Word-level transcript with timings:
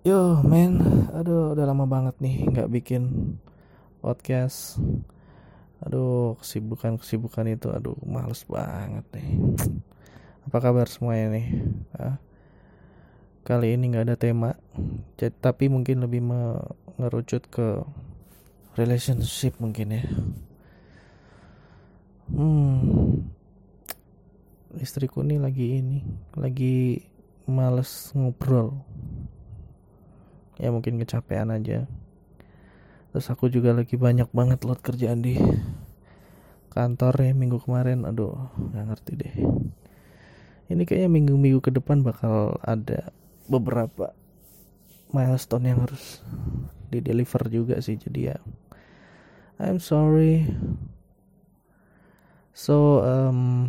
Yo 0.00 0.40
men, 0.40 0.80
aduh 1.12 1.52
udah 1.52 1.68
lama 1.68 1.84
banget 1.84 2.16
nih 2.24 2.48
nggak 2.48 2.72
bikin 2.72 3.36
podcast. 4.00 4.80
Aduh 5.84 6.40
kesibukan-kesibukan 6.40 7.44
itu, 7.52 7.68
aduh 7.68 7.92
males 8.08 8.40
banget 8.48 9.04
nih. 9.12 9.28
Apa 10.48 10.56
kabar 10.56 10.88
semuanya 10.88 11.36
nih? 11.36 11.46
Hah? 11.92 12.16
Kali 13.44 13.76
ini 13.76 13.92
nggak 13.92 14.08
ada 14.08 14.16
tema, 14.16 14.56
tapi 15.20 15.68
mungkin 15.68 16.00
lebih 16.00 16.24
mengerucut 16.24 17.44
ke 17.52 17.84
relationship 18.80 19.60
mungkin 19.60 20.00
ya. 20.00 20.04
Hmm, 22.32 23.28
istriku 24.80 25.20
nih 25.20 25.36
lagi 25.36 25.76
ini, 25.76 26.00
lagi 26.40 27.04
males 27.44 28.16
ngobrol 28.16 28.80
ya 30.60 30.68
mungkin 30.68 31.00
kecapean 31.00 31.48
aja. 31.50 31.88
Terus 33.10 33.26
aku 33.32 33.50
juga 33.50 33.74
lagi 33.74 33.98
banyak 33.98 34.30
banget 34.30 34.62
load 34.62 34.78
kerjaan 34.84 35.24
di 35.24 35.34
kantor 36.70 37.14
ya 37.18 37.32
minggu 37.34 37.58
kemarin. 37.64 38.06
Aduh 38.06 38.36
nggak 38.54 38.84
ngerti 38.92 39.12
deh. 39.18 39.34
Ini 40.70 40.86
kayaknya 40.86 41.10
minggu-minggu 41.10 41.58
ke 41.58 41.74
depan 41.74 42.06
bakal 42.06 42.62
ada 42.62 43.10
beberapa 43.50 44.14
milestone 45.10 45.66
yang 45.66 45.82
harus 45.82 46.22
di 46.86 47.02
deliver 47.02 47.42
juga 47.50 47.82
sih. 47.82 47.98
Jadi 47.98 48.30
ya 48.30 48.38
I'm 49.58 49.82
sorry. 49.82 50.46
So 52.54 53.02
um, 53.02 53.66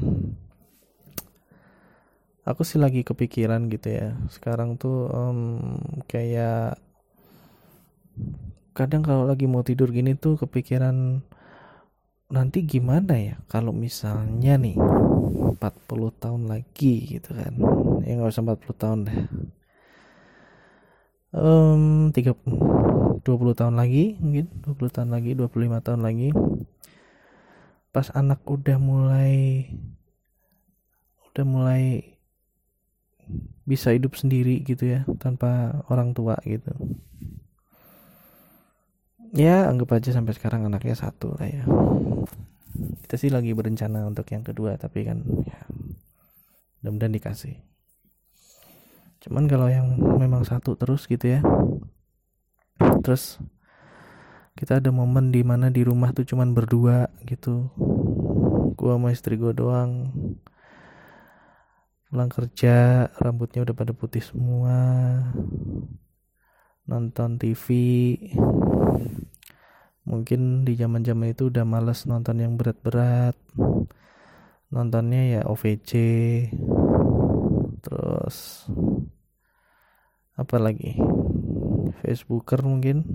aku 2.42 2.62
sih 2.66 2.82
lagi 2.82 3.06
kepikiran 3.06 3.70
gitu 3.70 3.88
ya. 3.94 4.18
Sekarang 4.34 4.78
tuh 4.78 5.10
um, 5.12 5.40
kayak 6.10 6.78
kadang 8.72 9.04
kalau 9.04 9.28
lagi 9.28 9.46
mau 9.46 9.62
tidur 9.62 9.92
gini 9.92 10.16
tuh 10.16 10.40
kepikiran 10.40 11.22
nanti 12.32 12.64
gimana 12.64 13.20
ya 13.20 13.36
kalau 13.52 13.76
misalnya 13.76 14.56
nih 14.56 14.80
40 14.80 15.60
tahun 16.22 16.44
lagi 16.50 17.20
gitu 17.20 17.36
kan. 17.36 17.54
Ya 18.06 18.18
nggak 18.18 18.32
usah 18.34 18.44
40 18.46 18.82
tahun 18.82 19.00
deh. 19.06 19.20
Um, 21.32 22.12
3 22.12 22.36
20 23.24 23.24
tahun 23.56 23.76
lagi 23.80 24.20
mungkin 24.20 24.52
20 24.66 24.92
tahun 24.92 25.10
lagi 25.14 25.38
25 25.38 25.86
tahun 25.86 26.02
lagi. 26.02 26.30
Pas 27.92 28.08
anak 28.16 28.42
udah 28.48 28.78
mulai 28.80 29.68
udah 31.32 31.46
mulai 31.48 31.84
bisa 33.66 33.94
hidup 33.96 34.18
sendiri 34.18 34.60
gitu 34.66 34.88
ya 34.90 35.08
tanpa 35.22 35.84
orang 35.88 36.12
tua 36.12 36.36
gitu. 36.44 36.74
Ya 39.32 39.72
anggap 39.72 39.96
aja 39.96 40.12
sampai 40.12 40.36
sekarang 40.36 40.68
anaknya 40.68 40.98
satu 40.98 41.40
lah 41.40 41.48
ya. 41.48 41.64
Kita 43.08 43.16
sih 43.16 43.32
lagi 43.32 43.56
berencana 43.56 44.04
untuk 44.04 44.28
yang 44.32 44.44
kedua 44.44 44.76
tapi 44.76 45.08
kan 45.08 45.24
ya 45.48 45.60
mudah-mudahan 46.84 47.16
dikasih. 47.16 47.56
Cuman 49.22 49.48
kalau 49.48 49.70
yang 49.72 49.96
memang 50.20 50.44
satu 50.44 50.76
terus 50.76 51.08
gitu 51.08 51.40
ya. 51.40 51.40
Terus 53.06 53.40
kita 54.60 54.84
ada 54.84 54.92
momen 54.92 55.32
di 55.32 55.48
mana 55.48 55.72
di 55.72 55.86
rumah 55.88 56.12
tuh 56.12 56.28
cuman 56.28 56.52
berdua 56.52 57.08
gitu. 57.24 57.72
Gua 58.76 59.00
sama 59.00 59.16
istri 59.16 59.40
gua 59.40 59.56
doang 59.56 60.12
pulang 62.12 62.28
kerja 62.28 63.08
rambutnya 63.24 63.64
udah 63.64 63.72
pada 63.72 63.96
putih 63.96 64.20
semua 64.20 64.76
nonton 66.84 67.40
TV 67.40 67.68
mungkin 70.04 70.68
di 70.68 70.76
zaman 70.76 71.08
zaman 71.08 71.32
itu 71.32 71.48
udah 71.48 71.64
males 71.64 72.04
nonton 72.04 72.44
yang 72.44 72.60
berat-berat 72.60 73.40
nontonnya 74.76 75.40
ya 75.40 75.42
OVC 75.48 75.92
terus 77.80 78.68
apa 80.36 80.56
lagi 80.60 81.00
Facebooker 82.04 82.60
mungkin 82.68 83.08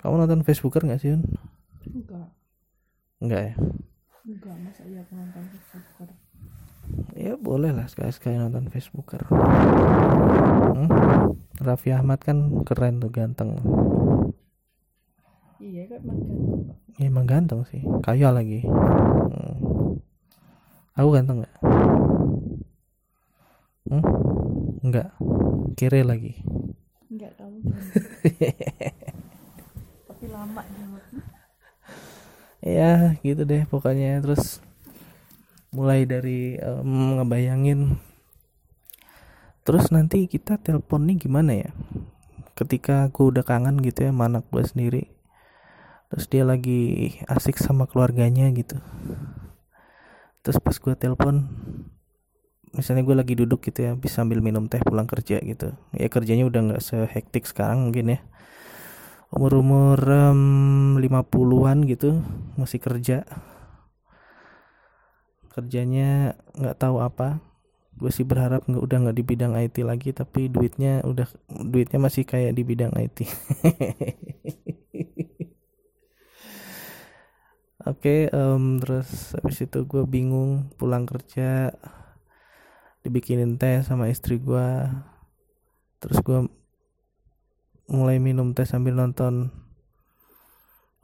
kamu 0.00 0.24
nonton 0.24 0.40
Facebooker 0.40 0.88
nggak 0.88 1.04
sih 1.04 1.12
Yun? 1.12 1.22
Enggak. 1.84 2.28
Enggak 3.20 3.42
ya? 3.44 3.54
Enggak, 4.24 4.56
masa 4.64 4.82
iya 4.88 5.04
aku 5.04 5.12
nonton 5.20 5.44
Facebooker. 5.52 6.25
Ya 7.16 7.32
boleh 7.40 7.72
lah 7.72 7.88
sekali-sekali 7.88 8.36
nonton 8.36 8.68
Facebooker. 8.68 9.24
Hmm? 9.30 10.88
Raffi 11.56 11.96
Ahmad 11.96 12.20
kan 12.20 12.60
keren 12.68 13.00
tuh 13.00 13.08
ganteng. 13.08 13.56
Iya 15.56 15.88
kan 15.88 16.04
emang 16.04 16.20
ganteng? 16.20 16.76
Ya, 17.00 17.04
emang 17.08 17.26
ganteng 17.26 17.60
sih. 17.72 17.82
Kaya 18.04 18.28
lagi. 18.30 18.60
Hmm. 18.66 19.96
aku 20.96 21.08
ganteng 21.12 21.44
nggak? 21.44 21.56
Hmm? 23.86 24.02
enggak 24.82 25.08
kere 25.76 26.00
lagi. 26.04 26.40
Tahu 27.36 27.52
ganteng. 27.52 27.52
Tapi 30.08 30.24
lama 30.32 30.62
ya 32.66 33.14
gitu 33.22 33.46
deh 33.46 33.62
pokoknya. 33.68 34.18
Terus 34.24 34.64
mulai 35.74 36.06
dari 36.06 36.58
em, 36.58 37.20
ngebayangin. 37.20 37.98
Terus 39.66 39.90
nanti 39.90 40.30
kita 40.30 40.62
telepon 40.62 41.10
nih 41.10 41.26
gimana 41.26 41.52
ya? 41.66 41.70
Ketika 42.54 43.10
gue 43.10 43.34
udah 43.34 43.42
kangen 43.42 43.82
gitu 43.82 44.06
ya 44.06 44.10
sama 44.14 44.40
gue 44.40 44.62
sendiri. 44.62 45.04
Terus 46.06 46.26
dia 46.30 46.46
lagi 46.46 47.12
asik 47.26 47.58
sama 47.58 47.90
keluarganya 47.90 48.46
gitu. 48.54 48.78
Terus 50.46 50.62
pas 50.62 50.78
gue 50.78 50.94
telepon 50.94 51.50
misalnya 52.76 53.02
gue 53.08 53.16
lagi 53.16 53.34
duduk 53.34 53.64
gitu 53.64 53.88
ya 53.88 53.92
bisa 53.96 54.20
sambil 54.22 54.38
minum 54.38 54.70
teh 54.70 54.78
pulang 54.78 55.10
kerja 55.10 55.42
gitu. 55.42 55.74
Ya 55.90 56.06
kerjanya 56.06 56.46
udah 56.46 56.60
nggak 56.70 56.82
sehektik 56.86 57.42
sekarang 57.50 57.90
mungkin 57.90 58.14
ya. 58.14 58.20
Umur-umur 59.34 59.98
em, 60.06 60.94
50-an 61.02 61.82
gitu 61.90 62.22
masih 62.54 62.78
kerja 62.78 63.26
kerjanya 65.56 66.36
nggak 66.58 66.76
tahu 66.82 66.96
apa. 67.00 67.40
Gue 67.96 68.12
sih 68.12 68.28
berharap 68.28 68.68
nggak 68.68 68.82
udah 68.86 68.98
nggak 69.08 69.16
di 69.16 69.24
bidang 69.24 69.56
IT 69.56 69.76
lagi 69.80 70.12
tapi 70.12 70.52
duitnya 70.52 71.00
udah 71.08 71.24
duitnya 71.48 71.96
masih 71.96 72.28
kayak 72.28 72.52
di 72.52 72.60
bidang 72.60 72.92
IT 72.92 73.24
Oke, 77.86 78.26
em, 78.34 78.82
terus 78.82 79.32
habis 79.38 79.62
itu 79.62 79.86
gue 79.86 80.02
bingung 80.04 80.74
pulang 80.76 81.06
kerja 81.06 81.70
dibikinin 83.06 83.54
teh 83.54 83.86
sama 83.86 84.10
istri 84.10 84.42
gue 84.42 84.90
terus 86.02 86.18
gue 86.26 86.50
mulai 87.86 88.18
minum 88.18 88.50
teh 88.50 88.66
sambil 88.66 88.98
nonton 88.98 89.54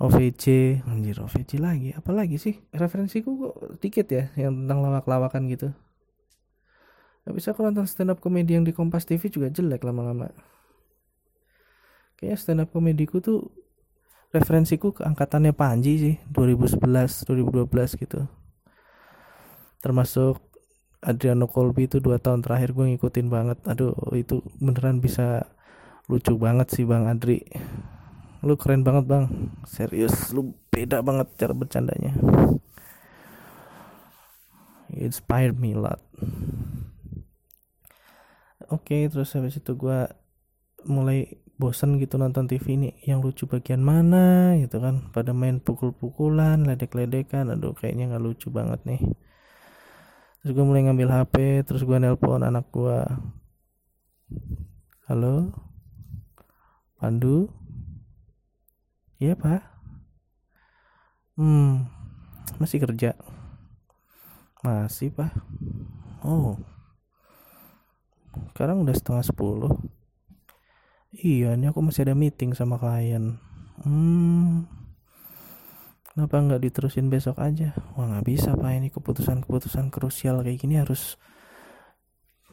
OVC 0.02 0.44
anjir 0.90 1.22
OVC 1.22 1.62
lagi 1.62 1.94
apa 1.94 2.10
lagi. 2.10 2.34
Sih? 2.34 2.58
Referensiku 2.74 3.38
kok 3.38 3.54
dikit 3.78 4.10
ya 4.10 4.34
yang 4.34 4.66
tentang 4.66 4.82
lawak-lawakan 4.82 5.46
gitu. 5.46 5.70
Gak 7.22 7.34
bisa 7.38 7.54
aku 7.54 7.62
nonton 7.62 7.86
stand 7.86 8.10
up 8.10 8.18
komedi 8.18 8.58
yang 8.58 8.66
di 8.66 8.74
Kompas 8.74 9.06
TV 9.06 9.30
juga 9.30 9.46
jelek 9.46 9.86
lama-lama. 9.86 10.26
Kayaknya 12.18 12.38
stand 12.38 12.62
up 12.66 12.74
komediku 12.74 13.22
tuh 13.22 13.46
referensiku 14.34 14.90
ke 14.90 15.06
angkatannya 15.06 15.54
Panji 15.54 15.92
sih 16.02 16.14
2011 16.34 16.82
2012 16.82 18.02
gitu. 18.02 18.26
Termasuk 19.78 20.42
Adriano 20.98 21.46
Colby 21.46 21.86
itu 21.86 22.02
dua 22.02 22.18
tahun 22.18 22.42
terakhir 22.42 22.74
gue 22.74 22.90
ngikutin 22.90 23.26
banget. 23.30 23.58
Aduh 23.70 23.94
itu 24.18 24.42
beneran 24.58 24.98
bisa 24.98 25.46
lucu 26.10 26.34
banget 26.34 26.74
sih 26.74 26.82
Bang 26.82 27.06
Adri 27.06 27.46
lu 28.42 28.58
keren 28.58 28.82
banget 28.82 29.06
bang. 29.06 29.24
Serius 29.70 30.34
lu 30.34 30.58
beda 30.74 30.98
banget 31.00 31.30
cara 31.38 31.54
bercandanya. 31.54 32.12
You 34.90 35.06
inspired 35.06 35.56
me 35.62 35.78
a 35.78 35.78
lot. 35.78 36.02
Oke 38.66 39.06
terus 39.06 39.30
habis 39.38 39.62
itu 39.62 39.72
gua 39.78 40.10
mulai 40.82 41.38
bosen 41.54 42.02
gitu 42.02 42.18
nonton 42.18 42.50
TV 42.50 42.74
ini. 42.74 42.90
Yang 43.06 43.18
lucu 43.22 43.42
bagian 43.46 43.78
mana 43.78 44.58
gitu 44.58 44.82
kan. 44.82 45.14
Pada 45.14 45.30
main 45.30 45.62
pukul-pukulan 45.62 46.66
ledek-ledekan. 46.66 47.46
Aduh 47.54 47.78
kayaknya 47.78 48.10
nggak 48.10 48.24
lucu 48.26 48.50
banget 48.50 48.82
nih. 48.82 49.02
Terus 50.42 50.58
gue 50.58 50.64
mulai 50.66 50.82
ngambil 50.82 51.06
HP 51.06 51.62
terus 51.62 51.86
gua 51.86 52.02
nelpon 52.02 52.42
anak 52.42 52.66
gua. 52.74 53.06
Halo? 55.06 55.54
Pandu 56.98 57.61
Iya 59.22 59.38
pak. 59.38 59.62
Hmm 61.38 61.86
Masih 62.58 62.82
kerja? 62.82 63.14
Masih 64.66 65.14
pak. 65.14 65.30
Oh. 66.26 66.58
Sekarang 68.50 68.82
udah 68.82 68.90
setengah 68.90 69.22
sepuluh. 69.22 69.78
Iya 71.14 71.54
ini 71.54 71.70
aku 71.70 71.78
masih 71.86 72.02
ada 72.10 72.18
meeting 72.18 72.50
sama 72.50 72.82
klien. 72.82 73.38
Hmm. 73.86 74.66
Kenapa 76.10 76.42
nggak 76.42 76.62
diterusin 76.66 77.06
besok 77.06 77.38
aja? 77.38 77.78
Wah 77.94 78.10
nggak 78.10 78.26
bisa 78.26 78.58
pak. 78.58 78.74
Ini 78.74 78.90
keputusan-keputusan 78.90 79.94
krusial 79.94 80.42
kayak 80.42 80.58
gini 80.58 80.82
harus 80.82 81.14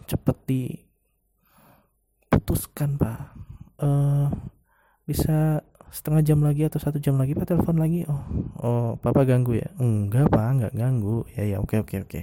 cepet 0.06 0.38
diputuskan 2.30 3.02
pak. 3.02 3.34
Eh 3.82 4.30
bisa 5.10 5.66
setengah 5.90 6.22
jam 6.26 6.40
lagi 6.46 6.66
atau 6.70 6.80
satu 6.82 6.98
jam 7.02 7.18
lagi 7.18 7.34
pak 7.34 7.50
telepon 7.50 7.78
lagi? 7.82 8.06
Oh 8.06 8.24
oh 8.62 8.90
papa 9.02 9.26
ganggu 9.26 9.58
ya? 9.58 9.70
Enggak 9.82 10.30
pak 10.30 10.48
nggak 10.58 10.74
ganggu. 10.78 11.26
Ya 11.34 11.44
ya 11.46 11.58
oke 11.62 11.82
oke 11.82 11.96
oke. 12.06 12.22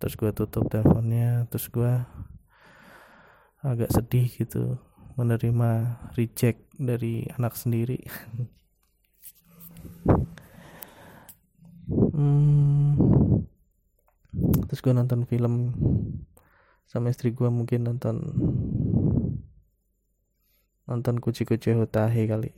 Terus 0.00 0.14
gue 0.18 0.30
tutup 0.34 0.66
teleponnya 0.66 1.46
terus 1.46 1.70
gue 1.70 1.92
agak 3.62 3.94
sedih 3.94 4.26
gitu 4.26 4.82
menerima 5.14 6.02
reject 6.18 6.66
dari 6.76 7.28
anak 7.36 7.54
sendiri. 7.54 8.00
Hmm, 11.92 12.96
terus 14.70 14.80
gue 14.80 14.94
nonton 14.96 15.28
film 15.28 15.76
sama 16.88 17.12
istri 17.12 17.32
gue 17.32 17.48
mungkin 17.48 17.84
nonton 17.84 18.16
nonton 20.92 21.16
kuci 21.24 21.48
kuci 21.48 21.72
hotahe 21.72 22.28
kali. 22.28 22.52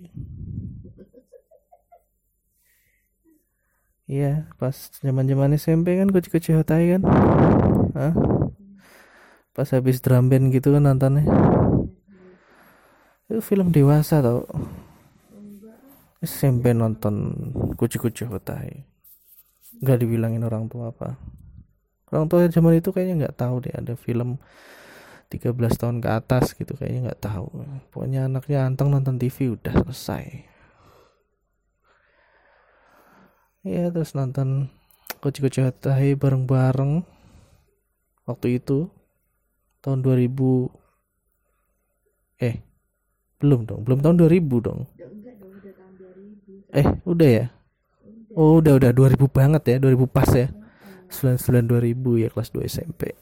Iya 4.11 4.51
pas 4.59 4.75
zaman 4.99 5.31
zaman 5.31 5.55
SMP 5.55 5.95
kan 6.03 6.11
kuci 6.11 6.29
kuci 6.35 6.51
hotahe 6.59 6.99
kan? 6.99 7.03
Hah? 7.95 8.15
pas 9.55 9.71
habis 9.71 10.03
drum 10.03 10.27
band 10.27 10.51
gitu 10.51 10.75
kan 10.75 10.83
nontonnya. 10.83 11.23
Itu 13.31 13.39
film 13.39 13.71
dewasa 13.71 14.19
tau. 14.19 14.43
SMP 16.19 16.75
nonton 16.75 17.15
kuci 17.79 18.03
kuci 18.03 18.27
hotahe 18.27 18.83
nggak 19.85 19.99
dibilangin 20.01 20.43
orang 20.47 20.65
tua 20.67 20.91
apa. 20.91 21.19
Orang 22.09 22.31
tua 22.31 22.49
zaman 22.49 22.79
itu 22.79 22.89
kayaknya 22.95 23.27
nggak 23.27 23.37
tahu 23.37 23.69
deh 23.69 23.75
ada 23.75 23.95
film 23.99 24.41
13 25.35 25.51
tahun 25.75 25.99
ke 25.99 26.09
atas 26.15 26.55
gitu 26.55 26.79
kayaknya 26.79 27.11
nggak 27.11 27.23
tahu. 27.27 27.51
Pokoknya 27.91 28.31
anaknya 28.31 28.71
anteng 28.71 28.95
nonton 28.95 29.19
TV 29.19 29.51
udah 29.59 29.75
selesai. 29.83 30.47
Ya 33.65 33.89
terus 33.91 34.15
nonton 34.15 34.71
kuci 35.19 35.41
kuci 35.43 35.65
hotahe 35.65 36.15
bareng 36.15 36.45
bareng 36.45 37.01
waktu 38.29 38.61
itu 38.61 38.93
tahun 39.81 40.05
2000 40.05 40.69
eh 42.45 42.61
belum 43.41 43.65
dong 43.65 43.83
belum 43.83 44.05
tahun 44.05 44.17
2000 44.21 44.67
dong. 44.69 44.87
Enggak 44.95 45.35
dong 45.41 45.51
udah 45.57 45.73
tahun 45.75 45.93
2000 45.99 46.79
eh 46.79 46.87
udah 47.09 47.31
ya? 47.43 47.47
Oh 48.37 48.61
udah 48.63 48.77
udah 48.79 48.91
2000 48.93 49.17
banget 49.33 49.63
ya 49.67 49.77
2000 49.81 50.07
pas 50.07 50.31
ya. 50.31 50.49
99 51.15 51.71
2000 51.71 52.23
ya 52.27 52.29
kelas 52.33 52.51
2 52.51 52.67
SMP 52.67 53.15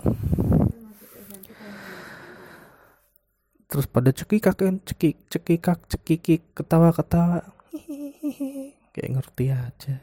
terus 3.72 3.88
pada 3.88 4.12
cekikak 4.12 4.60
kan 4.60 4.84
cekik 4.84 5.16
cekikak 5.32 5.80
cekikik 5.88 6.44
ketawa 6.52 6.92
ketawa 6.92 7.40
kayak 8.92 9.10
ngerti 9.16 9.48
aja. 9.48 9.96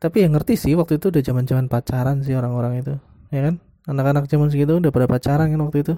Tapi 0.00 0.24
yang 0.24 0.32
ngerti 0.32 0.56
sih 0.56 0.72
waktu 0.72 0.96
itu 0.96 1.12
udah 1.12 1.20
zaman 1.20 1.44
zaman 1.44 1.66
pacaran 1.68 2.24
sih 2.24 2.32
orang-orang 2.32 2.80
itu. 2.80 2.96
Ya 3.28 3.52
kan? 3.52 3.60
Anak-anak 3.84 4.24
zaman 4.24 4.48
segitu 4.48 4.80
udah 4.80 4.88
pada 4.88 5.04
pacaran 5.04 5.52
kan 5.52 5.60
waktu 5.60 5.84
itu. 5.84 5.94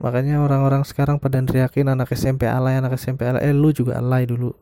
Makanya 0.00 0.40
orang-orang 0.40 0.88
sekarang 0.88 1.20
pada 1.20 1.36
neriakin 1.36 1.92
anak 1.92 2.16
SMP 2.16 2.48
alay 2.48 2.80
anak 2.80 2.96
SMP 2.96 3.28
alay. 3.28 3.44
Eh 3.44 3.52
lu 3.52 3.76
juga 3.76 4.00
alay 4.00 4.24
dulu. 4.24 4.56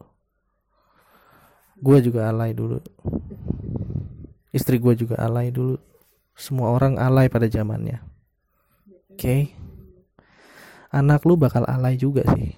Gua 1.78 2.02
juga 2.02 2.34
alay 2.34 2.50
dulu. 2.50 2.82
Istri 4.50 4.82
gua 4.82 4.98
juga 4.98 5.22
alay 5.22 5.54
dulu. 5.54 5.78
Semua 6.34 6.74
orang 6.74 6.98
alay 6.98 7.30
pada 7.30 7.46
zamannya. 7.46 8.02
Oke 9.14 9.54
anak 10.94 11.26
lu 11.26 11.34
bakal 11.34 11.66
alay 11.66 11.98
juga 11.98 12.22
sih. 12.38 12.54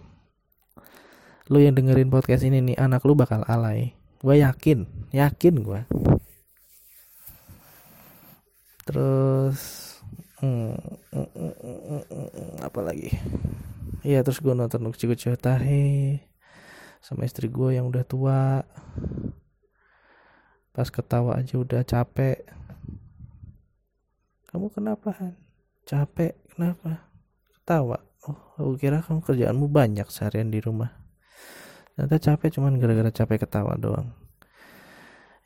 Lu 1.48 1.56
yang 1.56 1.72
dengerin 1.72 2.12
podcast 2.12 2.44
ini 2.44 2.60
nih 2.60 2.76
anak 2.76 3.00
lu 3.08 3.16
bakal 3.16 3.40
alay. 3.48 3.96
Gue 4.20 4.44
yakin 4.44 4.84
yakin 5.16 5.64
gue 5.64 5.80
terus 8.86 9.58
hmm, 10.38 10.78
mm, 11.10 11.28
mm, 11.34 11.54
mm, 11.58 12.02
mm, 12.06 12.28
mm, 12.30 12.50
apa 12.62 12.80
lagi? 12.86 13.10
Iya 14.06 14.22
terus 14.22 14.38
gue 14.38 14.54
nonton 14.54 14.86
Uci 14.86 15.10
Uci 15.10 15.34
Tahe 15.34 16.22
sama 17.02 17.26
istri 17.26 17.50
gue 17.50 17.74
yang 17.74 17.90
udah 17.90 18.06
tua. 18.06 18.62
Pas 20.70 20.86
ketawa 20.86 21.42
aja 21.42 21.58
udah 21.58 21.82
capek. 21.82 22.46
Kamu 24.54 24.70
kenapa 24.70 25.34
capek 25.82 26.38
kenapa? 26.54 27.10
Ketawa 27.58 28.06
oh 28.26 28.38
aku 28.58 28.73
kira 28.82 29.00
kamu 29.00 29.23
kerjaanmu 29.23 29.67
banyak 29.70 30.08
seharian 30.11 30.50
di 30.50 30.58
rumah. 30.58 30.90
Ternyata 31.94 32.17
capek 32.20 32.61
cuman 32.61 32.76
gara-gara 32.76 33.08
capek 33.08 33.46
ketawa 33.49 33.78
doang. 33.78 34.12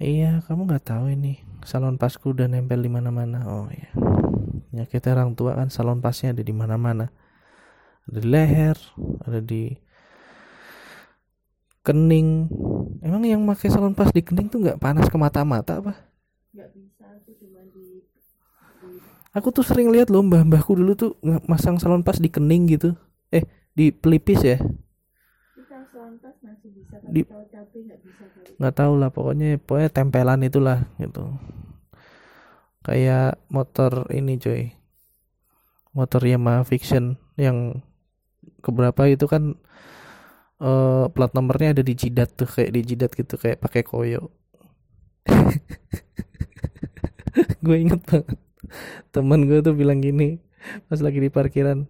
Iya 0.00 0.40
kamu 0.48 0.66
nggak 0.66 0.84
tahu 0.88 1.12
ini. 1.12 1.44
Salon 1.62 2.00
pasku 2.00 2.32
udah 2.32 2.48
nempel 2.48 2.80
di 2.80 2.88
mana-mana. 2.88 3.44
Oh 3.44 3.68
iya. 3.68 3.92
Penyakit 4.72 5.04
orang 5.12 5.36
tua 5.36 5.54
kan 5.54 5.68
salon 5.68 6.00
pasnya 6.00 6.32
ada 6.32 6.40
di 6.40 6.54
mana-mana. 6.56 7.12
Ada 8.08 8.18
di 8.18 8.28
leher 8.32 8.76
ada 9.28 9.40
di 9.44 9.76
kening. 11.84 12.48
Emang 13.04 13.22
yang 13.28 13.44
pakai 13.44 13.68
salon 13.68 13.92
pas 13.92 14.08
di 14.08 14.24
kening 14.24 14.48
tuh 14.48 14.64
nggak 14.64 14.80
panas 14.80 15.06
ke 15.06 15.16
mata-mata 15.20 15.84
apa? 15.84 15.92
Nggak 16.56 16.70
bisa 16.74 17.04
aku 17.20 17.30
cuma 17.36 17.60
di 17.68 18.00
aku 19.36 19.48
tuh 19.56 19.64
sering 19.66 19.88
lihat 19.94 20.08
loh 20.12 20.22
mbah-mbahku 20.26 20.72
dulu 20.78 20.92
tuh 20.98 21.10
nge- 21.26 21.44
masang 21.50 21.76
salon 21.80 22.02
pas 22.06 22.18
di 22.24 22.28
kening 22.34 22.62
gitu. 22.74 22.88
Eh 23.36 23.44
di 23.78 23.84
pelipis 23.94 24.40
ya? 24.42 24.56
Di- 27.02 27.26
nggak 27.26 27.94
nggak 28.58 28.74
tahu 28.78 28.92
lah 29.00 29.10
pokoknya 29.16 29.46
pokoknya 29.66 29.90
tempelan 29.96 30.40
itulah 30.48 30.78
gitu. 31.02 31.22
Kayak 32.86 33.36
motor 33.52 33.92
ini 34.18 34.34
coy 34.40 34.60
motor 35.96 36.22
Yamaha 36.22 36.62
Fiction 36.66 37.14
yang 37.38 37.82
keberapa 38.64 39.08
itu 39.10 39.26
kan 39.30 39.56
eh 40.60 41.04
plat 41.14 41.30
nomornya 41.36 41.68
ada 41.74 41.82
di 41.88 41.94
jidat 42.02 42.28
tuh 42.38 42.48
kayak 42.54 42.70
di 42.76 42.80
jidat 42.92 43.10
gitu 43.16 43.34
kayak 43.42 43.58
pakai 43.64 43.82
koyo. 43.90 44.20
Gue 47.64 47.76
inget 47.84 48.00
banget 48.08 48.49
teman 49.14 49.46
gue 49.48 49.58
tuh 49.64 49.74
bilang 49.74 49.98
gini 50.02 50.38
pas 50.86 51.00
lagi 51.00 51.18
di 51.18 51.30
parkiran 51.32 51.88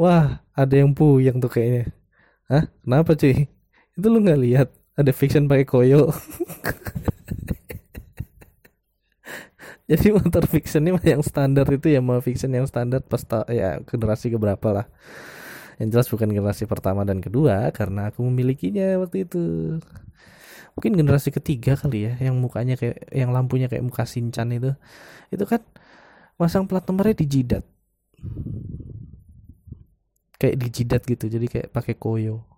wah 0.00 0.40
ada 0.56 0.74
yang 0.80 0.96
puyeng 0.96 1.36
tuh 1.44 1.52
kayaknya. 1.52 1.92
Hah? 2.48 2.64
Kenapa 2.82 3.12
cuy? 3.14 3.46
Itu 3.94 4.06
lu 4.08 4.24
nggak 4.24 4.40
lihat? 4.40 4.68
Ada 4.96 5.12
fiction 5.12 5.44
pakai 5.46 5.68
koyo. 5.68 6.08
Jadi 9.90 10.14
motor 10.14 10.46
fiction 10.46 10.86
ini 10.86 10.94
yang 11.02 11.18
standar 11.18 11.66
itu 11.66 11.90
ya 11.90 11.98
mau 11.98 12.22
fiction 12.22 12.54
yang 12.54 12.62
standar 12.62 13.02
pas 13.02 13.26
ya 13.50 13.82
generasi 13.82 14.30
keberapa 14.30 14.68
lah. 14.70 14.86
Yang 15.82 15.88
jelas 15.96 16.06
bukan 16.12 16.30
generasi 16.30 16.64
pertama 16.70 17.02
dan 17.02 17.18
kedua 17.18 17.74
karena 17.74 18.12
aku 18.12 18.22
memilikinya 18.22 19.02
waktu 19.02 19.26
itu. 19.26 19.42
Mungkin 20.78 20.94
generasi 20.94 21.34
ketiga 21.34 21.74
kali 21.74 22.06
ya 22.06 22.14
yang 22.22 22.38
mukanya 22.38 22.78
kayak 22.78 23.10
yang 23.10 23.34
lampunya 23.34 23.66
kayak 23.66 23.82
muka 23.82 24.06
sinchan 24.06 24.54
itu. 24.54 24.78
Itu 25.34 25.42
kan 25.48 25.60
masang 26.40 26.64
plat 26.64 26.80
nomornya 26.88 27.20
di 27.20 27.26
jidat. 27.28 27.64
Kayak 30.40 30.56
di 30.56 30.68
jidat 30.72 31.02
gitu 31.04 31.28
jadi 31.28 31.46
kayak 31.46 31.68
pakai 31.68 31.94
koyo. 32.00 32.48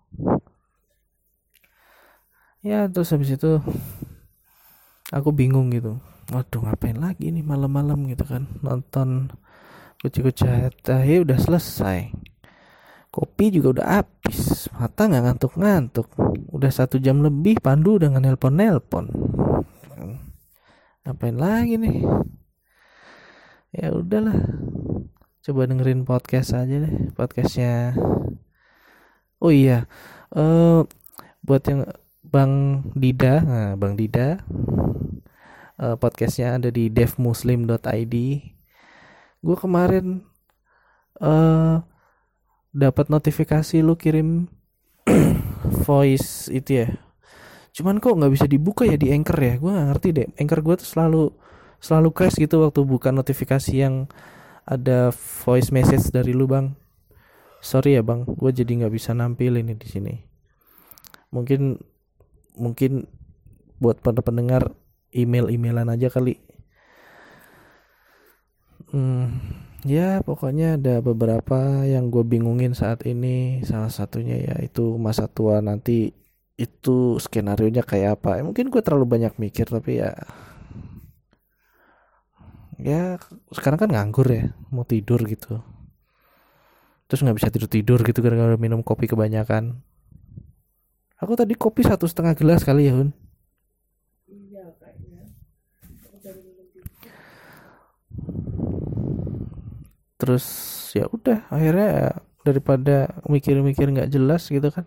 Ya 2.62 2.86
terus 2.86 3.10
habis 3.10 3.34
itu 3.34 3.58
aku 5.10 5.34
bingung 5.34 5.74
gitu. 5.74 5.98
Waduh 6.30 6.62
ngapain 6.62 6.94
lagi 6.94 7.34
nih 7.34 7.42
malam-malam 7.42 8.06
gitu 8.06 8.22
kan? 8.22 8.46
Nonton 8.62 9.34
kuci-kuci 9.98 10.46
tahe 10.86 11.26
udah 11.26 11.42
selesai. 11.42 12.14
Kopi 13.10 13.50
juga 13.50 13.82
udah 13.82 13.86
habis 13.98 14.70
mata 14.70 15.10
nggak 15.10 15.22
ngantuk-ngantuk. 15.26 16.06
Udah 16.54 16.70
satu 16.70 17.02
jam 17.02 17.18
lebih 17.18 17.58
Pandu 17.58 17.98
udah 17.98 18.14
nelpon 18.14 18.54
nelpon 18.54 19.10
ngapain 21.02 21.34
lagi 21.34 21.74
nih 21.82 22.06
ya 23.72 23.88
udahlah. 23.92 24.38
Coba 25.42 25.66
dengerin 25.66 26.06
podcast 26.06 26.54
aja 26.54 26.76
deh 26.86 27.10
podcastnya. 27.16 27.96
Oh 29.42 29.50
iya 29.50 29.90
eh 30.32 30.80
buat 31.42 31.62
yang 31.66 31.82
Bang 32.22 32.86
Dida 32.94 33.42
nah 33.42 33.70
Bang 33.74 33.98
Dida 33.98 34.38
eh, 35.82 35.96
podcastnya 35.98 36.56
ada 36.56 36.70
di 36.70 36.88
devmuslim.id 36.88 38.14
gue 39.42 39.56
kemarin 39.58 40.22
eh 41.18 41.76
dapat 42.72 43.06
notifikasi 43.12 43.84
lu 43.84 43.98
kirim 44.00 44.48
voice 45.86 46.48
itu 46.48 46.86
ya. 46.86 46.88
Cuman 47.72 48.00
kok 48.00 48.16
nggak 48.16 48.32
bisa 48.32 48.46
dibuka 48.48 48.88
ya 48.88 48.96
di 48.96 49.12
anchor 49.12 49.36
ya? 49.36 49.54
Gue 49.60 49.70
nggak 49.72 49.88
ngerti 49.92 50.08
deh. 50.12 50.28
Anchor 50.40 50.60
gue 50.64 50.74
tuh 50.80 50.88
selalu 50.88 51.22
selalu 51.82 52.14
crash 52.14 52.38
gitu 52.38 52.62
waktu 52.62 52.86
buka 52.86 53.10
notifikasi 53.10 53.74
yang 53.74 54.06
ada 54.62 55.10
voice 55.42 55.74
message 55.74 56.14
dari 56.14 56.30
lu 56.30 56.46
bang. 56.46 56.78
Sorry 57.58 57.98
ya 57.98 58.02
bang. 58.06 58.22
Gue 58.22 58.54
jadi 58.54 58.70
nggak 58.70 58.94
bisa 58.94 59.10
nampilin 59.12 59.66
ini 59.66 59.74
di 59.74 59.88
sini. 59.90 60.14
Mungkin 61.34 61.82
mungkin 62.54 63.10
buat 63.82 63.98
para 63.98 64.22
pendengar 64.22 64.70
email 65.10 65.50
emailan 65.50 65.90
aja 65.90 66.06
kali. 66.06 66.38
Hmm, 68.94 69.40
ya 69.82 70.20
pokoknya 70.22 70.76
ada 70.78 71.00
beberapa 71.02 71.82
yang 71.82 72.14
gue 72.14 72.22
bingungin 72.22 72.78
saat 72.78 73.02
ini. 73.10 73.66
Salah 73.66 73.90
satunya 73.90 74.38
ya 74.38 74.54
itu 74.62 74.94
masa 75.02 75.26
tua 75.26 75.58
nanti 75.58 76.14
itu 76.54 77.18
skenario 77.18 77.66
nya 77.74 77.82
kayak 77.82 78.22
apa. 78.22 78.38
Ya, 78.38 78.42
mungkin 78.46 78.70
gue 78.70 78.82
terlalu 78.84 79.18
banyak 79.18 79.34
mikir 79.42 79.66
tapi 79.66 79.98
ya 79.98 80.14
ya 82.82 83.16
sekarang 83.54 83.78
kan 83.78 83.90
nganggur 83.94 84.26
ya 84.26 84.50
mau 84.74 84.82
tidur 84.82 85.22
gitu. 85.24 85.62
Terus 87.06 87.20
nggak 87.22 87.36
bisa 87.38 87.48
tidur 87.48 87.70
tidur 87.70 87.98
gitu 88.02 88.18
gara-gara 88.18 88.58
minum 88.58 88.82
kopi 88.82 89.06
kebanyakan. 89.06 89.78
Aku 91.22 91.38
tadi 91.38 91.54
kopi 91.54 91.86
satu 91.86 92.10
setengah 92.10 92.34
gelas 92.34 92.66
kali 92.66 92.90
ya 92.90 92.98
hun. 92.98 93.14
Iya 94.26 94.74
kayaknya. 94.82 95.22
Terus 100.18 100.44
ya 100.98 101.06
udah 101.08 101.46
akhirnya 101.48 101.88
ya 101.88 102.10
daripada 102.42 103.22
mikir-mikir 103.30 103.86
nggak 103.94 104.10
jelas 104.10 104.50
gitu 104.50 104.66
kan 104.74 104.82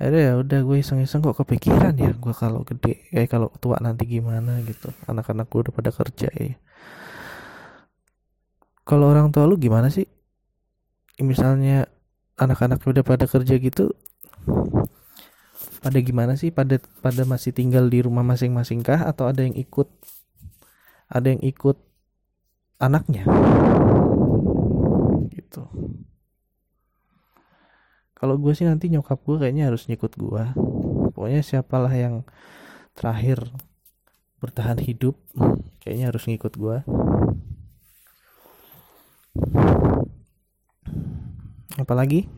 akhirnya 0.00 0.32
ya 0.32 0.34
udah 0.40 0.60
gue 0.64 0.76
iseng-iseng 0.80 1.20
kok 1.20 1.36
kepikiran 1.44 1.92
ya 1.92 2.16
gue 2.16 2.34
kalau 2.34 2.64
gede 2.64 3.04
kayak 3.12 3.28
kalau 3.28 3.52
tua 3.60 3.76
nanti 3.84 4.08
gimana 4.08 4.64
gitu. 4.64 4.88
Anak-anak 5.04 5.46
gue 5.52 5.68
udah 5.68 5.74
pada 5.76 5.90
kerja 5.92 6.28
ya 6.32 6.56
kalau 8.90 9.06
orang 9.06 9.30
tua 9.30 9.46
lu 9.46 9.54
gimana 9.54 9.86
sih? 9.86 10.08
Misalnya 11.22 11.86
anak-anak 12.40 12.82
udah 12.82 13.04
pada 13.06 13.30
kerja 13.30 13.54
gitu 13.60 13.94
pada 15.78 15.98
gimana 16.02 16.34
sih? 16.34 16.50
Pada 16.50 16.82
pada 16.98 17.22
masih 17.22 17.54
tinggal 17.54 17.86
di 17.86 18.02
rumah 18.02 18.26
masing-masing 18.26 18.82
kah? 18.82 19.06
Atau 19.06 19.30
ada 19.30 19.46
yang 19.46 19.54
ikut 19.54 19.86
ada 21.06 21.30
yang 21.30 21.38
ikut 21.44 21.78
anaknya 22.80 23.28
gitu 25.30 25.62
kalau 28.20 28.36
gue 28.36 28.52
sih 28.52 28.68
nanti 28.68 28.92
nyokap 28.92 29.24
gue 29.24 29.40
kayaknya 29.40 29.72
harus 29.72 29.88
nyikut 29.88 30.12
gue 30.14 30.44
pokoknya 31.16 31.40
siapalah 31.40 31.90
yang 31.96 32.22
terakhir 32.92 33.48
bertahan 34.44 34.76
hidup 34.84 35.16
kayaknya 35.80 36.12
harus 36.12 36.28
ngikut 36.28 36.52
gue 36.60 36.84
apalagi? 41.80 42.28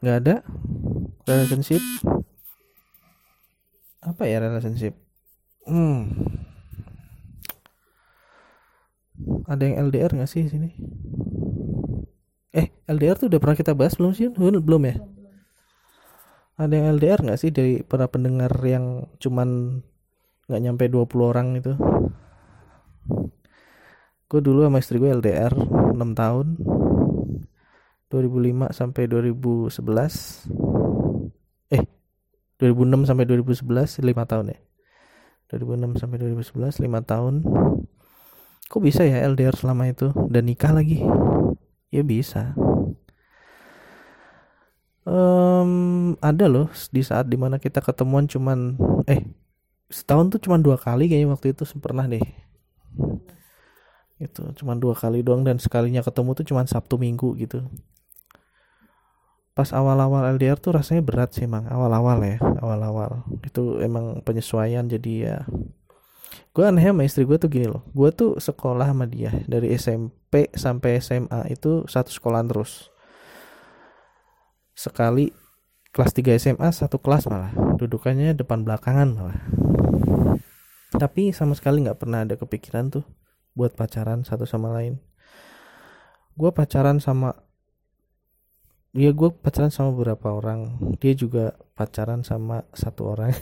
Nggak 0.00 0.16
ada 0.24 0.34
relationship? 1.28 1.82
Apa 4.00 4.24
ya 4.24 4.40
relationship? 4.40 4.96
Hmm. 5.68 6.08
Ada 9.44 9.62
yang 9.68 9.76
LDR 9.92 10.16
nggak 10.16 10.30
sih 10.30 10.48
sini 10.48 10.72
eh 12.50 12.74
LDR 12.90 13.14
tuh 13.14 13.30
udah 13.30 13.38
pernah 13.38 13.56
kita 13.58 13.72
bahas 13.78 13.94
belum 13.94 14.12
sih 14.14 14.26
belum 14.34 14.82
ya? 14.86 14.96
Ada 16.60 16.72
yang 16.76 16.86
LDR 16.98 17.20
nggak 17.24 17.40
sih 17.40 17.50
dari 17.54 17.80
para 17.86 18.10
pendengar 18.10 18.52
yang 18.66 19.06
cuman 19.22 19.80
nggak 20.50 20.60
nyampe 20.60 20.84
20 20.90 21.30
orang 21.30 21.56
itu? 21.56 21.72
Gue 24.30 24.40
dulu 24.42 24.66
sama 24.66 24.82
istri 24.82 24.98
gue 24.98 25.10
LDR 25.10 25.54
6 25.54 25.96
tahun. 26.14 26.46
2005 28.10 28.74
sampai 28.74 29.06
2011 29.06 30.50
eh 31.70 31.86
2006 32.58 33.06
sampai 33.06 33.24
2011 33.30 34.02
5 34.02 34.30
tahun 34.30 34.46
ya? 34.50 34.58
2006 35.54 36.02
sampai 36.02 36.16
2011 36.18 36.82
5 36.82 37.10
tahun. 37.10 37.34
Kok 38.66 38.82
bisa 38.82 39.06
ya 39.06 39.22
LDR 39.30 39.54
selama 39.54 39.86
itu? 39.86 40.10
Dan 40.26 40.50
nikah 40.50 40.74
lagi 40.74 41.06
ya 41.90 42.02
bisa. 42.06 42.54
Em, 45.06 45.72
ada 46.22 46.46
loh 46.46 46.68
di 46.94 47.02
saat 47.02 47.26
di 47.26 47.34
mana 47.34 47.56
kita 47.58 47.82
ketemuan 47.82 48.30
cuman 48.30 48.78
eh 49.10 49.26
setahun 49.90 50.38
tuh 50.38 50.40
cuman 50.46 50.60
dua 50.62 50.78
kali 50.78 51.10
kayaknya 51.10 51.34
waktu 51.34 51.52
itu 51.52 51.66
pernah 51.82 52.06
deh. 52.06 52.22
Itu 54.22 54.54
cuman 54.54 54.76
dua 54.78 54.94
kali 54.94 55.24
doang 55.26 55.42
dan 55.42 55.58
sekalinya 55.58 56.04
ketemu 56.04 56.30
tuh 56.38 56.46
cuman 56.54 56.66
Sabtu 56.70 56.94
Minggu 57.00 57.34
gitu. 57.40 57.66
Pas 59.50 59.66
awal-awal 59.74 60.30
LDR 60.38 60.56
tuh 60.62 60.78
rasanya 60.78 61.02
berat 61.02 61.34
sih 61.34 61.44
emang 61.44 61.66
awal-awal 61.66 62.22
ya 62.22 62.38
awal-awal. 62.62 63.26
Itu 63.42 63.82
emang 63.82 64.22
penyesuaian 64.22 64.86
jadi 64.86 65.12
ya 65.26 65.36
gue 66.50 66.64
aneh 66.66 66.82
sama 66.82 67.06
istri 67.06 67.22
gue 67.22 67.38
tuh 67.38 67.46
gini 67.46 67.70
loh. 67.70 67.86
Gue 67.94 68.10
tuh 68.10 68.42
sekolah 68.42 68.90
sama 68.90 69.06
dia 69.06 69.30
dari 69.46 69.70
SMP 69.78 70.50
sampai 70.50 70.98
SMA 70.98 71.46
itu 71.54 71.86
satu 71.86 72.10
sekolah 72.10 72.42
terus. 72.42 72.90
Sekali 74.74 75.30
kelas 75.94 76.12
3 76.14 76.42
SMA 76.42 76.68
satu 76.74 76.98
kelas 76.98 77.30
malah. 77.30 77.54
Dudukannya 77.78 78.34
depan 78.34 78.66
belakangan 78.66 79.08
malah. 79.14 79.40
Tapi 80.90 81.30
sama 81.30 81.54
sekali 81.54 81.86
nggak 81.86 82.02
pernah 82.02 82.26
ada 82.26 82.34
kepikiran 82.34 82.90
tuh 82.90 83.06
buat 83.54 83.78
pacaran 83.78 84.26
satu 84.26 84.42
sama 84.42 84.74
lain. 84.74 84.98
Gue 86.34 86.50
pacaran 86.50 86.98
sama 86.98 87.38
Iya 88.90 89.14
gue 89.14 89.30
pacaran 89.30 89.70
sama 89.70 89.94
beberapa 89.94 90.34
orang. 90.34 90.82
Dia 90.98 91.14
juga 91.14 91.54
pacaran 91.78 92.26
sama 92.26 92.66
satu 92.74 93.14
orang 93.14 93.30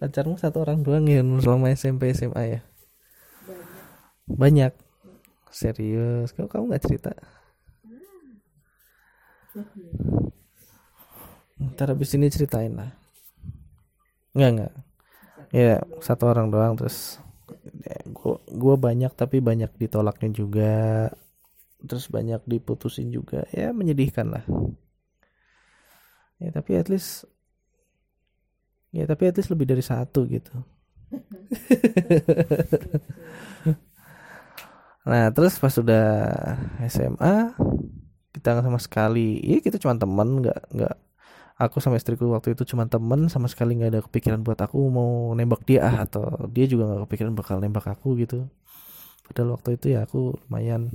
Pacarmu 0.00 0.40
satu 0.40 0.64
orang 0.64 0.80
doang 0.80 1.04
ya 1.04 1.20
selama 1.20 1.68
SMP 1.76 2.16
SMA 2.16 2.42
ya? 2.56 2.60
Banyak. 4.24 4.72
Serius? 5.52 6.32
Kok 6.32 6.48
kamu 6.48 6.72
gak 6.72 6.84
cerita? 6.88 7.12
Ntar 11.60 11.92
habis 11.92 12.16
ini 12.16 12.32
ceritain 12.32 12.72
lah. 12.72 12.96
Enggak 14.32 14.50
enggak 14.56 14.72
Ya 15.50 15.82
satu 16.00 16.30
orang 16.30 16.48
doang 16.48 16.78
terus 16.78 17.18
ya, 17.82 17.98
gua 18.14 18.38
gua 18.48 18.74
banyak 18.78 19.12
tapi 19.12 19.42
banyak 19.44 19.68
ditolaknya 19.76 20.30
juga. 20.32 21.10
Terus 21.84 22.08
banyak 22.08 22.40
diputusin 22.48 23.12
juga. 23.12 23.44
Ya 23.52 23.74
menyedihkan 23.76 24.32
lah. 24.32 24.44
Ya 26.40 26.54
tapi 26.56 26.80
at 26.80 26.88
least 26.88 27.28
ya 28.90 29.06
tapi 29.06 29.30
at 29.30 29.36
least 29.38 29.52
lebih 29.52 29.66
dari 29.70 29.84
satu 29.84 30.26
gitu. 30.26 30.54
Nah 35.00 35.32
terus 35.32 35.56
pas 35.56 35.72
sudah 35.72 36.04
SMA 36.92 37.56
kita 38.30 38.46
nggak 38.54 38.66
sama 38.68 38.80
sekali 38.80 39.40
ya 39.42 39.58
kita 39.64 39.80
cuma 39.80 39.96
teman 39.96 40.44
nggak 40.44 40.60
nggak 40.76 40.94
aku 41.60 41.76
sama 41.82 41.96
istriku 41.98 42.30
waktu 42.32 42.54
itu 42.54 42.62
cuma 42.68 42.86
temen 42.86 43.28
sama 43.32 43.48
sekali 43.50 43.76
nggak 43.76 43.90
ada 43.96 44.00
kepikiran 44.06 44.40
buat 44.44 44.60
aku 44.60 44.78
mau 44.92 45.32
nembak 45.36 45.64
dia 45.68 45.80
ah, 45.88 45.96
atau 46.04 46.48
dia 46.52 46.64
juga 46.68 46.84
nggak 46.88 47.00
kepikiran 47.08 47.32
bakal 47.36 47.56
nembak 47.60 47.86
aku 47.88 48.16
gitu. 48.20 48.48
Padahal 49.26 49.56
waktu 49.56 49.78
itu 49.78 49.86
ya 49.94 50.04
aku 50.04 50.36
lumayan. 50.46 50.90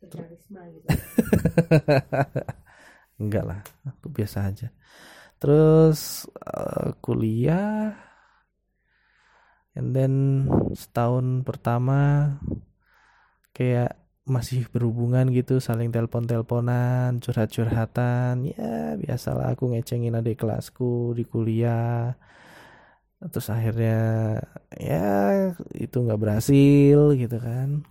Gitu. 0.00 0.16
Enggak 3.20 3.44
lah 3.44 3.60
aku 3.84 4.08
biasa 4.08 4.48
aja 4.48 4.72
terus 5.40 6.28
eh, 6.36 6.92
kuliah. 7.00 7.96
And 9.74 9.96
then 9.96 10.14
setahun 10.76 11.46
pertama 11.46 11.98
kayak 13.56 13.96
masih 14.28 14.68
berhubungan 14.70 15.32
gitu 15.34 15.58
saling 15.58 15.90
telepon-teleponan 15.90 17.18
curhat-curhatan. 17.24 18.52
Ya 18.52 18.94
biasalah 19.00 19.56
aku 19.56 19.72
ngecengin 19.74 20.18
adik 20.18 20.44
kelasku 20.44 21.16
di 21.18 21.24
kuliah. 21.24 22.14
Terus 23.20 23.48
akhirnya 23.52 23.98
ya 24.76 25.08
itu 25.76 25.96
nggak 25.96 26.20
berhasil 26.20 26.98
gitu 27.16 27.36
kan. 27.40 27.84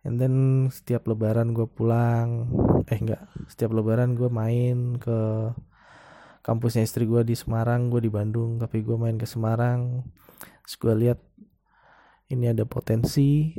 And 0.00 0.16
then 0.16 0.34
setiap 0.72 1.04
lebaran 1.04 1.52
gue 1.52 1.68
pulang 1.68 2.48
eh 2.88 2.98
enggak 3.00 3.22
setiap 3.50 3.74
lebaran 3.76 4.16
gue 4.16 4.30
main 4.32 4.96
ke 4.96 5.50
kampusnya 6.40 6.88
istri 6.88 7.04
gue 7.04 7.20
di 7.20 7.36
Semarang 7.36 7.92
gue 7.92 8.00
di 8.00 8.10
Bandung 8.12 8.56
tapi 8.56 8.80
gue 8.80 8.96
main 8.96 9.16
ke 9.20 9.28
Semarang. 9.28 10.04
Terus 10.64 10.76
gue 10.80 10.94
lihat 11.06 11.18
ini 12.32 12.48
ada 12.48 12.64
potensi. 12.64 13.52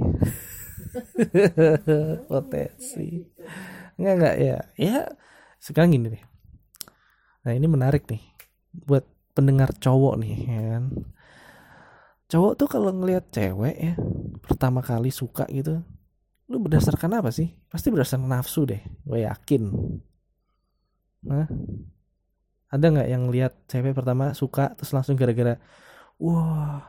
Potensi. 2.31 3.23
Nggak 3.99 4.13
nggak 4.17 4.35
ya. 4.41 4.57
Ya 4.75 4.97
sekarang 5.61 5.93
gini 5.93 6.17
deh 6.17 6.23
nah 7.41 7.57
ini 7.57 7.65
menarik 7.65 8.05
nih. 8.05 8.21
Buat 8.85 9.05
pendengar 9.33 9.73
cowok 9.73 10.15
nih 10.21 10.35
ya 10.45 10.61
kan. 10.77 10.83
Cowok 12.31 12.53
tuh 12.55 12.67
kalau 12.69 12.91
ngelihat 12.93 13.27
cewek 13.33 13.75
ya 13.75 13.93
pertama 14.45 14.79
kali 14.85 15.09
suka 15.09 15.49
gitu 15.49 15.81
lu 16.51 16.57
berdasarkan 16.65 17.11
apa 17.19 17.29
sih? 17.37 17.47
Pasti 17.71 17.87
berdasarkan 17.93 18.27
nafsu 18.33 18.61
deh 18.71 18.81
gue 19.07 19.19
yakin. 19.27 19.63
Nah 21.23 21.47
ada 22.71 22.85
nggak 22.91 23.07
yang 23.13 23.23
lihat 23.33 23.53
cewek 23.67 23.91
pertama 23.97 24.31
suka 24.31 24.71
terus 24.79 24.91
langsung 24.95 25.15
gara-gara 25.19 25.59
wah 26.21 26.81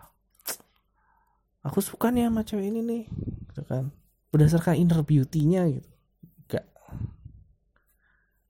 aku 1.66 1.78
suka 1.82 2.06
nih 2.14 2.26
sama 2.28 2.42
cewek 2.48 2.66
ini 2.70 2.80
nih 2.82 3.02
gitu 3.50 3.62
kan. 3.66 3.84
Berdasarkan 4.32 4.74
inner 4.80 5.00
beauty-nya 5.04 5.62
gitu. 5.68 5.90
Enggak 6.46 6.64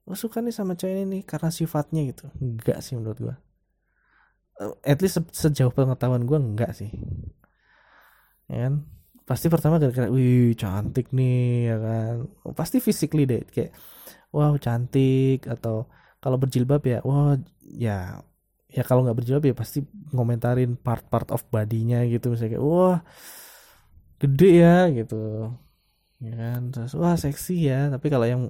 aku 0.05 0.15
suka 0.23 0.37
nih 0.43 0.55
sama 0.57 0.73
cewek 0.79 0.95
ini 0.95 1.05
nih 1.13 1.21
karena 1.31 1.49
sifatnya 1.57 2.01
gitu. 2.09 2.25
Enggak 2.43 2.77
sih 2.85 2.93
menurut 2.97 3.17
gua. 3.23 3.35
Eh, 4.61 4.71
at 4.93 5.01
least 5.01 5.17
se- 5.17 5.33
sejauh 5.45 5.73
pengetahuan 5.73 6.23
gua 6.29 6.37
enggak 6.41 6.71
sih. 6.77 6.89
Ya 8.49 8.55
kan 8.67 8.73
pasti 9.29 9.47
pertama 9.53 9.75
gara-gara 9.81 10.07
wih 10.15 10.53
cantik 10.61 11.05
nih 11.17 11.35
ya 11.69 11.75
kan. 11.85 12.13
Pasti 12.59 12.77
physically 12.85 13.23
deh 13.31 13.41
kayak 13.53 13.71
wow 14.35 14.53
cantik 14.65 15.37
atau 15.53 15.75
kalau 16.23 16.37
berjilbab 16.41 16.81
ya 16.91 16.97
wah 17.07 17.35
ya 17.83 17.91
ya 18.75 18.81
kalau 18.87 19.01
nggak 19.03 19.17
berjilbab 19.19 19.45
ya 19.49 19.55
pasti 19.61 19.77
ngomentarin 20.15 20.71
part-part 20.85 21.27
of 21.35 21.41
body-nya 21.53 21.97
gitu. 22.13 22.25
Misalnya 22.31 22.51
kayak 22.57 22.65
wah 22.71 22.97
gede 24.21 24.49
ya 24.63 24.73
gitu. 24.97 25.15
Ya 26.23 26.31
kan 26.39 26.61
terus 26.71 26.91
wah 26.95 27.15
seksi 27.19 27.53
ya 27.67 27.75
tapi 27.93 28.07
kalau 28.13 28.23
yang 28.33 28.43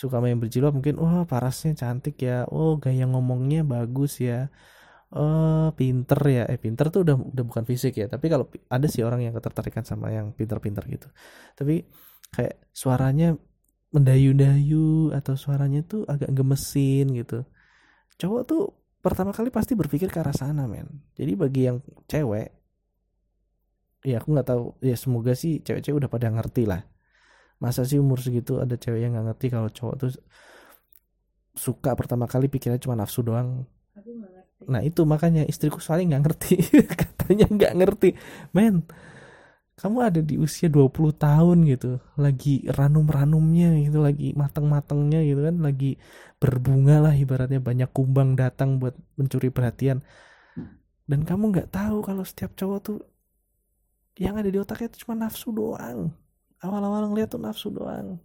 suka 0.00 0.16
main 0.22 0.38
berjilbab 0.42 0.74
mungkin 0.74 0.98
wah 1.02 1.22
parasnya 1.30 1.72
cantik 1.78 2.14
ya 2.26 2.42
oh 2.50 2.70
gaya 2.82 3.06
ngomongnya 3.06 3.62
bagus 3.72 4.18
ya 4.18 4.50
oh 5.14 5.74
pinter 5.74 6.20
ya. 6.30 6.44
Eh 6.46 6.58
pinter 6.58 6.90
tuh 6.94 7.02
udah 7.06 7.16
udah 7.18 7.44
bukan 7.46 7.64
fisik 7.66 7.98
ya. 7.98 8.06
Tapi 8.06 8.26
kalau 8.30 8.46
ada 8.70 8.86
sih 8.86 9.02
orang 9.02 9.26
yang 9.26 9.34
ketertarikan 9.34 9.82
sama 9.82 10.10
yang 10.14 10.32
pinter-pinter 10.34 10.84
gitu. 10.86 11.08
Tapi 11.58 11.86
kayak 12.30 12.70
suaranya 12.70 13.34
mendayu-dayu 13.90 15.10
atau 15.10 15.34
suaranya 15.34 15.82
tuh 15.82 16.06
agak 16.06 16.30
gemesin 16.30 17.10
gitu. 17.14 17.42
Cowok 18.22 18.42
tuh 18.46 18.62
pertama 19.00 19.34
kali 19.34 19.50
pasti 19.50 19.74
berpikir 19.74 20.12
ke 20.12 20.18
arah 20.22 20.34
sana 20.34 20.70
men. 20.70 20.86
Jadi 21.18 21.32
bagi 21.34 21.66
yang 21.66 21.82
cewek 22.06 22.48
ya 24.06 24.22
aku 24.22 24.28
nggak 24.32 24.48
tahu. 24.48 24.64
Ya 24.84 24.94
semoga 24.94 25.34
sih 25.34 25.58
cewek-cewek 25.60 26.06
udah 26.06 26.10
pada 26.12 26.30
ngerti 26.30 26.70
lah. 26.70 26.86
Masa 27.60 27.84
sih 27.84 28.00
umur 28.00 28.22
segitu 28.22 28.62
ada 28.62 28.78
cewek 28.78 29.04
yang 29.04 29.12
nggak 29.18 29.34
ngerti 29.34 29.46
kalau 29.52 29.68
cowok 29.68 29.94
tuh 30.06 30.10
suka 31.58 31.92
pertama 31.98 32.30
kali 32.30 32.46
pikirnya 32.46 32.78
cuma 32.78 32.94
nafsu 32.94 33.26
doang. 33.26 33.66
Aku 33.98 34.14
Nah 34.68 34.80
itu 34.84 35.06
makanya 35.08 35.46
istriku 35.48 35.80
soalnya 35.80 36.16
nggak 36.16 36.24
ngerti. 36.26 36.54
Katanya 37.00 37.46
nggak 37.48 37.72
ngerti. 37.80 38.08
Men 38.56 38.84
Kamu 39.80 40.04
ada 40.04 40.20
di 40.20 40.36
usia 40.36 40.68
20 40.68 41.16
tahun 41.16 41.64
gitu. 41.64 42.04
Lagi 42.20 42.68
ranum-ranumnya 42.68 43.80
gitu 43.80 44.04
Lagi 44.04 44.36
mateng-matengnya 44.36 45.24
gitu 45.24 45.40
kan. 45.40 45.56
Lagi 45.64 45.96
berbunga 46.36 47.00
lah 47.00 47.14
ibaratnya. 47.16 47.60
Banyak 47.64 47.90
kumbang 47.96 48.36
datang 48.36 48.76
buat 48.76 48.92
mencuri 49.16 49.48
perhatian. 49.48 50.04
Dan 51.08 51.24
kamu 51.24 51.44
nggak 51.56 51.68
tahu 51.72 52.04
kalau 52.04 52.22
setiap 52.28 52.52
cowok 52.54 52.80
tuh 52.84 52.98
Yang 54.20 54.34
ada 54.44 54.50
di 54.52 54.58
otaknya 54.60 54.88
itu 54.92 54.98
cuma 55.08 55.14
nafsu 55.16 55.48
doang. 55.48 56.12
Awal-awal 56.60 57.08
ngeliat 57.08 57.32
tuh 57.32 57.40
nafsu 57.40 57.72
doang 57.72 58.20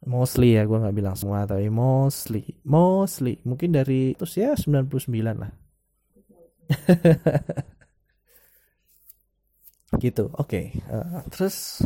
Mostly 0.00 0.56
ya 0.56 0.64
gue 0.64 0.78
nggak 0.80 0.96
bilang 0.96 1.16
semua 1.16 1.44
tapi 1.44 1.68
mostly 1.68 2.56
mostly. 2.64 3.36
Mungkin 3.44 3.70
dari 3.76 4.16
terus 4.16 4.34
ya 4.40 4.56
99 4.56 5.36
lah. 5.42 5.52
Gitu 10.02 10.24
oke. 10.38 10.60
Eh, 10.72 11.20
terus 11.34 11.82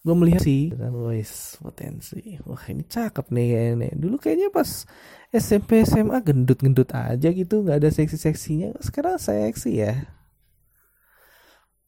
gue 0.00 0.16
melihat 0.16 0.42
sih 0.48 0.72
kan 0.72 0.96
wis 1.12 1.60
potensi 1.60 2.40
wah 2.48 2.64
ini 2.72 2.82
cakep 2.88 3.26
nih 3.36 3.46
kayaknya. 3.52 3.88
Dulu 4.00 4.16
kayaknya 4.16 4.48
pas 4.48 4.88
SMP 5.30 5.84
SMA 5.84 6.18
gendut-gendut 6.24 6.88
aja 6.96 7.28
gitu 7.30 7.54
nggak 7.64 7.78
ada 7.84 7.90
seksi-seksinya. 7.92 8.80
Sekarang 8.80 9.20
seksi 9.20 9.70
ya. 9.76 9.92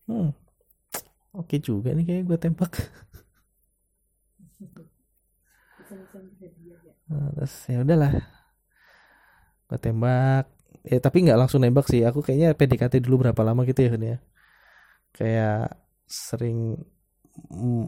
Hmm. 0.07 0.31
Oke 1.33 1.57
juga 1.61 1.92
nih 1.96 2.05
kayak 2.09 2.24
gue 2.28 2.38
tembak 2.40 2.72
bisa-bisa 4.38 4.61
bisa 4.61 4.64
dia 4.64 4.87
ya 5.81 5.82
Nah, 7.09 7.28
terus 7.37 7.55
ya 7.68 7.78
udahlah. 7.85 8.12
Gue 9.68 9.78
tembak. 9.78 10.44
Ya 10.83 10.98
tapi 10.98 11.22
nggak 11.22 11.38
langsung 11.38 11.62
nembak 11.62 11.87
sih. 11.87 12.02
Aku 12.02 12.24
kayaknya 12.24 12.57
PDKT 12.59 13.05
dulu 13.05 13.26
berapa 13.26 13.42
lama 13.44 13.62
gitu 13.62 13.81
ya 13.87 13.90
Hun, 13.94 14.02
ya. 14.02 14.16
Kayak 15.12 15.76
sering 16.05 16.81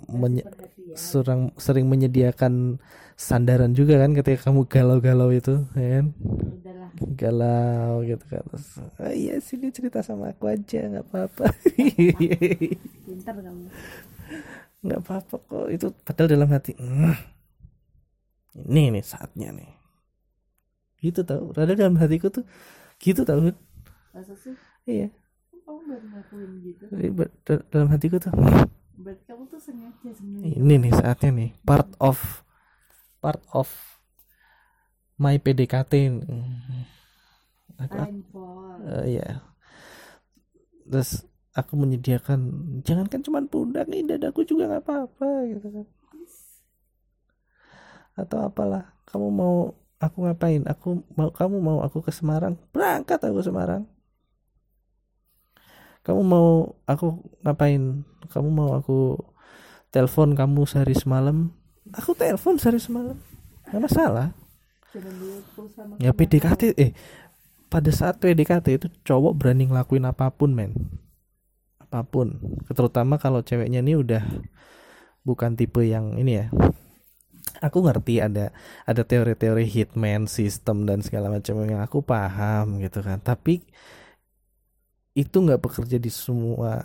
menye- 0.08 0.46
perhatian 0.46 0.96
sering 0.96 1.42
sering 1.60 1.86
menyediakan 1.90 2.78
sandaran 3.14 3.76
juga 3.76 4.00
kan 4.00 4.16
ketika 4.16 4.48
kamu 4.48 4.64
galau-galau 4.70 5.28
itu 5.34 5.64
ya 5.74 6.00
kan? 6.00 6.06
Udahlah. 6.14 6.88
Galau 7.18 7.92
gitu 8.06 8.24
kan. 8.30 8.42
Terus 8.46 8.66
"Ah, 8.96 9.12
iya 9.12 9.34
sini 9.42 9.68
cerita 9.74 10.00
sama 10.00 10.30
aku 10.32 10.46
aja 10.48 10.80
nggak 10.86 11.04
apa-apa. 11.10 11.44
Pintar 13.04 13.36
kamu. 13.36 13.66
Nggak 14.84 15.00
apa-apa 15.02 15.36
kok. 15.40 15.66
Itu 15.68 15.86
padahal 16.06 16.28
dalam 16.30 16.48
hati 16.48 16.72
"Hmm, 16.78 17.16
ini 18.54 18.98
nih 18.98 19.04
saatnya 19.04 19.50
nih. 19.54 19.70
Gitu 21.02 21.20
tau. 21.26 21.52
Padahal 21.52 21.76
dalam 21.76 21.96
hatiku 22.00 22.32
tuh 22.32 22.44
gitu 23.02 23.22
tau. 23.28 23.40
Masa 24.14 24.34
sih? 24.38 24.54
Iya. 24.88 25.08
Kamu 25.64 25.80
baru 25.88 26.06
ngakuin 26.12 26.50
gitu? 26.64 26.84
Da- 27.44 27.66
dalam 27.72 27.88
hatiku 27.92 28.16
tuh. 28.20 28.32
"Hmm, 28.32 28.68
berarti 29.00 29.24
kamu 29.26 29.42
tuh 29.50 29.60
sengaja 29.60 30.08
sebenarnya. 30.12 30.54
Ini 30.60 30.74
nih 30.80 30.92
saatnya 30.94 31.30
nih. 31.34 31.50
Part 31.66 31.90
of 32.00 32.18
part 33.20 33.40
of 33.52 33.68
my 35.18 35.36
PDKT 35.40 35.92
aku, 37.78 37.98
eh, 38.86 39.18
ya 39.18 39.28
terus 40.84 41.24
aku 41.56 41.72
menyediakan 41.80 42.40
jangankan 42.84 43.20
cuman 43.24 43.44
pundak 43.48 43.86
nih 43.88 44.04
dadaku 44.04 44.44
juga 44.44 44.68
nggak 44.68 44.84
apa-apa 44.84 45.28
gitu 45.48 45.66
kan 45.70 45.86
atau 48.14 48.46
apalah. 48.46 48.94
Kamu 49.10 49.28
mau 49.30 49.74
aku 49.98 50.26
ngapain? 50.26 50.62
Aku 50.70 51.02
mau 51.14 51.30
kamu 51.30 51.56
mau 51.58 51.78
aku 51.82 52.02
ke 52.02 52.10
Semarang? 52.14 52.58
Berangkat 52.70 53.22
aku 53.22 53.42
ke 53.42 53.44
Semarang. 53.46 53.82
Kamu 56.04 56.20
mau 56.22 56.76
aku 56.86 57.20
ngapain? 57.42 58.06
Kamu 58.30 58.48
mau 58.50 58.70
aku 58.78 59.18
telepon 59.90 60.34
kamu 60.34 60.66
sehari 60.66 60.94
semalam? 60.94 61.52
Aku 61.94 62.16
telepon 62.16 62.56
sehari 62.58 62.80
semalam. 62.80 63.18
Nggak 63.68 63.82
masalah. 63.90 64.28
Ya 65.98 66.14
PDKT 66.14 66.78
eh 66.78 66.94
pada 67.66 67.90
saat 67.90 68.22
PDKT 68.22 68.66
itu 68.78 68.86
cowok 69.02 69.34
berani 69.34 69.66
ngelakuin 69.66 70.06
apa 70.06 70.30
pun 70.30 70.54
men. 70.54 70.70
Apa 71.82 72.06
pun. 72.06 72.38
Terutama 72.70 73.18
kalau 73.18 73.42
ceweknya 73.42 73.82
ini 73.82 73.98
udah 73.98 74.22
bukan 75.26 75.56
tipe 75.56 75.82
yang 75.82 76.20
ini 76.20 76.44
ya 76.44 76.46
aku 77.60 77.78
ngerti 77.86 78.18
ada 78.18 78.50
ada 78.88 79.02
teori-teori 79.04 79.66
hitman 79.68 80.26
system 80.26 80.88
dan 80.88 81.04
segala 81.04 81.30
macam 81.30 81.62
yang 81.62 81.82
aku 81.82 82.02
paham 82.02 82.82
gitu 82.82 83.04
kan. 83.04 83.20
Tapi 83.22 83.62
itu 85.14 85.36
nggak 85.38 85.62
bekerja 85.62 85.98
di 86.02 86.10
semua 86.10 86.82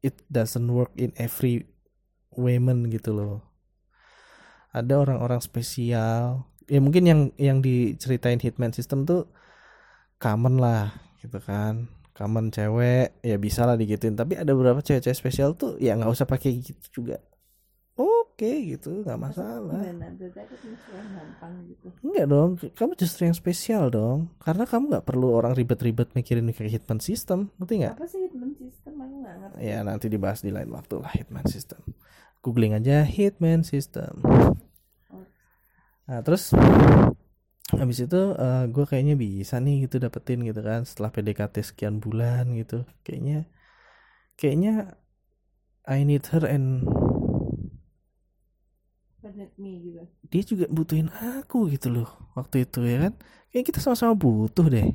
it 0.00 0.16
doesn't 0.30 0.70
work 0.70 0.94
in 0.96 1.12
every 1.20 1.68
women 2.32 2.88
gitu 2.88 3.12
loh. 3.12 3.44
Ada 4.72 5.00
orang-orang 5.00 5.40
spesial. 5.40 6.46
Ya 6.66 6.78
mungkin 6.82 7.04
yang 7.08 7.20
yang 7.40 7.58
diceritain 7.60 8.40
hitman 8.40 8.74
system 8.74 9.04
tuh 9.08 9.28
common 10.20 10.60
lah 10.60 10.94
gitu 11.20 11.40
kan. 11.42 11.88
Common 12.16 12.48
cewek 12.48 13.20
ya 13.20 13.36
bisa 13.36 13.68
lah 13.68 13.76
digituin. 13.76 14.16
Tapi 14.16 14.40
ada 14.40 14.52
beberapa 14.56 14.80
cewek-cewek 14.80 15.16
spesial 15.16 15.52
tuh 15.56 15.76
ya 15.76 15.96
nggak 15.96 16.12
usah 16.12 16.24
pakai 16.28 16.60
gitu 16.60 17.02
juga 17.02 17.20
oke 18.36 18.52
gitu 18.68 19.00
nggak 19.00 19.16
masalah 19.16 19.80
gitu 21.64 21.88
Enggak 22.04 22.26
dong, 22.28 22.50
kamu 22.76 22.92
justru 23.00 23.24
yang 23.24 23.32
spesial 23.32 23.88
dong. 23.88 24.28
Karena 24.44 24.68
kamu 24.68 24.92
nggak 24.92 25.06
perlu 25.08 25.32
orang 25.32 25.56
ribet-ribet 25.56 26.12
mikirin 26.12 26.44
kayak 26.52 26.84
hitman 26.84 27.00
system, 27.00 27.48
ngerti 27.56 27.80
nggak? 27.80 27.96
apa 27.96 28.04
sih 28.04 28.28
hitman 28.28 28.52
system 28.60 28.92
aku 29.00 29.14
nggak 29.24 29.36
ngerti 29.40 29.58
Ya 29.64 29.80
nanti 29.80 30.06
dibahas 30.12 30.44
di 30.44 30.52
lain 30.52 30.68
waktu 30.68 31.00
lah 31.00 31.08
hitman 31.16 31.48
system. 31.48 31.80
Googling 32.44 32.76
aja 32.76 33.08
hitman 33.08 33.64
system. 33.64 34.20
Nah 36.04 36.20
terus 36.20 36.52
habis 37.72 37.98
itu 38.04 38.20
gue 38.68 38.84
kayaknya 38.84 39.16
bisa 39.16 39.64
nih 39.64 39.88
gitu 39.88 39.96
dapetin 39.96 40.44
gitu 40.44 40.60
kan 40.60 40.84
setelah 40.84 41.08
PDKT 41.08 41.64
sekian 41.64 41.98
bulan 42.04 42.52
gitu 42.54 42.84
kayaknya 43.02 43.48
kayaknya 44.36 44.94
I 45.88 46.04
need 46.06 46.28
her 46.30 46.46
and 46.46 46.86
Gitu. 49.34 50.02
Dia 50.30 50.42
juga 50.42 50.64
butuhin 50.70 51.08
aku 51.10 51.70
gitu 51.72 51.88
loh 51.90 52.08
waktu 52.36 52.68
itu 52.68 52.84
ya 52.84 53.08
kan? 53.08 53.12
Kayak 53.50 53.64
kita 53.72 53.78
sama-sama 53.82 54.14
butuh 54.14 54.66
deh. 54.68 54.92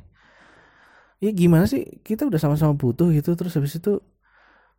Ya 1.22 1.30
gimana 1.30 1.70
sih 1.70 1.86
kita 2.02 2.26
udah 2.26 2.40
sama-sama 2.40 2.74
butuh 2.74 3.14
gitu 3.14 3.38
terus 3.38 3.54
habis 3.54 3.78
itu 3.78 4.02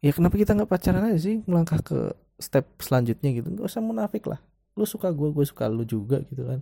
ya 0.03 0.11
kenapa 0.11 0.35
kita 0.35 0.51
nggak 0.51 0.67
pacaran 0.67 1.07
aja 1.07 1.19
sih 1.19 1.39
melangkah 1.47 1.79
ke 1.79 2.11
step 2.39 2.67
selanjutnya 2.83 3.31
gitu? 3.31 3.47
Nggak 3.53 3.67
usah 3.69 3.81
munafik 3.83 4.27
lah. 4.27 4.39
Lu 4.75 4.83
suka 4.83 5.13
gue 5.13 5.29
gue 5.31 5.45
suka 5.47 5.71
lu 5.71 5.87
juga 5.87 6.19
gitu 6.27 6.43
kan. 6.43 6.59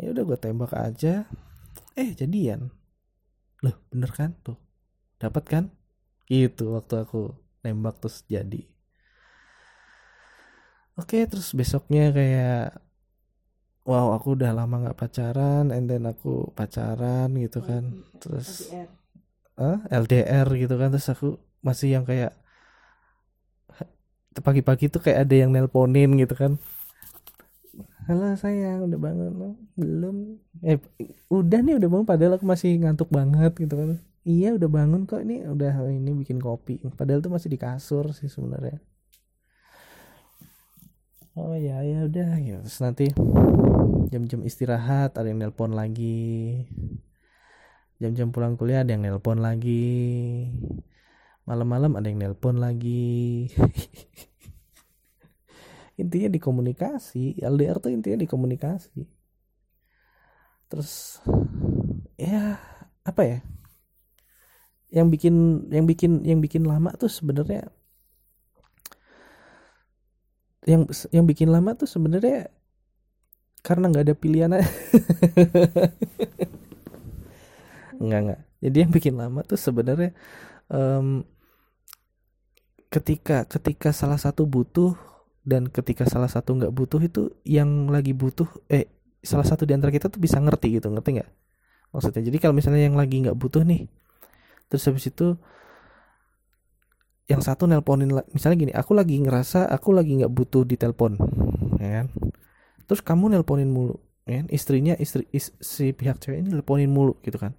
Ya 0.00 0.10
udah 0.10 0.22
gue 0.26 0.38
tembak 0.40 0.72
aja. 0.74 1.28
Eh 1.94 2.10
jadian. 2.16 2.72
Loh 3.62 3.76
bener 3.92 4.10
kan? 4.10 4.34
Tuh. 4.42 4.58
Dapat 5.22 5.44
kan? 5.46 5.64
Gitu 6.26 6.74
waktu 6.74 7.06
aku 7.06 7.36
nembak 7.62 8.02
terus 8.02 8.26
jadi 8.26 8.66
oke 11.00 11.18
terus 11.30 11.48
besoknya 11.56 12.12
kayak 12.12 12.82
wow 13.82 14.14
aku 14.14 14.38
udah 14.38 14.50
lama 14.54 14.74
nggak 14.86 14.98
pacaran 14.98 15.74
and 15.74 15.90
then 15.90 16.06
aku 16.06 16.50
pacaran 16.54 17.34
gitu 17.34 17.60
kan. 17.62 17.84
terus 18.22 18.70
LDR 18.70 18.88
eh, 19.58 19.78
LDR 19.90 20.48
gitu 20.54 20.74
kan. 20.78 20.88
Terus 20.94 21.08
aku 21.10 21.28
masih 21.62 21.98
yang 21.98 22.04
kayak 22.06 22.34
pagi-pagi 24.40 24.88
tuh 24.88 25.02
kayak 25.04 25.28
ada 25.28 25.34
yang 25.34 25.50
nelponin 25.52 26.16
gitu 26.16 26.32
kan. 26.32 26.52
Halo 28.02 28.34
sayang 28.34 28.90
udah 28.90 28.98
bangun 28.98 29.32
Oh, 29.38 29.54
belum. 29.78 30.16
Eh 30.66 30.78
udah 31.30 31.60
nih 31.62 31.78
udah 31.78 31.88
bangun 31.88 32.06
padahal 32.08 32.32
aku 32.40 32.46
masih 32.48 32.74
ngantuk 32.80 33.10
banget 33.12 33.52
gitu 33.58 33.74
kan. 33.76 33.88
Iya 34.22 34.54
udah 34.54 34.68
bangun 34.70 35.02
kok 35.10 35.22
ini 35.22 35.42
udah 35.46 35.90
ini 35.90 36.10
bikin 36.14 36.38
kopi. 36.38 36.82
Padahal 36.94 37.22
tuh 37.22 37.30
masih 37.30 37.50
di 37.50 37.58
kasur 37.58 38.14
sih 38.14 38.30
sebenarnya 38.30 38.78
oh 41.38 41.56
ya 41.56 41.80
ya 41.80 42.08
udah 42.08 42.30
ya 42.40 42.56
terus 42.60 42.80
nanti 42.84 43.08
jam-jam 44.12 44.44
istirahat 44.44 45.16
ada 45.16 45.24
yang 45.24 45.40
nelpon 45.40 45.72
lagi. 45.72 46.68
Jam-jam 47.96 48.28
pulang 48.28 48.60
kuliah 48.60 48.84
ada 48.84 48.92
yang 48.92 49.08
nelpon 49.08 49.40
lagi. 49.40 50.52
Malam-malam 51.48 51.96
ada 51.96 52.12
yang 52.12 52.20
nelpon 52.20 52.60
lagi. 52.60 53.48
Intinya 56.02 56.28
di 56.28 56.36
komunikasi. 56.36 57.40
LDR 57.40 57.80
tuh 57.80 57.88
intinya 57.88 58.20
di 58.20 58.28
komunikasi. 58.28 59.00
Terus 60.68 61.24
ya 62.20 62.60
apa 63.00 63.22
ya? 63.24 63.40
Yang 64.92 65.08
bikin 65.16 65.34
yang 65.72 65.86
bikin 65.88 66.12
yang 66.26 66.40
bikin 66.44 66.68
lama 66.68 66.92
tuh 66.96 67.08
sebenarnya 67.08 67.72
yang 70.62 70.86
yang 71.10 71.26
bikin 71.26 71.50
lama 71.50 71.74
tuh 71.74 71.90
sebenarnya 71.90 72.50
karena 73.62 73.90
nggak 73.90 74.04
ada 74.10 74.16
pilihan 74.18 74.50
nggak 78.02 78.20
nggak. 78.26 78.40
Jadi 78.62 78.76
yang 78.78 78.92
bikin 78.94 79.14
lama 79.18 79.42
tuh 79.42 79.58
sebenarnya 79.58 80.14
em, 80.70 81.26
ketika 82.90 83.46
ketika 83.46 83.90
salah 83.90 84.18
satu 84.18 84.46
butuh 84.46 84.94
dan 85.42 85.66
ketika 85.66 86.06
salah 86.06 86.30
satu 86.30 86.54
nggak 86.54 86.74
butuh 86.74 87.00
itu 87.02 87.34
yang 87.42 87.90
lagi 87.90 88.14
butuh 88.14 88.46
eh 88.70 88.86
salah 89.22 89.46
satu 89.46 89.66
di 89.66 89.74
antara 89.74 89.90
kita 89.94 90.10
tuh 90.10 90.18
bisa 90.18 90.38
ngerti 90.38 90.78
gitu 90.78 90.90
ngerti 90.90 91.22
nggak? 91.22 91.30
Maksudnya 91.94 92.22
jadi 92.22 92.38
kalau 92.38 92.54
misalnya 92.54 92.82
yang 92.86 92.98
lagi 92.98 93.22
nggak 93.22 93.38
butuh 93.38 93.62
nih 93.66 93.86
terus 94.70 94.88
habis 94.88 95.04
itu 95.10 95.36
yang 97.30 97.38
satu 97.38 97.70
nelponin 97.70 98.10
misalnya 98.34 98.56
gini 98.58 98.72
aku 98.74 98.98
lagi 98.98 99.14
ngerasa 99.22 99.70
aku 99.70 99.94
lagi 99.94 100.18
nggak 100.18 100.32
butuh 100.32 100.66
ditelepon 100.66 101.16
ya 101.78 101.90
kan? 102.02 102.06
Terus 102.86 103.00
kamu 103.00 103.38
nelponin 103.38 103.70
mulu 103.70 103.98
ya 104.26 104.42
kan? 104.42 104.46
istrinya 104.50 104.94
istri 104.98 105.26
is- 105.30 105.54
si 105.62 105.94
pihak 105.94 106.18
cewek 106.18 106.42
ini 106.42 106.48
nelponin 106.50 106.90
mulu 106.90 107.18
gitu 107.22 107.38
kan? 107.38 107.54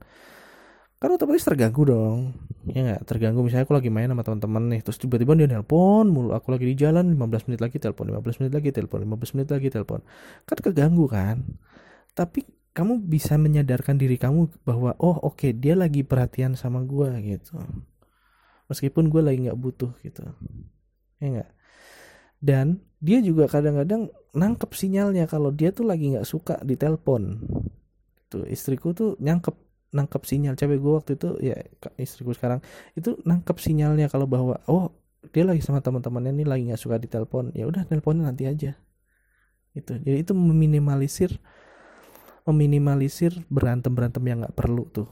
Kan 1.00 1.12
otomatis 1.16 1.44
terganggu 1.44 1.84
dong 1.84 2.36
ya 2.68 2.80
nggak? 2.84 3.02
Terganggu 3.08 3.40
misalnya 3.44 3.68
aku 3.68 3.76
lagi 3.76 3.90
main 3.92 4.08
sama 4.12 4.24
teman-teman 4.24 4.64
nih 4.72 4.82
terus 4.84 5.00
tiba-tiba 5.00 5.36
dia 5.36 5.48
nelpon 5.48 6.12
mulu 6.12 6.36
aku 6.36 6.52
lagi 6.56 6.68
di 6.68 6.76
jalan 6.76 7.16
15 7.16 7.48
menit 7.52 7.60
lagi 7.64 7.78
telepon 7.80 8.12
15 8.12 8.40
menit 8.44 8.54
lagi 8.56 8.70
telepon 8.72 9.00
15 9.04 9.36
menit 9.36 9.50
lagi 9.52 9.68
telepon 9.72 10.00
kan 10.44 10.58
keganggu 10.60 11.06
kan? 11.08 11.44
Tapi 12.14 12.44
kamu 12.74 13.06
bisa 13.06 13.38
menyadarkan 13.38 14.02
diri 14.02 14.18
kamu 14.18 14.66
bahwa 14.66 14.98
oh 14.98 15.18
oke 15.24 15.54
dia 15.54 15.78
lagi 15.78 16.02
perhatian 16.02 16.58
sama 16.58 16.82
gua 16.82 17.14
gitu 17.22 17.62
meskipun 18.74 19.14
gue 19.14 19.22
lagi 19.22 19.46
nggak 19.46 19.60
butuh 19.62 19.94
gitu. 20.02 20.26
Ya 21.22 21.28
nggak? 21.30 21.50
Dan 22.44 22.82
dia 23.00 23.22
juga 23.22 23.48
kadang-kadang 23.48 24.12
nangkep 24.34 24.72
sinyalnya 24.74 25.30
kalau 25.30 25.54
dia 25.54 25.70
tuh 25.70 25.86
lagi 25.86 26.12
nggak 26.12 26.28
suka 26.28 26.60
ditelepon 26.66 27.46
tuh 28.28 28.44
istriku 28.50 28.92
tuh 28.98 29.14
nyangkep 29.22 29.54
nangkep 29.94 30.22
sinyal. 30.26 30.58
Cewek 30.58 30.82
gue 30.82 30.94
waktu 30.98 31.12
itu 31.16 31.30
ya 31.40 31.56
istriku 32.02 32.34
sekarang 32.34 32.60
itu 32.98 33.16
nangkep 33.24 33.56
sinyalnya 33.62 34.10
kalau 34.10 34.26
bahwa 34.26 34.60
oh 34.68 34.92
dia 35.32 35.48
lagi 35.48 35.64
sama 35.64 35.80
teman-temannya 35.80 36.36
nih 36.44 36.48
lagi 36.50 36.64
nggak 36.68 36.82
suka 36.82 37.00
ditelepon 37.00 37.56
ya 37.56 37.70
udah 37.70 37.86
teleponnya 37.88 38.28
nanti 38.28 38.50
aja. 38.50 38.76
Itu 39.72 40.02
jadi 40.02 40.26
itu 40.26 40.34
meminimalisir 40.36 41.38
meminimalisir 42.44 43.32
berantem 43.48 43.96
berantem 43.96 44.24
yang 44.28 44.44
nggak 44.44 44.58
perlu 44.58 44.84
tuh 44.92 45.08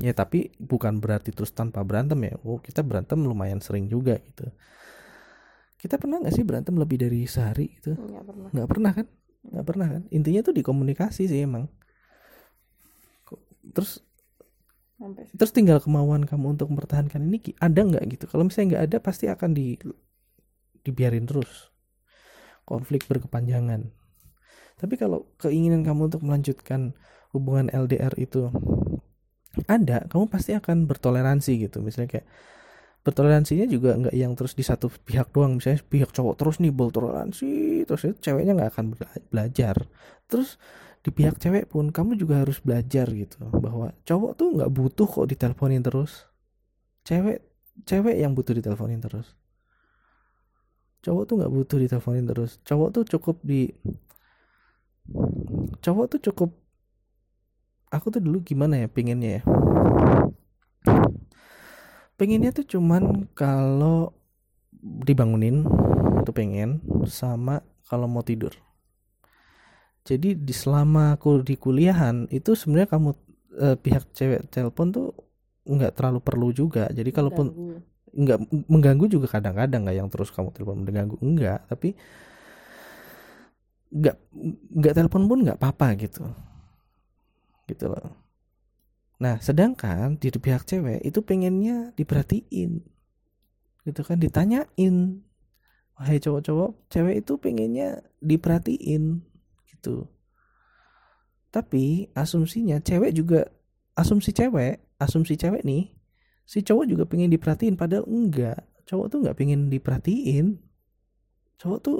ya 0.00 0.12
tapi 0.12 0.52
bukan 0.60 1.00
berarti 1.00 1.32
terus 1.32 1.52
tanpa 1.52 1.80
berantem 1.82 2.18
ya. 2.24 2.34
Oh 2.44 2.60
kita 2.60 2.80
berantem 2.84 3.20
lumayan 3.22 3.60
sering 3.62 3.88
juga 3.88 4.18
gitu. 4.20 4.48
Kita 5.76 6.00
pernah 6.00 6.24
nggak 6.24 6.34
sih 6.34 6.44
berantem 6.44 6.74
lebih 6.76 6.96
dari 7.00 7.28
sehari 7.28 7.70
gitu? 7.78 7.94
Nggak 7.94 8.24
pernah. 8.26 8.48
Nggak 8.52 8.68
pernah 8.68 8.92
kan? 8.92 9.06
Nggak 9.46 9.66
pernah 9.66 9.88
kan? 9.92 10.02
Intinya 10.10 10.40
tuh 10.42 10.54
di 10.56 10.62
komunikasi 10.64 11.22
sih 11.28 11.40
emang. 11.44 11.70
Terus 13.72 14.02
sampai 14.96 15.28
terus 15.36 15.52
tinggal 15.52 15.76
kemauan 15.76 16.24
kamu 16.24 16.56
untuk 16.56 16.72
mempertahankan 16.72 17.20
ini 17.20 17.52
ada 17.60 17.80
nggak 17.84 18.04
gitu? 18.16 18.24
Kalau 18.32 18.48
misalnya 18.48 18.66
nggak 18.76 18.84
ada 18.88 18.98
pasti 19.04 19.28
akan 19.28 19.50
di 19.52 19.76
dibiarin 20.82 21.28
terus. 21.28 21.70
Konflik 22.66 23.06
berkepanjangan. 23.06 23.92
Tapi 24.76 24.94
kalau 25.00 25.30
keinginan 25.40 25.86
kamu 25.86 26.12
untuk 26.12 26.22
melanjutkan 26.26 26.92
hubungan 27.32 27.68
LDR 27.72 28.12
itu 28.16 28.52
ada 29.64 30.04
kamu 30.12 30.28
pasti 30.28 30.52
akan 30.52 30.84
bertoleransi 30.84 31.68
gitu. 31.68 31.80
Misalnya 31.80 32.20
kayak 32.20 32.26
bertoleransinya 33.06 33.70
juga 33.70 33.96
nggak 33.96 34.14
yang 34.18 34.36
terus 34.36 34.52
di 34.52 34.64
satu 34.66 34.92
pihak 34.92 35.32
doang. 35.32 35.56
Misalnya 35.56 35.80
pihak 35.86 36.12
cowok 36.12 36.34
terus 36.36 36.56
nih 36.60 36.74
bertoleransi 36.74 37.50
terus 37.88 38.02
itu 38.04 38.18
ceweknya 38.20 38.52
nggak 38.52 38.70
akan 38.76 38.84
bela- 38.92 39.22
belajar. 39.32 39.76
Terus 40.28 40.60
di 41.00 41.14
pihak 41.14 41.38
cewek 41.38 41.70
pun 41.70 41.94
kamu 41.94 42.18
juga 42.18 42.42
harus 42.42 42.58
belajar 42.58 43.06
gitu 43.14 43.38
bahwa 43.62 43.94
cowok 44.02 44.32
tuh 44.34 44.48
nggak 44.58 44.70
butuh 44.74 45.06
kok 45.08 45.26
diteleponin 45.30 45.80
terus. 45.80 46.26
Cewek 47.06 47.46
cewek 47.86 48.16
yang 48.18 48.34
butuh 48.34 48.52
diteleponin 48.58 48.98
terus. 48.98 49.38
Cowok 51.06 51.24
tuh 51.30 51.34
nggak 51.38 51.52
butuh 51.54 51.78
diteleponin 51.78 52.26
terus. 52.26 52.58
Cowok 52.66 52.88
tuh 52.90 53.04
cukup 53.06 53.38
di 53.46 53.70
cowok 55.78 56.06
tuh 56.10 56.20
cukup 56.30 56.50
aku 57.90 58.06
tuh 58.14 58.22
dulu 58.22 58.42
gimana 58.42 58.82
ya 58.84 58.88
pinginnya 58.90 59.40
ya? 59.40 59.42
Pengennya 62.16 62.50
tuh 62.56 62.64
cuman 62.64 63.28
kalau 63.36 64.16
dibangunin 64.80 65.68
tuh 66.24 66.32
pengen 66.32 66.80
sama 67.04 67.60
kalau 67.86 68.08
mau 68.08 68.24
tidur. 68.24 68.56
Jadi 70.06 70.38
di 70.38 70.54
selama 70.54 71.18
aku 71.18 71.42
di 71.42 71.58
kuliahan 71.58 72.30
itu 72.30 72.54
sebenarnya 72.54 72.88
kamu 72.88 73.10
eh, 73.58 73.76
pihak 73.76 74.14
cewek 74.14 74.48
telepon 74.48 74.94
tuh 74.94 75.06
nggak 75.66 75.92
terlalu 75.98 76.20
perlu 76.22 76.48
juga. 76.54 76.88
Jadi 76.88 77.10
kalaupun 77.10 77.46
nggak 78.16 78.38
mengganggu 78.72 79.12
juga 79.12 79.26
kadang-kadang 79.28 79.84
nggak 79.84 79.96
yang 80.00 80.08
terus 80.08 80.32
kamu 80.32 80.48
telepon 80.56 80.80
mengganggu 80.80 81.16
enggak 81.20 81.60
tapi 81.68 81.92
nggak 83.92 84.16
nggak 84.72 84.94
telepon 84.96 85.22
pun 85.28 85.38
nggak 85.44 85.58
apa-apa 85.60 85.86
gitu 86.00 86.24
gitu 87.66 87.90
loh. 87.90 88.14
Nah 89.22 89.38
sedangkan 89.42 90.18
di 90.18 90.28
pihak 90.30 90.64
cewek 90.66 91.02
itu 91.02 91.20
pengennya 91.22 91.92
diperhatiin. 91.94 92.82
Gitu 93.86 94.00
kan 94.02 94.18
ditanyain. 94.18 95.22
Wahai 95.96 96.20
cowok-cowok 96.20 96.90
cewek 96.92 97.24
itu 97.24 97.32
pengennya 97.40 98.04
diperhatiin 98.20 99.22
gitu. 99.72 100.06
Tapi 101.48 102.12
asumsinya 102.12 102.82
cewek 102.84 103.16
juga 103.16 103.48
asumsi 103.96 104.36
cewek 104.36 104.84
asumsi 105.00 105.40
cewek 105.40 105.64
nih 105.64 105.96
si 106.44 106.60
cowok 106.60 106.84
juga 106.84 107.04
pengen 107.08 107.32
diperhatiin 107.32 107.74
padahal 107.74 108.04
enggak. 108.06 108.60
Cowok 108.86 109.06
tuh 109.10 109.18
nggak 109.26 109.36
pengen 109.36 109.66
diperhatiin. 109.66 110.62
Cowok 111.58 111.78
tuh 111.82 111.98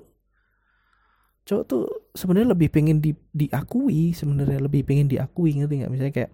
cowok 1.46 1.64
tuh 1.70 1.82
sebenarnya 2.20 2.48
lebih 2.54 2.68
pengen 2.74 2.98
di, 3.04 3.10
diakui 3.32 4.12
sebenarnya 4.12 4.58
lebih 4.66 4.82
pengen 4.88 5.06
diakui 5.12 5.50
ngerti 5.58 5.74
nggak? 5.82 5.92
Misalnya 5.94 6.14
kayak 6.18 6.32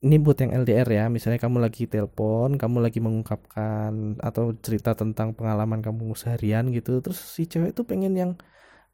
ini 0.00 0.16
buat 0.16 0.38
yang 0.40 0.52
LDR 0.56 0.88
ya 0.88 1.04
misalnya 1.12 1.36
kamu 1.44 1.58
lagi 1.60 1.84
telepon 1.84 2.56
kamu 2.56 2.76
lagi 2.80 2.98
mengungkapkan 3.04 4.16
atau 4.24 4.56
cerita 4.64 4.96
tentang 4.96 5.36
pengalaman 5.36 5.84
kamu 5.84 6.16
seharian 6.16 6.72
gitu 6.72 7.04
terus 7.04 7.20
si 7.20 7.44
cewek 7.44 7.76
tuh 7.76 7.84
pengen 7.84 8.12
yang 8.16 8.30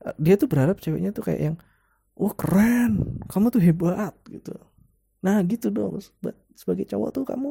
eh, 0.06 0.14
dia 0.20 0.34
tuh 0.40 0.48
berharap 0.52 0.78
ceweknya 0.84 1.10
tuh 1.16 1.24
kayak 1.28 1.40
yang 1.52 1.56
wah 2.18 2.34
keren 2.36 3.20
kamu 3.32 3.46
tuh 3.54 3.62
hebat 3.64 4.14
gitu. 4.30 4.54
Nah 5.26 5.38
gitu 5.46 5.68
dong 5.74 5.98
Seba- 6.02 6.38
sebagai 6.54 6.86
cowok 6.90 7.10
tuh 7.16 7.24
kamu 7.28 7.50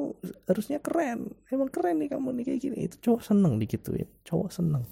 harusnya 0.49 0.79
keren 0.83 1.31
emang 1.53 1.69
keren 1.73 1.97
nih 2.01 2.09
kamu 2.13 2.29
nih 2.41 2.43
kayak 2.47 2.61
gini. 2.65 2.77
Itu 2.89 2.97
cowok 3.05 3.21
seneng 3.25 3.53
digituin 3.61 4.09
cowok 4.27 4.49
seneng 4.53 4.83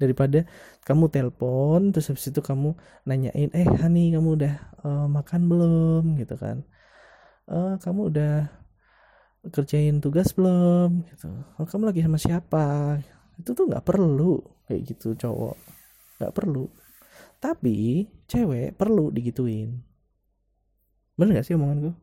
daripada 0.00 0.48
kamu 0.88 1.04
telepon 1.12 1.92
terus 1.92 2.08
habis 2.10 2.26
itu 2.32 2.40
kamu 2.40 2.72
nanyain 3.04 3.50
eh 3.52 3.68
Hani 3.68 4.16
kamu 4.16 4.28
udah 4.38 4.54
eh, 4.86 5.06
makan 5.16 5.40
belum? 5.50 6.02
Gitu 6.20 6.34
kan. 6.40 6.64
Eh 7.50 7.74
kamu 7.84 8.00
udah 8.10 8.32
kerjain 9.54 9.96
tugas 10.04 10.32
belum? 10.36 11.04
Gitu. 11.08 11.28
Oh, 11.60 11.66
kamu 11.68 11.92
lagi 11.92 12.00
sama 12.04 12.18
siapa? 12.20 12.66
Itu 13.40 13.52
tuh 13.56 13.68
nggak 13.68 13.84
perlu 13.84 14.40
kayak 14.68 14.82
gitu 14.88 15.08
cowok. 15.16 15.56
Nggak 16.20 16.32
perlu. 16.36 16.64
Tapi 17.40 18.08
cewek 18.28 18.76
perlu 18.76 19.12
digituin. 19.12 19.80
Bener 21.16 21.40
gak 21.40 21.46
sih 21.48 21.56
omongan 21.56 21.78
gue 21.84 21.94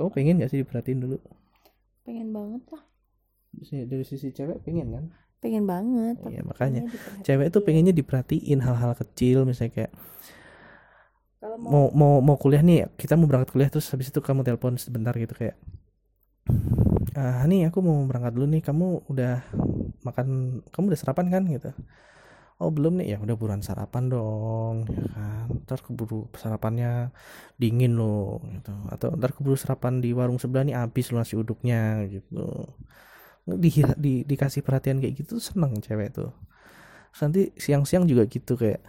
kamu 0.00 0.16
pengen 0.16 0.40
gak 0.40 0.48
sih 0.48 0.64
diperhatiin 0.64 1.04
dulu? 1.04 1.20
Pengen 2.08 2.32
banget 2.32 2.64
lah. 2.72 2.84
Dari 3.68 4.00
sisi 4.00 4.32
cewek 4.32 4.64
pengen 4.64 4.96
kan 4.96 5.04
pengen 5.40 5.64
banget 5.64 6.16
Iya, 6.28 6.42
makanya. 6.44 6.82
cewek 7.24 7.48
tuh 7.48 7.62
pengennya 7.64 7.96
diperhatiin 7.96 8.60
hal-hal 8.60 8.92
kecil 8.96 9.48
misalnya 9.48 9.72
kayak 9.72 9.92
kalau 11.40 11.56
mau 11.56 11.72
mau 11.72 11.84
mau 11.96 12.14
mau 12.20 12.36
kuliah 12.36 12.60
nih 12.60 12.92
kita 13.00 13.16
mau 13.16 13.24
berangkat 13.24 13.50
kuliah 13.56 13.70
terus 13.72 13.88
habis 13.92 14.12
itu 14.12 14.20
kamu 14.20 14.44
telepon 14.44 14.76
sebentar 14.76 15.16
gitu 15.16 15.32
kayak 15.32 15.56
ah 17.18 17.42
nih 17.50 17.68
aku 17.68 17.78
mau 17.82 18.06
berangkat 18.06 18.32
dulu 18.36 18.46
nih 18.54 18.62
kamu 18.62 18.86
udah 19.10 19.42
makan 20.06 20.26
kamu 20.72 20.84
udah 20.94 21.00
sarapan 21.00 21.26
kan? 21.32 21.42
Gitu. 21.48 21.70
Oh 22.60 22.68
belum 22.68 23.00
nih. 23.00 23.06
Ya 23.12 23.18
udah 23.24 23.36
buruan 23.40 23.62
sarapan 23.64 24.04
dong 24.12 24.76
ya 24.92 25.04
kan. 25.16 25.46
Ntar 25.64 25.80
keburu 25.80 26.28
sarapannya 26.36 27.10
dingin 27.60 27.96
loh 28.00 28.40
gitu. 28.54 28.72
Atau 28.92 29.08
ntar 29.16 29.32
keburu 29.36 29.56
sarapan 29.58 29.98
di 30.04 30.12
warung 30.12 30.38
sebelah 30.42 30.64
nih 30.68 30.76
habis 30.76 31.10
loh 31.12 31.18
nasi 31.24 31.34
uduknya 31.40 32.04
gitu 32.12 32.68
di, 33.46 33.70
di 33.96 34.14
dikasih 34.26 34.60
perhatian 34.60 35.00
kayak 35.00 35.24
gitu 35.24 35.40
seneng 35.40 35.80
cewek 35.80 36.12
tuh. 36.12 36.32
Terus 37.10 37.20
nanti 37.26 37.42
siang-siang 37.58 38.06
juga 38.06 38.26
gitu 38.28 38.54
kayak 38.54 38.82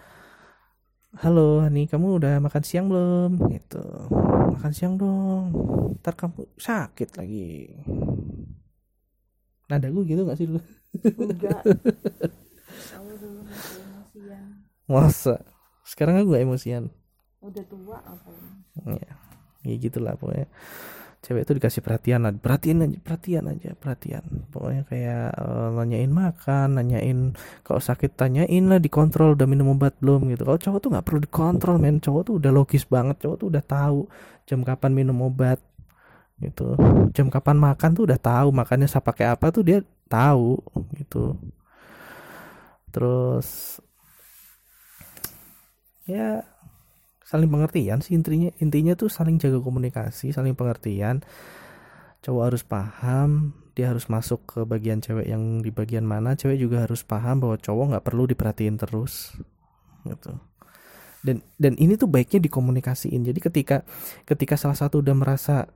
halo 1.19 1.67
nih 1.67 1.91
kamu 1.91 2.21
udah 2.21 2.39
makan 2.39 2.63
siang 2.63 2.87
belum? 2.87 3.39
Gitu. 3.51 3.83
Makan 4.57 4.71
siang 4.71 4.93
dong 4.99 5.51
ntar 5.99 6.15
kamu 6.17 6.45
sakit 6.57 7.09
lagi. 7.17 7.71
Nada 9.71 9.87
gue 9.87 10.03
gitu 10.03 10.27
gak 10.27 10.37
sih 10.37 10.47
dulu 10.51 10.61
enggak. 11.15 11.63
Kamu 12.91 13.11
dulu 13.15 13.39
masih 13.47 13.79
emosian. 13.79 14.43
Masa? 14.87 15.35
Sekarang 15.87 16.27
gak 16.27 16.43
emosian. 16.43 16.91
Udah 17.39 17.63
tua 17.65 17.97
apa 18.03 18.29
ya? 18.99 19.15
Ya 19.61 19.75
gitulah 19.77 20.17
pokoknya 20.17 20.49
cewek 21.21 21.45
itu 21.45 21.53
dikasih 21.61 21.85
perhatian 21.85 22.25
lah 22.25 22.33
perhatian 22.33 22.81
aja 22.81 22.97
perhatian 22.97 23.43
aja 23.53 23.69
perhatian. 23.77 24.23
Pokoknya 24.49 24.83
kayak 24.89 25.27
eh, 25.37 25.69
nanyain 25.77 26.11
makan 26.11 26.67
nanyain 26.81 27.19
kalau 27.61 27.77
sakit 27.77 28.17
tanyain 28.17 28.63
lah 28.65 28.81
dikontrol 28.81 29.37
udah 29.37 29.45
minum 29.45 29.77
obat 29.77 29.93
belum 30.01 30.33
gitu. 30.33 30.43
Kalau 30.49 30.57
cowok 30.57 30.79
tuh 30.81 30.89
nggak 30.97 31.05
perlu 31.05 31.19
dikontrol 31.21 31.77
men. 31.77 32.01
Cowok 32.01 32.21
tuh 32.25 32.35
udah 32.41 32.51
logis 32.51 32.83
banget 32.89 33.21
cowok 33.21 33.37
tuh 33.37 33.47
udah 33.53 33.63
tahu 33.63 33.99
jam 34.49 34.59
kapan 34.65 34.91
minum 34.97 35.17
obat 35.21 35.61
gitu. 36.41 36.73
Jam 37.13 37.29
kapan 37.29 37.57
makan 37.61 37.89
tuh 37.93 38.03
udah 38.09 38.17
tahu 38.17 38.49
makannya 38.49 38.89
saya 38.89 39.05
pakai 39.05 39.29
apa 39.29 39.53
tuh 39.53 39.61
dia 39.61 39.79
tahu 40.09 40.57
gitu. 40.97 41.37
Terus 42.89 43.77
ya 46.09 46.43
saling 47.31 47.47
pengertian 47.47 48.03
sih 48.03 48.11
intinya. 48.19 48.51
Intinya 48.59 48.93
tuh 48.99 49.07
saling 49.07 49.39
jaga 49.39 49.63
komunikasi 49.63 50.35
saling 50.35 50.51
pengertian. 50.51 51.23
Cowok 52.21 52.43
harus 52.51 52.63
paham 52.67 53.55
dia 53.71 53.87
harus 53.87 54.11
masuk 54.11 54.43
ke 54.43 54.59
bagian 54.67 54.99
cewek 54.99 55.31
yang 55.31 55.63
di 55.63 55.71
bagian 55.71 56.03
mana. 56.03 56.35
Cewek 56.35 56.59
juga 56.59 56.83
harus 56.83 57.07
paham 57.07 57.39
bahwa 57.39 57.55
cowok 57.55 57.95
nggak 57.95 58.05
perlu 58.05 58.27
diperhatiin 58.27 58.75
terus 58.75 59.31
gitu. 60.03 60.35
Dan 61.23 61.39
dan 61.55 61.79
ini 61.79 61.95
tuh 61.95 62.11
baiknya 62.11 62.43
dikomunikasiin. 62.43 63.23
Jadi 63.23 63.39
ketika 63.39 63.87
ketika 64.27 64.59
salah 64.59 64.75
satu 64.75 64.99
udah 64.99 65.15
merasa 65.15 65.71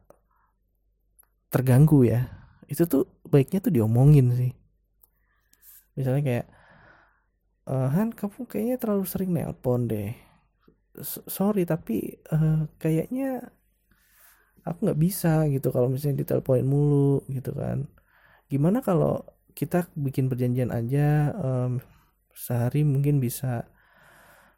terganggu 1.48 2.04
ya 2.04 2.28
itu 2.68 2.84
tuh 2.84 3.08
baiknya 3.24 3.64
tuh 3.64 3.72
diomongin 3.72 4.28
sih. 4.36 4.52
Misalnya 5.96 6.22
kayak 6.28 6.46
"Eh, 7.72 7.90
Han 7.96 8.12
kamu 8.12 8.44
kayaknya 8.44 8.76
terlalu 8.76 9.06
sering 9.08 9.32
nelpon 9.32 9.88
deh 9.88 10.25
sorry 11.04 11.64
tapi 11.68 11.94
eh, 12.34 12.60
kayaknya 12.82 13.26
aku 14.68 14.80
nggak 14.86 15.02
bisa 15.06 15.46
gitu 15.54 15.68
kalau 15.76 15.88
misalnya 15.94 16.18
diteleponin 16.26 16.66
mulu 16.74 17.22
gitu 17.30 17.52
kan. 17.54 17.86
Gimana 18.52 18.80
kalau 18.88 19.24
kita 19.60 19.78
bikin 19.96 20.26
perjanjian 20.32 20.72
aja 20.74 21.34
em, 21.36 21.72
sehari 22.36 22.82
mungkin 22.84 23.16
bisa 23.26 23.66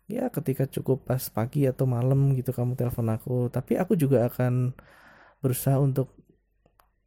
ya 0.08 0.32
ketika 0.32 0.64
cukup 0.76 1.04
pas 1.10 1.24
pagi 1.36 1.68
atau 1.68 1.86
malam 1.96 2.20
gitu 2.38 2.52
kamu 2.56 2.74
telepon 2.80 3.08
aku. 3.16 3.32
Tapi 3.56 3.74
aku 3.82 3.94
juga 4.00 4.18
akan 4.30 4.72
berusaha 5.44 5.78
untuk 5.82 6.08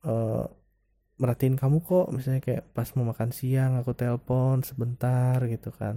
eh, 0.04 0.44
merhatiin 1.20 1.56
kamu 1.62 1.78
kok. 1.88 2.06
Misalnya 2.16 2.42
kayak 2.46 2.64
pas 2.76 2.88
mau 2.96 3.06
makan 3.12 3.30
siang 3.38 3.72
aku 3.80 3.92
telepon 4.00 4.56
sebentar 4.68 5.38
gitu 5.52 5.70
kan. 5.80 5.96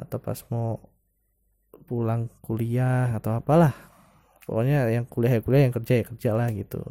Atau 0.00 0.18
pas 0.26 0.40
mau 0.52 0.68
pulang 1.84 2.30
kuliah 2.40 3.10
atau 3.14 3.34
apalah. 3.38 3.74
Pokoknya 4.44 4.86
yang 4.92 5.08
kuliah 5.08 5.38
ya 5.38 5.42
kuliah 5.42 5.62
yang 5.66 5.74
kerja 5.74 5.94
ya 6.00 6.04
kerja 6.04 6.30
lah 6.36 6.48
gitu. 6.52 6.82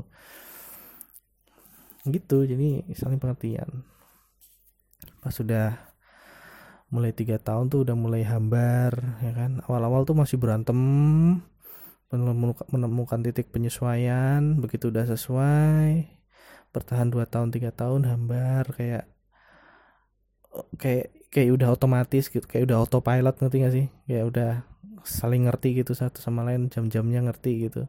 Gitu 2.03 2.37
jadi 2.43 2.83
saling 2.97 3.21
pengertian. 3.21 3.87
Pas 5.23 5.31
sudah 5.31 5.77
mulai 6.93 7.09
tiga 7.09 7.41
tahun 7.41 7.73
tuh 7.73 7.87
udah 7.87 7.95
mulai 7.97 8.21
hambar 8.27 9.17
ya 9.23 9.31
kan. 9.33 9.63
Awal-awal 9.65 10.05
tuh 10.05 10.17
masih 10.17 10.37
berantem 10.37 10.77
menemukan, 12.69 13.25
titik 13.25 13.49
penyesuaian 13.49 14.61
begitu 14.61 14.93
udah 14.93 15.09
sesuai 15.09 16.05
bertahan 16.69 17.09
dua 17.09 17.25
tahun 17.25 17.49
tiga 17.49 17.73
tahun 17.73 18.05
hambar 18.05 18.69
kayak 18.77 19.09
kayak 20.77 21.09
kayak 21.33 21.49
udah 21.57 21.73
otomatis 21.73 22.29
gitu 22.29 22.45
kayak 22.45 22.69
udah 22.69 22.77
autopilot 22.85 23.33
ngerti 23.41 23.57
gak 23.65 23.73
sih? 23.73 23.85
Kayak 24.05 24.25
udah 24.29 24.51
saling 25.03 25.47
ngerti 25.47 25.83
gitu 25.83 25.91
satu 25.91 26.23
sama 26.23 26.47
lain 26.47 26.71
jam-jamnya 26.71 27.27
ngerti 27.29 27.69
gitu. 27.69 27.87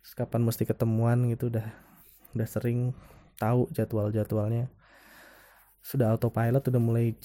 Terus 0.00 0.12
kapan 0.16 0.44
mesti 0.44 0.68
ketemuan 0.68 1.24
gitu 1.32 1.48
udah 1.48 1.64
udah 2.36 2.48
sering 2.48 2.92
tahu 3.40 3.66
jadwal-jadwalnya. 3.72 4.68
Sudah 5.80 6.12
autopilot 6.16 6.64
udah 6.68 6.82
mulai 6.82 7.16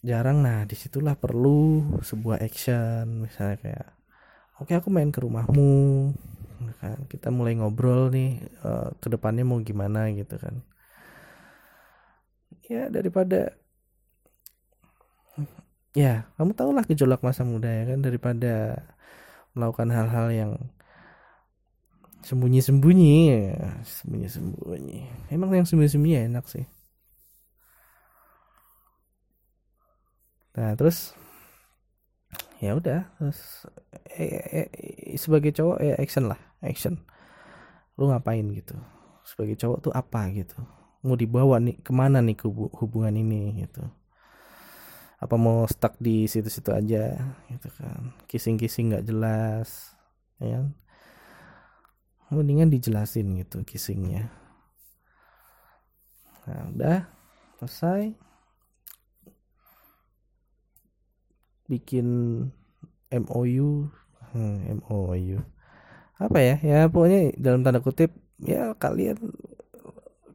jarang. 0.00 0.40
Nah 0.40 0.64
di 0.64 0.74
situlah 0.76 1.16
perlu 1.16 2.00
sebuah 2.00 2.40
action 2.40 3.28
misalnya 3.28 3.56
kayak 3.60 3.86
oke 4.60 4.72
aku 4.72 4.88
main 4.88 5.12
ke 5.12 5.20
rumahmu. 5.20 6.12
Kan 6.80 7.04
kita 7.12 7.28
mulai 7.28 7.56
ngobrol 7.60 8.08
nih 8.08 8.40
eh, 8.42 8.88
ke 8.96 9.08
depannya 9.12 9.44
mau 9.44 9.60
gimana 9.60 10.08
gitu 10.16 10.40
kan. 10.40 10.64
Ya 12.66 12.88
daripada 12.90 13.54
ya 15.96 16.28
kamu 16.36 16.52
tau 16.52 16.70
lah 16.76 16.84
gejolak 16.84 17.24
masa 17.24 17.42
muda 17.42 17.72
ya 17.72 17.84
kan 17.88 18.04
daripada 18.04 18.52
melakukan 19.56 19.88
hal-hal 19.88 20.28
yang 20.28 20.52
sembunyi-sembunyi. 22.26 23.16
Ya, 23.32 23.70
sembunyi-sembunyi. 23.86 24.98
Emang 25.32 25.50
yang 25.54 25.64
sembunyi-sembunyi 25.64 26.28
enak 26.28 26.44
sih. 26.50 26.66
Nah 30.56 30.72
terus 30.76 31.12
ya 32.64 32.72
udah 32.72 33.04
terus 33.20 33.68
eh, 34.16 34.40
eh, 34.64 34.68
eh, 34.72 35.16
sebagai 35.20 35.52
cowok 35.52 35.78
ya 35.80 35.94
action 36.00 36.24
lah 36.28 36.40
action. 36.64 37.00
Lu 37.96 38.12
ngapain 38.12 38.44
gitu? 38.52 38.76
Sebagai 39.24 39.56
cowok 39.56 39.78
tuh 39.88 39.92
apa 39.96 40.28
gitu? 40.32 40.56
Mau 41.04 41.16
dibawa 41.16 41.60
nih 41.60 41.76
ke 41.80 41.92
mana 41.92 42.20
nih 42.24 42.36
hubungan 42.80 43.14
ini 43.16 43.64
gitu 43.64 43.84
apa 45.16 45.34
mau 45.40 45.64
stuck 45.64 45.96
di 45.96 46.28
situ-situ 46.28 46.70
aja 46.72 47.16
gitu 47.48 47.68
kan. 47.72 48.12
Kissing-kissing 48.28 48.92
nggak 48.92 49.06
jelas 49.08 49.96
ya 50.36 50.60
kan? 50.60 50.66
Mendingan 52.32 52.68
dijelasin 52.68 53.38
gitu 53.40 53.62
kissingnya. 53.64 54.28
Nah 56.46 56.62
udah 56.74 56.98
selesai. 57.62 58.12
Bikin 61.66 62.06
MOU 63.10 63.90
hmm, 64.34 64.84
MOU 64.84 65.38
apa 66.16 66.38
ya? 66.40 66.54
Ya 66.60 66.78
pokoknya 66.92 67.34
dalam 67.40 67.64
tanda 67.64 67.80
kutip 67.80 68.12
ya 68.40 68.76
kalian 68.76 69.16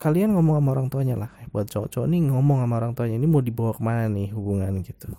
kalian 0.01 0.33
ngomong 0.33 0.57
sama 0.57 0.69
orang 0.73 0.87
tuanya 0.89 1.15
lah 1.17 1.31
buat 1.51 1.67
cowok-cowok. 1.67 2.07
Nih 2.07 2.21
ngomong 2.31 2.63
sama 2.63 2.75
orang 2.79 2.91
tuanya 2.95 3.19
ini 3.19 3.27
mau 3.27 3.43
dibawa 3.43 3.75
ke 3.75 3.81
mana 3.83 4.07
nih 4.07 4.31
hubungan 4.31 4.71
gitu. 4.81 5.11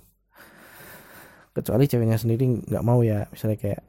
Kecuali 1.52 1.84
ceweknya 1.84 2.16
sendiri 2.16 2.64
nggak 2.64 2.84
mau 2.84 3.04
ya 3.04 3.28
misalnya 3.28 3.60
kayak 3.60 3.82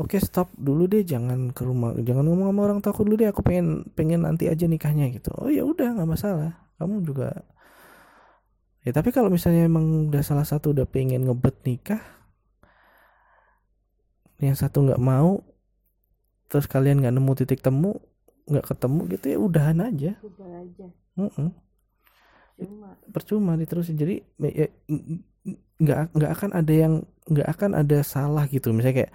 oke 0.00 0.16
stop 0.16 0.48
dulu 0.56 0.88
deh 0.88 1.04
jangan 1.04 1.52
ke 1.52 1.62
rumah 1.68 1.92
jangan 2.00 2.24
ngomong 2.24 2.48
sama 2.48 2.60
orang 2.64 2.78
tua 2.80 2.90
aku 2.96 3.04
dulu 3.04 3.20
deh 3.20 3.28
aku 3.28 3.44
pengen 3.44 3.84
pengen 3.92 4.24
nanti 4.24 4.48
aja 4.48 4.64
nikahnya 4.64 5.12
gitu. 5.12 5.28
Oh 5.36 5.52
ya 5.52 5.62
udah 5.62 6.00
nggak 6.00 6.08
masalah. 6.08 6.56
Kamu 6.80 7.04
juga 7.04 7.44
ya 8.80 8.96
tapi 8.96 9.12
kalau 9.12 9.28
misalnya 9.28 9.68
emang 9.68 10.08
udah 10.08 10.24
salah 10.24 10.48
satu 10.48 10.72
udah 10.72 10.88
pengen 10.88 11.28
ngebet 11.28 11.52
nikah 11.68 12.00
yang 14.40 14.56
satu 14.56 14.88
nggak 14.88 14.96
mau 14.96 15.44
terus 16.48 16.64
kalian 16.64 17.04
nggak 17.04 17.12
nemu 17.12 17.32
titik 17.36 17.60
temu 17.60 18.00
nggak 18.48 18.66
ketemu 18.66 19.00
gitu 19.14 19.26
ya 19.30 19.38
udahan 19.38 19.78
aja. 19.84 20.12
Udah 20.24 20.50
aja. 20.64 20.86
Mm-mm. 21.14 21.48
cuma 21.52 21.69
percuma. 23.10 23.56
Diterusin. 23.56 23.96
Jadi 23.96 24.20
ya, 24.40 24.66
nggak 25.80 25.98
nggak 26.12 26.30
akan 26.36 26.50
ada 26.52 26.72
yang 26.72 26.94
nggak 27.30 27.48
akan 27.48 27.70
ada 27.78 27.98
salah 28.04 28.44
gitu. 28.48 28.70
Misalnya 28.74 29.04
kayak 29.04 29.12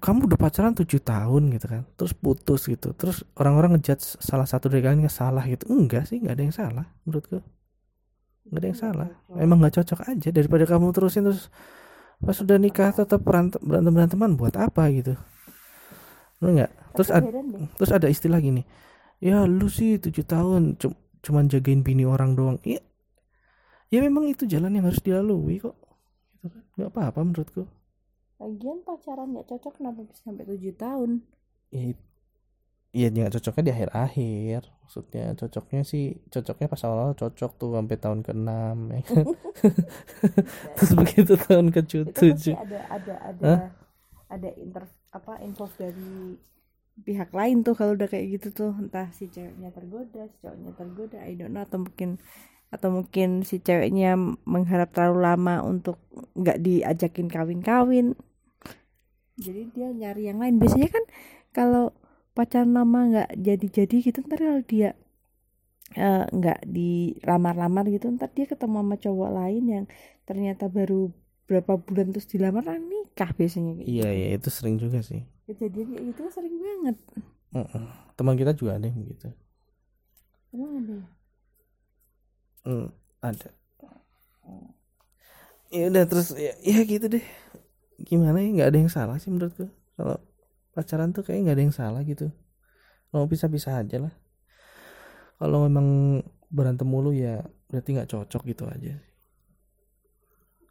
kamu 0.00 0.30
udah 0.30 0.38
pacaran 0.38 0.72
tujuh 0.72 1.00
tahun 1.02 1.50
gitu 1.56 1.66
kan. 1.66 1.82
Terus 1.98 2.12
putus 2.14 2.64
gitu. 2.68 2.94
Terus 2.94 3.26
orang-orang 3.36 3.76
ngejudge 3.76 4.20
salah 4.22 4.46
satu 4.46 4.70
dari 4.70 4.84
kalian 4.84 5.08
salah 5.10 5.42
gitu. 5.44 5.66
Enggak 5.68 6.06
sih 6.08 6.20
nggak 6.22 6.34
ada 6.36 6.44
yang 6.44 6.56
salah 6.56 6.86
menurutku 7.04 7.40
nggak 8.50 8.60
ada 8.60 8.68
yang 8.72 8.80
salah. 8.80 9.08
emang 9.38 9.62
nggak 9.62 9.74
cocok 9.82 10.00
aja. 10.10 10.28
Daripada 10.34 10.64
kamu 10.66 10.90
terusin 10.90 11.22
terus 11.26 11.48
pas 12.20 12.36
sudah 12.36 12.58
nikah 12.60 12.92
tetap 12.92 13.22
berantem 13.24 13.60
berantem 13.62 13.92
beranteman 13.94 14.30
buat 14.34 14.54
apa? 14.58 14.90
gitu. 14.90 15.14
Lu 16.42 16.56
nggak? 16.56 16.70
Terus 16.96 17.08
Tapi 17.08 17.16
ad- 17.22 17.28
heran 17.30 17.46
deh. 17.54 17.68
terus 17.78 17.90
ada 17.94 18.06
istilah 18.10 18.40
gini 18.42 18.62
ya 19.20 19.44
lu 19.44 19.68
sih 19.68 20.00
tujuh 20.00 20.24
tahun 20.24 20.80
cu- 20.80 20.96
cuman 21.20 21.48
jagain 21.48 21.80
bini 21.84 22.04
orang 22.04 22.36
doang. 22.36 22.58
Iya. 22.64 22.82
Ya 23.90 23.98
memang 24.04 24.30
itu 24.30 24.46
jalan 24.46 24.76
yang 24.76 24.86
harus 24.86 25.02
dilalui 25.02 25.60
kok. 25.60 25.76
Gitu 26.36 26.46
kan. 26.48 26.62
Nggak 26.78 26.90
apa-apa 26.94 27.20
menurutku. 27.26 27.62
Lagian 28.40 28.80
pacaran 28.86 29.36
nggak 29.36 29.46
cocok 29.52 29.72
kenapa 29.76 30.00
bisa 30.06 30.22
sampai 30.24 30.44
tujuh 30.48 30.74
tahun? 30.78 31.10
Ya 31.70 31.92
Iya 32.90 33.06
nggak 33.14 33.38
cocoknya 33.38 33.62
di 33.70 33.72
akhir-akhir. 33.78 34.62
Maksudnya 34.82 35.24
cocoknya 35.38 35.82
sih 35.86 36.18
cocoknya 36.26 36.66
pas 36.66 36.82
awal-awal 36.82 37.14
cocok 37.14 37.50
tuh 37.54 37.70
sampai 37.78 37.96
tahun 38.02 38.20
ke-6 38.26 38.50
ya 38.90 39.02
kan? 39.06 39.24
terus 40.74 40.92
begitu 40.98 41.32
tahun 41.38 41.70
pasti 41.70 42.02
ke-7 42.10 42.58
ada 42.58 42.78
ada 42.90 43.14
ada 43.22 43.42
Hah? 43.46 43.60
ada 44.34 44.48
inter 44.58 44.90
apa 45.14 45.38
info 45.46 45.70
dari 45.78 46.34
pihak 47.06 47.30
lain 47.32 47.64
tuh 47.66 47.74
kalau 47.78 47.96
udah 47.96 48.08
kayak 48.08 48.40
gitu 48.40 48.48
tuh 48.52 48.72
entah 48.76 49.08
si 49.16 49.26
ceweknya 49.32 49.72
tergoda 49.72 50.28
si 50.28 50.36
cowoknya 50.44 50.72
tergoda 50.76 51.18
I 51.24 51.34
don't 51.36 51.52
know 51.56 51.64
atau 51.64 51.80
mungkin 51.82 52.20
atau 52.70 52.88
mungkin 52.94 53.42
si 53.42 53.58
ceweknya 53.58 54.14
mengharap 54.46 54.94
terlalu 54.94 55.18
lama 55.26 55.54
untuk 55.66 55.98
nggak 56.38 56.62
diajakin 56.62 57.26
kawin-kawin. 57.26 58.14
Jadi 59.34 59.74
dia 59.74 59.90
nyari 59.90 60.30
yang 60.30 60.38
lain. 60.38 60.62
Biasanya 60.62 60.88
kan 60.94 61.04
kalau 61.50 61.90
pacaran 62.38 62.70
lama 62.70 62.98
nggak 63.10 63.30
jadi-jadi 63.42 63.96
gitu 64.06 64.22
ntar 64.22 64.38
kalau 64.38 64.62
dia 64.62 64.94
eh, 65.98 66.24
nggak 66.30 66.60
dilamar-lamar 66.70 67.84
gitu 67.90 68.06
ntar 68.14 68.30
dia 68.36 68.46
ketemu 68.46 68.76
sama 68.86 68.96
cowok 69.02 69.30
lain 69.34 69.64
yang 69.66 69.84
ternyata 70.28 70.70
baru 70.70 71.10
berapa 71.50 71.72
bulan 71.82 72.14
terus 72.14 72.30
dilamar 72.30 72.62
ah, 72.70 72.78
nikah 73.10 73.30
biasanya 73.34 73.72
kayak 73.76 73.88
iya 73.90 74.08
iya 74.14 74.26
itu 74.38 74.48
sering 74.48 74.78
juga 74.78 75.02
sih. 75.02 75.26
Kejadian 75.50 75.86
kayak 75.92 76.04
gitu 76.14 76.20
sering 76.30 76.56
banget. 76.62 76.96
Mm-mm. 77.50 77.86
teman 78.14 78.38
kita 78.38 78.54
juga 78.54 78.78
ada 78.78 78.86
yang 78.86 79.02
begitu 79.02 79.34
emang 80.54 80.82
ada 80.82 80.92
ya? 80.94 81.06
Hmm, 82.66 82.88
ada. 83.22 83.48
Ya 85.70 85.84
udah 85.86 86.04
terus 86.10 86.34
ya, 86.34 86.54
ya 86.58 86.82
gitu 86.82 87.06
deh. 87.06 87.24
Gimana 88.02 88.42
ya? 88.42 88.48
Nggak 88.50 88.68
ada 88.74 88.78
yang 88.82 88.90
salah 88.90 89.16
sih 89.22 89.30
menurutku 89.30 89.70
kalau 89.94 90.18
pacaran 90.74 91.14
tuh 91.14 91.22
kayak 91.22 91.46
nggak 91.46 91.56
ada 91.56 91.64
yang 91.70 91.76
salah 91.76 92.02
gitu. 92.02 92.34
Kalau 93.10 93.26
pisah-pisah 93.30 93.86
aja 93.86 94.10
lah. 94.10 94.14
Kalau 95.38 95.66
memang 95.70 96.20
berantem 96.50 96.86
mulu 96.86 97.14
ya 97.14 97.46
berarti 97.70 97.94
nggak 97.94 98.10
cocok 98.10 98.42
gitu 98.50 98.66
aja 98.66 98.98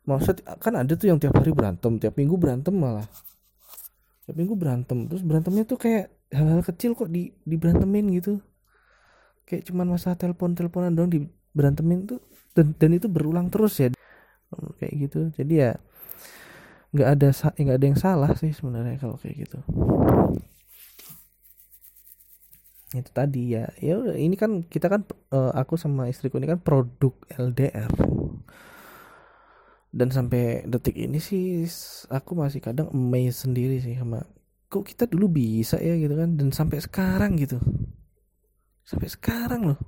maksud 0.10 0.42
kan 0.42 0.74
ada 0.74 0.98
tuh 0.98 1.14
yang 1.14 1.22
tiap 1.22 1.38
hari 1.38 1.54
berantem 1.54 2.02
tiap 2.02 2.18
minggu 2.18 2.34
berantem 2.34 2.74
malah. 2.74 3.06
Tiap 4.26 4.36
minggu 4.36 4.58
berantem 4.58 5.06
terus 5.06 5.22
berantemnya 5.22 5.64
tuh 5.70 5.78
kayak 5.78 6.10
hal-hal 6.34 6.66
kecil 6.66 6.98
kok 6.98 7.14
di 7.14 7.30
diberantemin 7.46 8.10
gitu. 8.18 8.42
Kayak 9.46 9.70
cuman 9.70 9.94
masalah 9.94 10.18
telepon 10.18 10.58
teleponan 10.58 10.98
dong 10.98 11.14
di 11.14 11.22
berantemin 11.54 12.10
tuh 12.10 12.20
dan 12.58 12.74
dan 12.74 12.98
itu 12.98 13.06
berulang 13.06 13.54
terus 13.54 13.78
ya. 13.78 13.94
Kayak 14.82 14.94
gitu. 15.06 15.20
Jadi 15.38 15.54
ya 15.62 15.72
nggak 16.90 17.10
ada 17.22 17.30
nggak 17.54 17.78
ada 17.78 17.86
yang 17.86 18.00
salah 18.02 18.34
sih 18.34 18.50
sebenarnya 18.50 18.98
kalau 18.98 19.22
kayak 19.22 19.46
gitu. 19.46 19.62
Itu 22.98 23.10
tadi 23.14 23.54
ya. 23.54 23.70
Ya 23.78 24.02
udah 24.02 24.18
ini 24.18 24.34
kan 24.34 24.66
kita 24.66 24.90
kan 24.90 25.06
eh, 25.10 25.52
aku 25.54 25.78
sama 25.78 26.10
istriku 26.10 26.42
ini 26.42 26.50
kan 26.50 26.58
produk 26.58 27.14
LDR 27.38 28.19
dan 29.90 30.14
sampai 30.14 30.70
detik 30.70 30.94
ini 31.02 31.18
sih 31.18 31.66
aku 32.14 32.38
masih 32.38 32.62
kadang 32.62 32.94
amazed 32.94 33.50
sendiri 33.50 33.82
sih 33.82 33.98
sama 33.98 34.22
kok 34.70 34.86
kita 34.86 35.10
dulu 35.10 35.26
bisa 35.42 35.82
ya? 35.82 35.98
gitu 35.98 36.14
kan. 36.14 36.38
Dan 36.38 36.54
sampai 36.54 36.78
sekarang 36.78 37.42
gitu. 37.42 37.58
Sampai 38.86 39.10
sekarang 39.10 39.74
loh. 39.74 39.80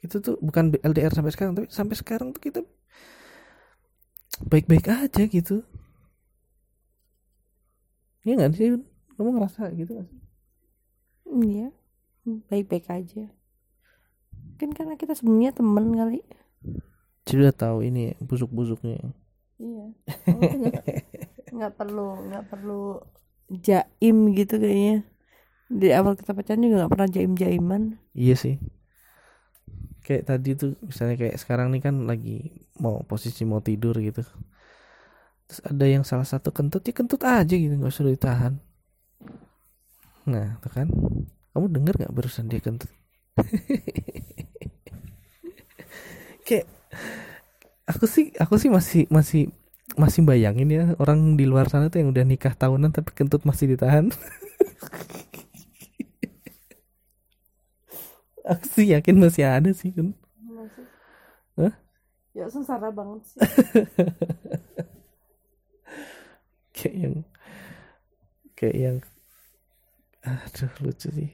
Itu 0.00 0.18
tuh 0.18 0.40
bukan 0.40 0.72
LDR 0.80 1.12
sampai 1.12 1.30
sekarang 1.30 1.52
tapi 1.54 1.68
sampai 1.70 1.94
sekarang 1.94 2.34
tuh 2.34 2.42
kita 2.42 2.60
baik-baik 4.48 4.88
aja 4.88 5.22
gitu. 5.28 5.62
Iya 8.24 8.32
nggak 8.40 8.56
sih? 8.56 8.80
Kamu 9.14 9.36
ngerasa 9.36 9.70
gitu 9.76 10.00
gak 10.00 10.08
sih? 10.08 10.20
Iya. 11.28 11.68
Baik-baik 12.48 12.86
aja. 12.88 13.24
Mungkin 14.32 14.70
karena 14.74 14.94
kita 14.96 15.12
sebelumnya 15.14 15.52
temen 15.54 15.92
kali. 15.92 16.24
Jadi 17.28 17.38
udah 17.46 17.54
tahu 17.54 17.86
ini 17.86 18.18
busuk-busuknya 18.18 19.12
iya. 19.62 19.86
Nggak 20.58 20.84
nggak 21.52 21.72
perlu 21.76 22.08
nggak 22.32 22.44
perlu 22.50 22.82
jaim 23.52 24.16
gitu 24.34 24.54
kayaknya. 24.58 25.06
Di 25.72 25.88
awal 25.96 26.18
kita 26.18 26.36
pacaran 26.36 26.64
juga 26.64 26.84
nggak 26.84 26.92
pernah 26.92 27.08
jaim 27.08 27.32
jaiman 27.38 27.82
iya 28.12 28.36
sih. 28.36 28.58
Kayak 30.02 30.34
tadi 30.34 30.58
tuh 30.58 30.74
misalnya 30.82 31.14
kayak 31.14 31.38
sekarang 31.38 31.70
nih 31.70 31.82
kan 31.86 31.94
lagi 32.10 32.66
mau 32.82 33.06
posisi 33.06 33.46
mau 33.46 33.62
tidur 33.62 33.94
gitu. 34.02 34.26
Terus 35.46 35.60
ada 35.62 35.84
yang 35.86 36.02
salah 36.02 36.26
satu 36.26 36.50
kentut 36.50 36.82
ya 36.82 36.94
kentut 36.96 37.22
aja 37.22 37.54
gitu 37.54 37.72
nggak 37.72 37.92
usah 37.92 38.08
ditahan. 38.08 38.54
Nah 40.26 40.58
tuh 40.58 40.72
kan. 40.72 40.88
Kamu 41.52 41.68
denger 41.68 41.94
nggak 42.00 42.14
barusan 42.16 42.48
dia 42.48 42.64
kentut? 42.64 42.88
Kayak 46.48 46.66
aku 47.86 48.06
sih 48.06 48.30
aku 48.38 48.54
sih 48.58 48.70
masih 48.70 49.02
masih 49.10 49.50
masih 49.98 50.22
bayangin 50.24 50.68
ya 50.72 50.84
orang 51.02 51.36
di 51.36 51.44
luar 51.44 51.68
sana 51.68 51.90
tuh 51.92 52.00
yang 52.00 52.14
udah 52.14 52.24
nikah 52.24 52.54
tahunan 52.56 52.94
tapi 52.94 53.12
kentut 53.12 53.42
masih 53.44 53.74
ditahan 53.74 54.08
aku 58.50 58.64
sih 58.70 58.86
yakin 58.94 59.16
masih 59.18 59.44
ada 59.46 59.70
sih 59.74 59.90
kan 59.94 60.14
Masih. 60.42 60.84
Hah? 61.58 61.74
ya 62.32 62.48
sengsara 62.48 62.88
banget 62.88 63.20
sih 63.28 63.38
kayak 66.76 66.96
yang 66.96 67.14
kayak 68.56 68.76
yang 68.78 68.96
aduh 70.22 70.72
lucu 70.80 71.10
sih 71.10 71.30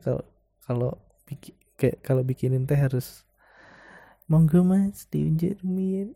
kalau 0.00 0.24
kalau 0.64 0.90
bikin 1.28 1.54
kayak 1.76 2.00
kalau 2.02 2.22
bikinin 2.24 2.66
teh 2.66 2.76
harus 2.76 3.22
monggo 4.30 4.62
mas 4.62 5.10
diunjukin 5.10 6.14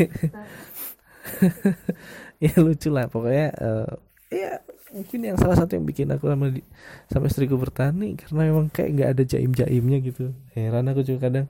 ya 2.44 2.52
lucu 2.56 2.88
lah. 2.88 3.06
Pokoknya 3.12 3.52
eh, 3.52 3.88
ya 4.32 4.64
mungkin 4.90 5.20
yang 5.22 5.38
salah 5.38 5.56
satu 5.58 5.78
yang 5.78 5.86
bikin 5.86 6.10
aku 6.10 6.26
sama 6.26 6.50
di, 6.50 6.62
sama 7.06 7.30
istriku 7.30 7.54
bertani 7.60 8.18
karena 8.18 8.50
memang 8.50 8.66
kayak 8.72 8.90
nggak 8.96 9.10
ada 9.16 9.24
jaim 9.28 9.52
jaimnya 9.54 9.98
gitu. 10.02 10.34
Heran 10.56 10.90
aku 10.90 11.06
juga 11.06 11.30
kadang 11.30 11.46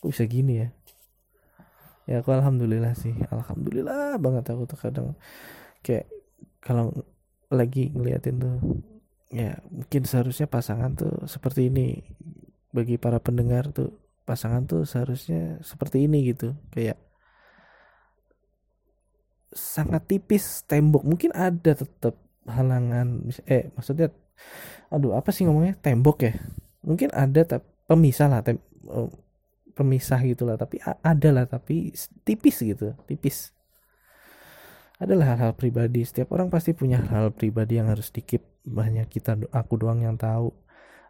kok 0.00 0.08
bisa 0.08 0.24
gini 0.24 0.64
ya? 0.66 0.68
Ya 2.08 2.24
aku 2.24 2.32
alhamdulillah 2.34 2.96
sih. 2.96 3.14
Alhamdulillah 3.30 4.18
banget 4.18 4.44
aku 4.50 4.66
tuh 4.66 4.78
kadang. 4.80 5.14
Kayak 5.84 6.08
kalau 6.64 6.92
lagi 7.50 7.90
ngeliatin 7.92 8.40
tuh 8.40 8.56
ya 9.30 9.62
mungkin 9.70 10.02
seharusnya 10.04 10.50
pasangan 10.50 10.92
tuh 10.98 11.24
seperti 11.30 11.70
ini. 11.70 12.02
Bagi 12.70 13.02
para 13.02 13.18
pendengar 13.18 13.74
tuh 13.74 13.90
pasangan 14.22 14.62
tuh 14.66 14.86
seharusnya 14.86 15.58
seperti 15.62 16.06
ini 16.06 16.34
gitu. 16.34 16.54
Kayak 16.70 16.98
sangat 19.50 20.06
tipis 20.06 20.62
tembok. 20.66 21.02
Mungkin 21.06 21.34
ada 21.34 21.74
tetap 21.74 22.14
halangan 22.46 23.30
eh 23.46 23.70
maksudnya 23.74 24.10
aduh 24.90 25.14
apa 25.14 25.30
sih 25.34 25.46
ngomongnya? 25.46 25.78
Tembok 25.78 26.18
ya? 26.26 26.34
Mungkin 26.86 27.10
ada 27.14 27.42
tapi 27.46 27.66
pemisah 27.90 28.30
lah 28.30 28.40
tem, 28.46 28.62
oh, 28.86 29.10
pemisah 29.74 30.22
gitulah 30.22 30.54
tapi 30.54 30.78
ada 30.86 31.28
lah 31.34 31.44
tapi 31.50 31.90
tipis 32.22 32.62
gitu 32.62 32.94
tipis. 33.10 33.50
Adalah 35.00 35.34
hal-hal 35.34 35.52
pribadi. 35.56 36.04
Setiap 36.04 36.30
orang 36.36 36.52
pasti 36.52 36.76
punya 36.76 37.00
hal, 37.00 37.08
-hal 37.08 37.26
pribadi 37.32 37.80
yang 37.80 37.88
harus 37.88 38.12
dikip 38.12 38.44
banyak 38.64 39.08
kita 39.08 39.40
aku 39.50 39.80
doang 39.80 40.04
yang 40.04 40.20
tahu 40.20 40.52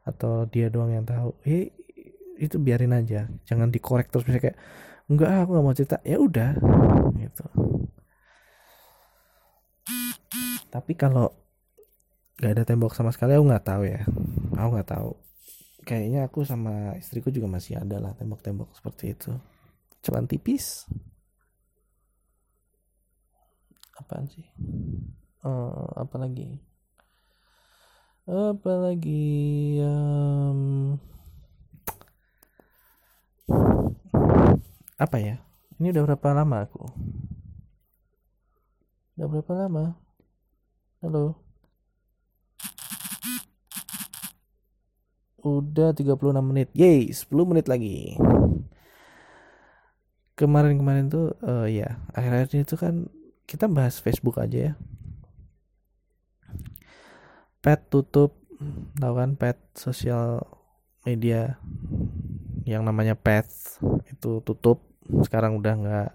atau 0.07 0.49
dia 0.49 0.71
doang 0.73 0.95
yang 0.95 1.05
tahu 1.05 1.35
eh 1.45 1.75
itu 2.41 2.57
biarin 2.57 2.97
aja 2.97 3.29
jangan 3.45 3.69
dikorek 3.69 4.09
terus. 4.09 4.25
Misalnya 4.25 4.51
kayak 4.51 4.59
enggak 5.13 5.31
aku 5.45 5.51
nggak 5.53 5.65
mau 5.67 5.77
cerita. 5.77 5.97
Ya 6.07 6.17
udah 6.17 6.51
gitu. 7.21 7.45
Tapi 10.71 10.93
kalau 10.97 11.29
nggak 12.41 12.53
ada 12.57 12.65
tembok 12.65 12.97
sama 12.97 13.13
sekali 13.13 13.37
aku 13.37 13.45
nggak 13.45 13.67
tahu 13.67 13.83
ya. 13.85 14.01
Aku 14.57 14.71
nggak 14.73 14.91
tahu. 14.91 15.11
Kayaknya 15.85 16.21
aku 16.31 16.47
sama 16.47 16.97
istriku 16.97 17.29
juga 17.29 17.51
masih 17.51 17.77
ada 17.77 18.01
lah 18.01 18.13
tembok-tembok 18.17 18.73
seperti 18.73 19.13
itu. 19.13 19.33
Cuman 20.01 20.25
tipis. 20.25 20.89
Apaan 24.01 24.25
sih? 24.33 24.49
Uh, 25.45 25.89
apa 25.97 26.17
lagi 28.31 28.47
apa 28.55 28.73
lagi 28.79 29.27
um, 29.83 30.95
apa 34.95 35.17
ya? 35.19 35.43
Ini 35.83 35.91
udah 35.91 36.03
berapa 36.07 36.29
lama 36.39 36.63
aku? 36.63 36.87
Udah 39.19 39.27
berapa 39.27 39.53
lama? 39.67 39.99
Halo? 41.03 41.43
Udah 45.43 45.91
36 45.91 46.15
menit. 46.47 46.71
Yay 46.71 47.11
10 47.11 47.35
menit 47.51 47.67
lagi. 47.67 48.15
Kemarin-kemarin 50.39 51.11
tuh 51.11 51.35
uh, 51.43 51.67
ya 51.67 51.99
akhir-akhir 52.15 52.55
ini 52.55 52.63
tuh 52.63 52.79
kan 52.79 52.95
kita 53.51 53.67
bahas 53.67 53.99
Facebook 53.99 54.39
aja 54.39 54.71
ya 54.71 54.73
pet 57.61 57.81
tutup 57.93 58.41
tahu 59.01 59.15
kan 59.17 59.37
pet 59.37 59.57
sosial 59.73 60.45
media 61.05 61.57
yang 62.69 62.85
namanya 62.85 63.17
pet 63.17 63.49
itu 64.09 64.45
tutup. 64.45 64.85
Sekarang 65.25 65.59
udah 65.59 65.75
nggak 65.81 66.11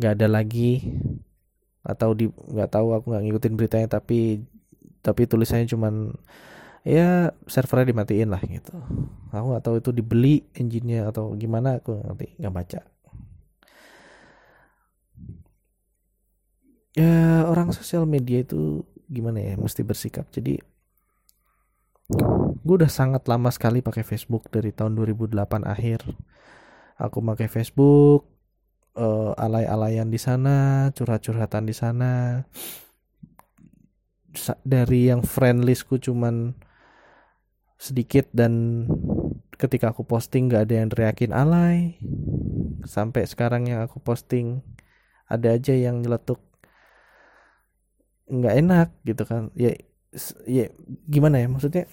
nggak 0.00 0.12
ada 0.16 0.26
lagi. 0.28 0.82
Atau 1.86 2.18
di 2.18 2.26
nggak 2.26 2.70
tahu 2.72 2.96
aku 2.96 3.12
nggak 3.12 3.24
ngikutin 3.28 3.54
beritanya 3.54 3.88
tapi 4.00 4.42
tapi 5.04 5.22
tulisannya 5.30 5.70
cuman 5.70 6.10
ya 6.82 7.30
servernya 7.46 7.94
dimatiin 7.94 8.30
lah 8.32 8.42
gitu. 8.42 8.74
Aku 9.30 9.46
nggak 9.54 9.64
tahu 9.64 9.76
itu 9.78 9.90
dibeli 9.94 10.42
engine-nya 10.58 11.12
atau 11.12 11.30
gimana 11.38 11.78
aku 11.78 11.94
ngerti 12.02 12.40
nggak 12.42 12.54
baca. 12.54 12.80
Ya 16.96 17.44
orang 17.44 17.76
sosial 17.76 18.08
media 18.08 18.40
itu 18.40 18.88
gimana 19.06 19.38
ya 19.42 19.54
mesti 19.58 19.82
bersikap 19.86 20.26
jadi 20.34 20.58
gue 22.62 22.74
udah 22.78 22.90
sangat 22.90 23.26
lama 23.26 23.50
sekali 23.50 23.82
pakai 23.82 24.06
Facebook 24.06 24.46
dari 24.50 24.70
tahun 24.70 24.94
2008 24.94 25.36
akhir 25.66 26.06
aku 26.98 27.18
pakai 27.22 27.48
Facebook 27.50 28.36
uh, 28.96 29.32
alay-alayan 29.36 30.08
di 30.08 30.18
sana, 30.18 30.88
curhat-curhatan 30.96 31.68
di 31.68 31.74
sana. 31.76 32.42
Dari 34.64 35.08
yang 35.08 35.24
friend 35.24 35.64
listku 35.64 35.96
cuman 35.96 36.52
sedikit 37.76 38.28
dan 38.36 38.84
ketika 39.56 39.92
aku 39.92 40.04
posting 40.04 40.52
gak 40.52 40.68
ada 40.68 40.74
yang 40.84 40.88
teriakin 40.92 41.32
alay. 41.32 41.96
Sampai 42.84 43.24
sekarang 43.24 43.68
yang 43.68 43.84
aku 43.84 44.00
posting 44.00 44.60
ada 45.26 45.56
aja 45.56 45.72
yang 45.72 46.04
nyeletuk 46.04 46.38
nggak 48.26 48.54
enak 48.60 48.88
gitu 49.06 49.22
kan. 49.26 49.42
Ya 49.54 49.74
ya 50.46 50.70
gimana 51.06 51.42
ya 51.42 51.46
maksudnya? 51.50 51.86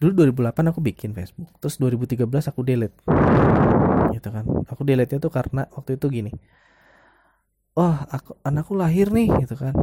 Dulu 0.00 0.16
2008 0.16 0.72
aku 0.72 0.80
bikin 0.80 1.12
Facebook 1.12 1.52
terus 1.60 1.76
2013 1.76 2.24
aku 2.50 2.60
delete. 2.64 2.96
Gitu 4.16 4.28
kan. 4.32 4.44
Aku 4.68 4.82
delete 4.88 5.12
nya 5.16 5.20
tuh 5.20 5.32
karena 5.32 5.68
waktu 5.76 6.00
itu 6.00 6.06
gini. 6.08 6.32
Oh 7.76 7.94
aku 8.10 8.36
anakku 8.44 8.72
lahir 8.76 9.12
nih 9.12 9.28
gitu 9.44 9.54
kan. 9.60 9.74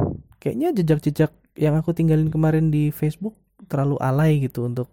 Kayaknya 0.42 0.68
jejak-jejak 0.82 1.30
yang 1.58 1.74
aku 1.78 1.90
tinggalin 1.94 2.30
kemarin 2.30 2.70
di 2.70 2.94
Facebook 2.94 3.34
terlalu 3.66 3.98
alay 3.98 4.38
gitu 4.42 4.66
untuk 4.66 4.90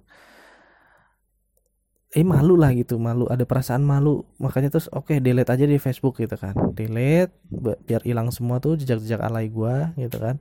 eh 2.15 2.23
malu 2.23 2.55
lah 2.55 2.71
gitu 2.71 2.95
malu 2.95 3.27
ada 3.27 3.43
perasaan 3.43 3.83
malu. 3.83 4.23
Makanya 4.39 4.71
terus 4.71 4.87
oke 4.87 5.11
okay, 5.11 5.17
delete 5.19 5.51
aja 5.51 5.67
di 5.67 5.75
Facebook 5.75 6.15
gitu 6.23 6.39
kan. 6.39 6.55
Delete 6.71 7.35
biar 7.83 8.01
hilang 8.07 8.31
semua 8.31 8.63
tuh 8.63 8.79
jejak-jejak 8.79 9.19
alay 9.19 9.51
gua 9.51 9.91
gitu 9.99 10.15
kan. 10.23 10.39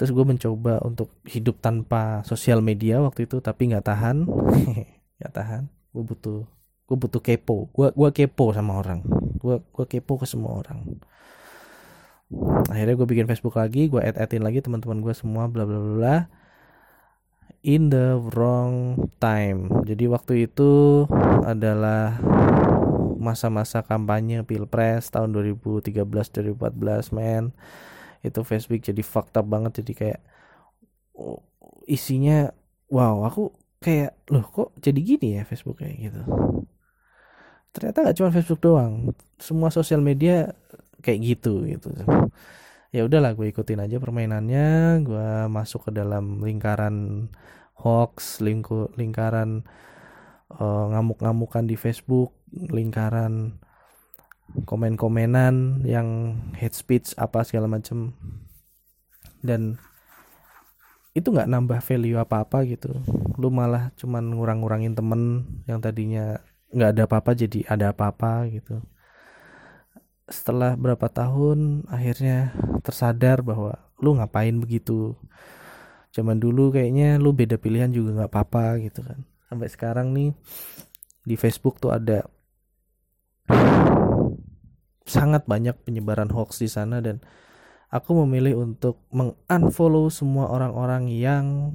Terus 0.00 0.16
gue 0.16 0.24
mencoba 0.24 0.80
untuk 0.80 1.12
hidup 1.28 1.60
tanpa 1.60 2.24
sosial 2.24 2.64
media 2.64 3.04
waktu 3.04 3.28
itu 3.28 3.44
tapi 3.44 3.68
nggak 3.68 3.84
tahan. 3.84 4.24
Nggak 5.20 5.32
tahan. 5.36 5.62
Gue 5.92 6.04
butuh 6.08 6.48
gue 6.88 6.96
butuh 6.96 7.20
kepo. 7.20 7.68
Gue 7.76 7.92
gue 7.92 8.08
kepo 8.08 8.56
sama 8.56 8.80
orang. 8.80 9.04
Gue 9.36 9.60
gue 9.60 9.84
kepo 9.84 10.16
ke 10.16 10.24
semua 10.24 10.56
orang. 10.56 10.96
Akhirnya 12.72 12.96
gue 12.96 13.04
bikin 13.04 13.28
Facebook 13.28 13.60
lagi 13.60 13.92
gue 13.92 14.00
add 14.00 14.16
addin 14.16 14.40
lagi 14.40 14.64
teman-teman 14.64 15.04
gue 15.04 15.12
semua 15.12 15.52
bla 15.52 15.68
bla 15.68 15.76
bla 15.76 16.16
in 17.60 17.92
the 17.92 18.16
wrong 18.32 18.96
time. 19.20 19.68
Jadi 19.84 20.08
waktu 20.08 20.48
itu 20.48 21.04
adalah 21.44 22.16
masa-masa 23.20 23.84
kampanye 23.84 24.40
pilpres 24.48 25.12
tahun 25.12 25.36
2013 25.36 25.92
2014 26.56 27.12
men. 27.12 27.52
Itu 28.24 28.44
Facebook 28.44 28.80
jadi 28.84 29.00
up 29.04 29.46
banget 29.48 29.84
jadi 29.84 29.92
kayak 29.96 30.20
oh, 31.16 31.44
isinya 31.84 32.52
wow 32.88 33.24
aku 33.28 33.52
kayak 33.80 34.16
loh 34.28 34.44
kok 34.44 34.76
jadi 34.80 35.00
gini 35.00 35.28
ya 35.40 35.42
Facebook 35.44 35.84
kayak 35.84 35.96
gitu. 36.00 36.22
Ternyata 37.70 37.98
nggak 38.08 38.16
cuma 38.16 38.30
Facebook 38.32 38.60
doang 38.64 39.12
semua 39.36 39.68
sosial 39.68 40.00
media 40.00 40.56
kayak 41.00 41.20
gitu 41.36 41.64
gitu 41.64 41.88
ya 42.90 43.06
udahlah 43.06 43.38
gue 43.38 43.46
ikutin 43.50 43.86
aja 43.86 44.02
permainannya 44.02 45.00
gue 45.06 45.28
masuk 45.46 45.88
ke 45.88 45.90
dalam 45.94 46.42
lingkaran 46.42 47.28
hoax 47.78 48.42
lingku 48.42 48.90
lingkaran 48.98 49.62
uh, 50.58 50.84
ngamuk-ngamukan 50.90 51.64
di 51.64 51.78
Facebook 51.78 52.34
lingkaran 52.50 53.62
komen-komenan 54.66 55.86
yang 55.86 56.38
hate 56.58 56.74
speech 56.74 57.14
apa 57.14 57.46
segala 57.46 57.70
macem. 57.70 58.10
Dan 59.40 59.78
itu 61.14 61.30
nggak 61.30 61.46
nambah 61.46 61.78
value 61.78 62.18
apa-apa 62.18 62.66
gitu. 62.66 62.90
Lu 63.38 63.48
malah 63.54 63.94
cuman 63.94 64.34
ngurang-ngurangin 64.34 64.98
temen 64.98 65.46
yang 65.70 65.78
tadinya 65.78 66.42
nggak 66.70 66.90
ada 66.98 67.02
apa-apa 67.06 67.30
jadi 67.34 67.66
ada 67.66 67.90
apa-apa 67.90 68.46
gitu 68.50 68.78
setelah 70.30 70.78
berapa 70.78 71.10
tahun 71.10 71.90
akhirnya 71.90 72.54
tersadar 72.86 73.42
bahwa 73.42 73.76
lu 73.98 74.16
ngapain 74.16 74.54
begitu? 74.56 75.18
Zaman 76.14 76.38
dulu 76.38 76.70
kayaknya 76.74 77.18
lu 77.18 77.34
beda 77.34 77.58
pilihan 77.58 77.90
juga 77.90 78.22
nggak 78.22 78.30
apa-apa 78.30 78.78
gitu 78.82 79.02
kan. 79.02 79.26
Sampai 79.50 79.68
sekarang 79.68 80.14
nih 80.14 80.30
di 81.26 81.34
Facebook 81.34 81.82
tuh 81.82 81.90
ada 81.90 82.24
sangat 85.10 85.42
banyak 85.50 85.74
penyebaran 85.82 86.30
hoax 86.30 86.62
di 86.62 86.70
sana 86.70 87.02
dan 87.02 87.18
aku 87.90 88.22
memilih 88.24 88.62
untuk 88.62 89.02
mengunfollow 89.10 90.06
semua 90.08 90.46
orang-orang 90.54 91.10
yang 91.10 91.74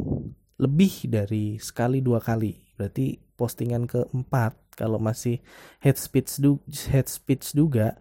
lebih 0.56 1.12
dari 1.12 1.60
sekali 1.60 2.00
dua 2.00 2.24
kali. 2.24 2.64
Berarti 2.80 3.20
postingan 3.36 3.88
keempat 3.88 4.80
kalau 4.80 5.00
masih 5.00 5.44
head 5.84 6.00
speech 6.00 6.40
head 6.88 7.08
speech 7.12 7.52
juga 7.52 8.00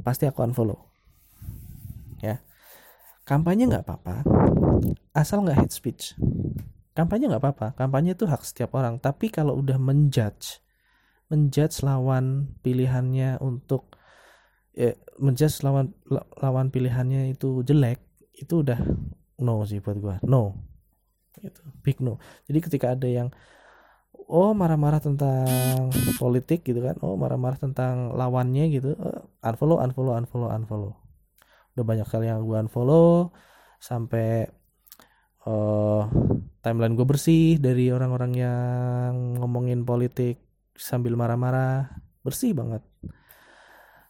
pasti 0.00 0.28
aku 0.28 0.44
unfollow. 0.44 0.80
Ya. 2.20 2.40
Kampanye 3.26 3.66
nggak 3.66 3.84
apa-apa 3.84 4.22
asal 5.16 5.42
nggak 5.42 5.58
head 5.66 5.72
speech. 5.72 6.14
Kampanye 6.96 7.28
nggak 7.28 7.42
apa-apa 7.42 7.66
kampanye 7.76 8.14
itu 8.16 8.24
hak 8.28 8.44
setiap 8.44 8.76
orang. 8.76 9.00
Tapi 9.00 9.32
kalau 9.32 9.58
udah 9.58 9.76
menjudge 9.76 10.62
menjudge 11.26 11.82
lawan 11.82 12.54
pilihannya 12.62 13.42
untuk 13.42 13.98
ya 14.76 14.94
menjudge 15.18 15.66
lawan 15.66 15.90
lawan 16.38 16.70
pilihannya 16.70 17.34
itu 17.34 17.66
jelek 17.66 17.98
itu 18.36 18.62
udah 18.62 18.78
no 19.42 19.64
sih 19.66 19.82
buat 19.82 19.98
gua. 19.98 20.16
No. 20.22 20.54
Itu 21.40 21.60
big 21.82 21.98
no. 22.00 22.22
Jadi 22.46 22.58
ketika 22.62 22.94
ada 22.94 23.08
yang 23.08 23.28
oh 24.26 24.50
marah-marah 24.52 24.98
tentang 25.02 25.90
politik 26.18 26.66
gitu 26.66 26.82
kan? 26.82 26.98
Oh 27.02 27.14
marah-marah 27.14 27.58
tentang 27.58 28.14
lawannya 28.14 28.64
gitu. 28.74 28.94
Uh, 28.98 29.22
unfollow 29.46 29.78
unfollow 29.78 30.14
unfollow 30.18 30.50
unfollow. 30.50 30.92
Udah 31.74 31.84
banyak 31.86 32.06
kali 32.08 32.26
yang 32.26 32.42
gue 32.42 32.56
unfollow 32.58 33.30
sampai 33.78 34.50
uh, 35.46 36.02
timeline 36.60 36.98
gue 36.98 37.06
bersih 37.06 37.62
dari 37.62 37.94
orang-orang 37.94 38.32
yang 38.34 39.12
ngomongin 39.38 39.86
politik 39.86 40.42
sambil 40.74 41.14
marah-marah. 41.14 42.02
Bersih 42.26 42.52
banget. 42.52 42.82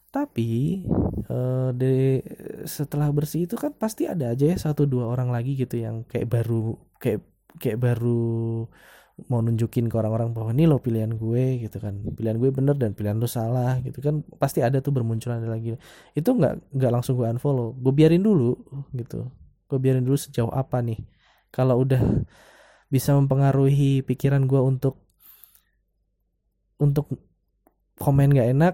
Tapi 0.09 0.81
uh, 1.29 1.69
de 1.77 2.25
setelah 2.65 3.13
bersih 3.13 3.45
itu 3.45 3.53
kan 3.53 3.75
pasti 3.75 4.09
ada 4.09 4.33
aja 4.33 4.49
ya 4.49 4.57
satu 4.57 4.89
dua 4.89 5.05
orang 5.05 5.29
lagi 5.29 5.53
gitu 5.53 5.77
yang 5.77 6.07
kayak 6.09 6.25
baru 6.25 6.73
kayak 6.97 7.21
kayak 7.61 7.77
baru 7.77 8.65
mau 9.25 9.41
nunjukin 9.41 9.89
ke 9.89 9.95
orang-orang 9.97 10.29
bahwa 10.29 10.53
ini 10.53 10.69
lo 10.69 10.77
pilihan 10.77 11.09
gue 11.17 11.65
gitu 11.65 11.81
kan. 11.81 11.97
Pilihan 12.13 12.37
gue 12.37 12.53
bener 12.53 12.77
dan 12.77 12.93
pilihan 12.93 13.17
lo 13.17 13.25
salah 13.25 13.81
gitu 13.81 13.97
kan. 13.97 14.21
Pasti 14.37 14.61
ada 14.61 14.77
tuh 14.77 14.93
bermunculan 14.93 15.41
lagi. 15.49 15.73
Itu 16.13 16.37
nggak 16.37 16.77
nggak 16.77 16.91
langsung 16.93 17.17
gue 17.17 17.25
unfollow. 17.25 17.73
Gue 17.81 17.93
biarin 17.97 18.21
dulu 18.21 18.53
gitu. 18.93 19.25
Gue 19.65 19.79
biarin 19.81 20.05
dulu 20.05 20.15
sejauh 20.21 20.53
apa 20.53 20.85
nih. 20.85 21.01
Kalau 21.49 21.81
udah 21.81 21.97
bisa 22.93 23.17
mempengaruhi 23.17 24.05
pikiran 24.05 24.45
gue 24.45 24.61
untuk 24.61 25.01
untuk 26.77 27.09
komen 27.97 28.37
gak 28.37 28.53
enak 28.53 28.73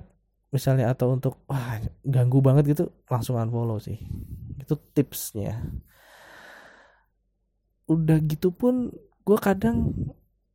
misalnya 0.52 0.92
atau 0.92 1.16
untuk 1.16 1.40
wah 1.48 1.80
ganggu 2.04 2.44
banget 2.44 2.76
gitu 2.76 2.84
langsung 3.08 3.40
unfollow 3.40 3.80
sih. 3.80 3.96
Itu 4.60 4.76
tipsnya. 4.92 5.64
Udah 7.88 8.20
gitu 8.22 8.52
pun 8.52 8.92
gue 9.24 9.40
kadang 9.40 9.96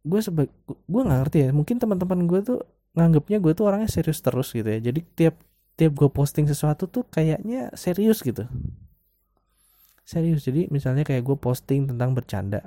gue 0.05 0.21
sebagai 0.23 0.55
gue 0.67 1.03
nggak 1.03 1.19
ngerti 1.27 1.39
ya 1.47 1.51
mungkin 1.51 1.77
teman-teman 1.83 2.27
gue 2.31 2.41
tuh 2.43 2.59
nganggapnya 2.97 3.39
gue 3.39 3.53
tuh 3.55 3.65
orangnya 3.69 3.91
serius 3.91 4.19
terus 4.23 4.51
gitu 4.51 4.67
ya. 4.67 4.79
Jadi 4.83 5.01
tiap 5.15 5.35
tiap 5.79 5.93
gue 5.95 6.11
posting 6.11 6.51
sesuatu 6.51 6.91
tuh 6.91 7.07
kayaknya 7.07 7.71
serius 7.79 8.23
gitu. 8.27 8.47
Serius 10.03 10.43
jadi 10.43 10.67
misalnya 10.73 11.07
kayak 11.07 11.23
gue 11.23 11.37
posting 11.39 11.87
tentang 11.87 12.17
bercanda. 12.17 12.67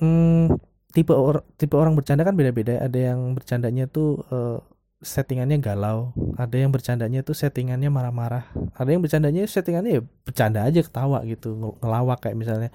Hmm, 0.00 0.56
tipe 0.94 1.10
or 1.10 1.42
tipe 1.58 1.74
orang 1.74 1.98
bercanda 1.98 2.22
kan 2.22 2.38
beda-beda 2.38 2.78
ada 2.82 2.98
yang 2.98 3.34
bercandanya 3.34 3.90
tuh 3.90 4.22
uh, 4.30 4.58
settingannya 5.04 5.60
galau 5.60 6.16
ada 6.40 6.56
yang 6.56 6.72
bercandanya 6.72 7.20
tuh 7.20 7.36
settingannya 7.36 7.92
marah-marah 7.92 8.48
ada 8.74 8.88
yang 8.88 9.04
bercandanya 9.04 9.44
settingannya 9.44 10.00
ya 10.00 10.02
bercanda 10.24 10.64
aja 10.64 10.80
ketawa 10.80 11.20
gitu 11.28 11.76
ngelawak 11.82 12.24
kayak 12.24 12.38
misalnya 12.40 12.70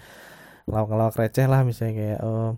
ngelawak-ngelawak 0.70 1.16
receh 1.18 1.46
lah 1.50 1.62
misalnya 1.66 1.94
kayak 1.98 2.20
uh, 2.22 2.52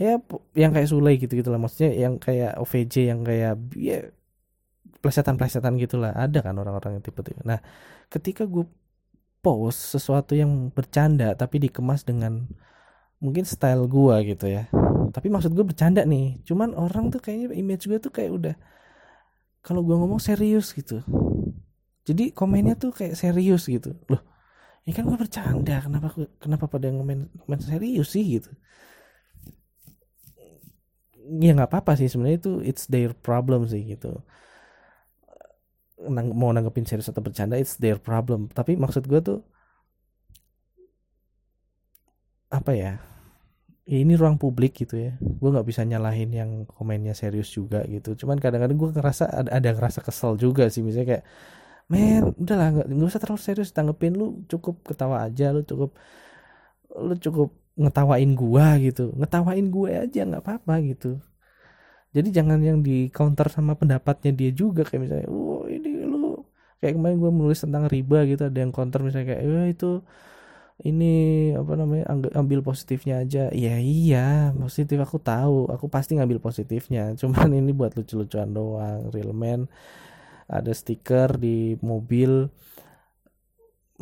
ya 0.00 0.20
yang 0.56 0.72
kayak 0.72 0.88
Sule 0.88 1.12
gitu 1.16 1.32
gitu 1.36 1.48
lah 1.52 1.60
maksudnya 1.60 1.92
yang 1.96 2.16
kayak 2.16 2.56
OVJ 2.60 2.94
yang 3.12 3.20
kayak 3.24 3.56
ya 3.76 4.08
plesetan-plesetan 5.00 5.80
gitulah. 5.80 6.12
Ada 6.12 6.44
kan 6.44 6.56
orang-orang 6.60 7.00
yang 7.00 7.04
tipe-tipe. 7.04 7.40
Nah 7.44 7.60
ketika 8.12 8.44
gue 8.44 8.68
post 9.40 9.96
sesuatu 9.96 10.36
yang 10.36 10.68
bercanda 10.68 11.32
tapi 11.32 11.56
dikemas 11.56 12.04
dengan 12.04 12.44
mungkin 13.20 13.48
style 13.48 13.88
gue 13.88 14.36
gitu 14.36 14.46
ya. 14.48 14.68
Tapi 15.10 15.26
maksud 15.32 15.56
gue 15.56 15.64
bercanda 15.64 16.04
nih. 16.04 16.44
Cuman 16.44 16.76
orang 16.76 17.08
tuh 17.08 17.20
kayaknya 17.24 17.56
image 17.56 17.88
gue 17.88 17.96
tuh 17.96 18.12
kayak 18.12 18.30
udah 18.32 18.54
kalau 19.64 19.80
gue 19.84 19.96
ngomong 19.96 20.20
serius 20.20 20.72
gitu. 20.76 21.00
Jadi 22.04 22.32
komennya 22.32 22.76
tuh 22.76 22.92
kayak 22.92 23.16
serius 23.16 23.68
gitu. 23.68 23.96
Loh 24.08 24.29
ini 24.90 24.98
kan 24.98 25.06
gue 25.06 25.18
bercanda 25.22 25.78
kenapa 25.86 26.08
kenapa 26.42 26.66
pada 26.66 26.90
ngomen 26.90 27.30
serius 27.62 28.10
sih 28.10 28.42
gitu. 28.42 28.50
Ya 31.38 31.54
nggak 31.54 31.70
apa-apa 31.70 31.94
sih 31.94 32.10
sebenarnya 32.10 32.38
itu 32.42 32.52
it's 32.66 32.90
their 32.90 33.14
problem 33.14 33.70
sih 33.70 33.86
gitu. 33.86 34.18
Nang, 36.10 36.34
mau 36.34 36.50
nanggepin 36.50 36.82
serius 36.90 37.06
atau 37.06 37.22
bercanda 37.22 37.54
it's 37.54 37.78
their 37.78 38.02
problem. 38.02 38.50
Tapi 38.50 38.74
maksud 38.74 39.06
gue 39.06 39.20
tuh 39.22 39.38
apa 42.50 42.74
ya 42.74 42.98
ya 43.86 43.98
ini 44.02 44.18
ruang 44.18 44.42
publik 44.42 44.74
gitu 44.74 44.98
ya. 44.98 45.14
Gue 45.22 45.54
nggak 45.54 45.70
bisa 45.70 45.86
nyalahin 45.86 46.34
yang 46.34 46.50
komennya 46.66 47.14
serius 47.14 47.46
juga 47.54 47.86
gitu. 47.86 48.18
Cuman 48.18 48.42
kadang-kadang 48.42 48.74
gue 48.74 48.90
ngerasa 48.90 49.24
ada 49.30 49.50
ada 49.54 49.70
ngerasa 49.70 50.02
kesel 50.02 50.34
juga 50.34 50.66
sih 50.66 50.82
misalnya 50.82 51.22
kayak 51.22 51.24
men 51.92 52.22
udahlah 52.42 52.66
nggak 52.74 52.86
nggak 52.94 53.08
usah 53.10 53.20
terlalu 53.22 53.42
serius 53.46 53.70
tanggepin 53.76 54.12
lu 54.20 54.26
cukup 54.50 54.74
ketawa 54.88 55.16
aja 55.26 55.44
lu 55.56 55.60
cukup 55.70 55.90
lu 57.06 57.14
cukup 57.24 57.48
ngetawain 57.80 58.30
gua 58.40 58.66
gitu. 58.86 59.02
Ngetawain 59.18 59.66
gue 59.74 59.90
aja 60.04 60.20
nggak 60.28 60.42
apa-apa 60.44 60.74
gitu. 60.90 61.08
Jadi 62.10 62.28
jangan 62.34 62.58
yang 62.68 62.78
di 62.82 63.06
counter 63.14 63.46
sama 63.54 63.72
pendapatnya 63.78 64.30
dia 64.34 64.50
juga 64.50 64.82
kayak 64.82 65.00
misalnya 65.04 65.26
oh 65.30 65.62
ini 65.70 65.88
lu 66.02 66.42
kayak 66.82 66.98
kemarin 66.98 67.16
gue 67.22 67.30
menulis 67.30 67.60
tentang 67.62 67.86
riba 67.86 68.18
gitu 68.26 68.42
ada 68.50 68.58
yang 68.58 68.72
counter 68.74 68.98
misalnya 69.06 69.26
kayak 69.30 69.42
oh 69.46 69.66
itu 69.70 69.90
ini 70.80 71.04
apa 71.60 71.72
namanya 71.76 72.04
ambil 72.40 72.60
positifnya 72.64 73.14
aja. 73.22 73.40
Ya 73.52 73.76
iya 73.78 74.50
positif 74.56 74.98
aku 75.06 75.18
tahu 75.22 75.70
aku 75.74 75.86
pasti 75.94 76.16
ngambil 76.18 76.38
positifnya 76.46 77.14
cuman 77.20 77.48
ini 77.58 77.70
buat 77.76 77.92
lucu-lucuan 77.98 78.50
doang 78.56 79.00
real 79.14 79.32
man 79.36 79.60
ada 80.50 80.74
stiker 80.74 81.38
di 81.38 81.78
mobil 81.78 82.50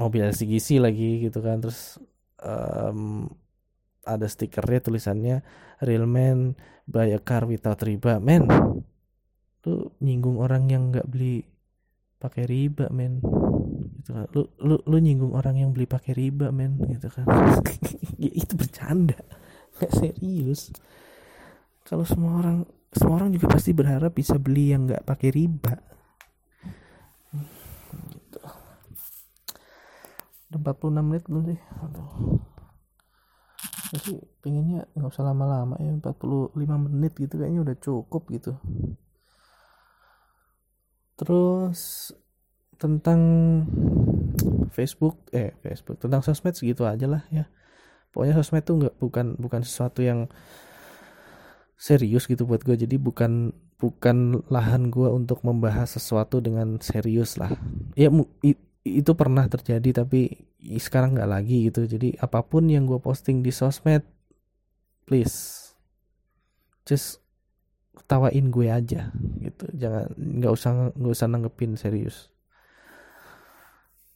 mobil 0.00 0.20
LCGC 0.32 0.80
lagi 0.80 1.28
gitu 1.28 1.44
kan. 1.44 1.60
Terus 1.60 2.00
um, 2.40 3.28
ada 4.08 4.24
stikernya 4.24 4.80
tulisannya 4.80 5.36
real 5.84 6.08
man 6.08 6.56
buy 6.88 7.12
a 7.12 7.20
car 7.20 7.44
without 7.44 7.84
riba. 7.84 8.16
Men 8.16 8.48
lu 9.68 9.92
nyinggung 10.00 10.40
orang 10.40 10.72
yang 10.72 10.88
nggak 10.88 11.04
beli 11.04 11.44
pakai 12.16 12.48
riba 12.48 12.88
men. 12.88 13.20
Gitu 14.00 14.10
kan. 14.16 14.26
Lu 14.32 14.48
lu 14.64 14.80
lu 14.88 14.96
nyinggung 14.96 15.36
orang 15.36 15.60
yang 15.60 15.76
beli 15.76 15.84
pakai 15.84 16.16
riba 16.16 16.48
men 16.48 16.80
gitu 16.88 17.12
kan. 17.12 17.28
Ya, 18.18 18.34
itu 18.34 18.58
bercanda. 18.58 19.14
Nggak 19.78 19.92
serius. 19.94 20.74
Kalau 21.86 22.02
semua 22.02 22.42
orang 22.42 22.66
semua 22.90 23.22
orang 23.22 23.30
juga 23.30 23.46
pasti 23.46 23.70
berharap 23.70 24.10
bisa 24.10 24.34
beli 24.42 24.74
yang 24.74 24.90
nggak 24.90 25.06
pakai 25.06 25.30
riba 25.30 25.97
udah 30.48 30.60
46 30.64 31.08
menit 31.08 31.24
belum 31.28 31.42
sih? 31.52 31.60
Aduh. 31.84 32.40
Pengennya 34.44 34.84
nggak 34.92 35.10
usah 35.12 35.24
lama-lama 35.24 35.80
ya 35.80 35.96
45 35.96 36.56
menit 36.88 37.12
gitu 37.16 37.40
kayaknya 37.40 37.60
udah 37.64 37.76
cukup 37.80 38.22
gitu. 38.32 38.52
Terus 41.18 42.12
tentang 42.78 43.20
Facebook 44.70 45.18
eh 45.34 45.56
Facebook 45.64 45.98
tentang 45.98 46.22
sosmed 46.22 46.54
segitu 46.54 46.84
aja 46.84 47.08
lah 47.08 47.22
ya. 47.32 47.48
Pokoknya 48.12 48.36
sosmed 48.38 48.64
tuh 48.64 48.76
nggak 48.84 48.94
bukan 49.00 49.26
bukan 49.40 49.60
sesuatu 49.64 50.04
yang 50.04 50.28
serius 51.78 52.26
gitu 52.26 52.44
buat 52.44 52.60
gue 52.66 52.74
jadi 52.74 52.98
bukan 52.98 53.54
bukan 53.78 54.42
lahan 54.50 54.90
gue 54.90 55.06
untuk 55.06 55.46
membahas 55.46 55.96
sesuatu 55.96 56.42
dengan 56.42 56.76
serius 56.82 57.38
lah. 57.38 57.54
Ya 57.94 58.10
itu 58.96 59.12
pernah 59.12 59.44
terjadi 59.44 60.04
tapi 60.04 60.48
sekarang 60.80 61.12
nggak 61.18 61.30
lagi 61.30 61.68
gitu. 61.68 61.84
Jadi 61.84 62.16
apa 62.16 62.40
pun 62.40 62.64
yang 62.70 62.88
gue 62.88 62.96
posting 62.96 63.44
di 63.44 63.52
sosmed 63.52 64.06
please 65.04 65.68
just 66.88 67.20
ketawain 67.92 68.48
gue 68.48 68.72
aja 68.72 69.12
gitu. 69.44 69.64
Jangan 69.76 70.08
nggak 70.16 70.52
usah 70.52 70.70
nggak 70.96 71.12
usah 71.12 71.28
nanggepin 71.28 71.76
serius. 71.76 72.32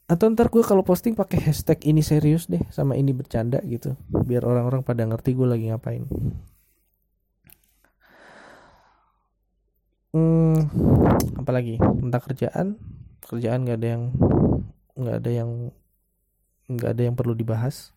Atau 0.09 0.29
ntar 0.33 0.53
gue 0.53 0.61
kalau 0.61 0.85
posting 0.85 1.17
pakai 1.17 1.41
hashtag 1.41 1.81
ini 1.89 2.05
serius 2.05 2.45
deh 2.45 2.61
sama 2.69 2.97
ini 2.97 3.17
bercanda 3.17 3.61
gitu. 3.65 3.97
Biar 4.09 4.45
orang-orang 4.45 4.85
pada 4.85 5.09
ngerti 5.09 5.33
gue 5.33 5.49
lagi 5.49 5.73
ngapain. 5.73 6.05
Hmm, 10.13 10.69
apalagi 11.41 11.81
tentang 11.81 12.23
kerjaan? 12.29 12.67
Kerjaan 13.25 13.65
nggak 13.65 13.79
ada 13.81 13.89
yang 13.89 14.05
nggak 14.93 15.25
ada 15.25 15.31
yang 15.33 15.51
nggak 16.69 16.91
ada 16.97 17.03
yang 17.09 17.17
perlu 17.17 17.33
dibahas. 17.33 17.97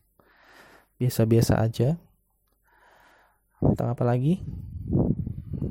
Biasa-biasa 0.96 1.60
aja. 1.60 2.00
Tentang 3.60 3.88
apa 3.92 4.04
lagi? 4.08 4.40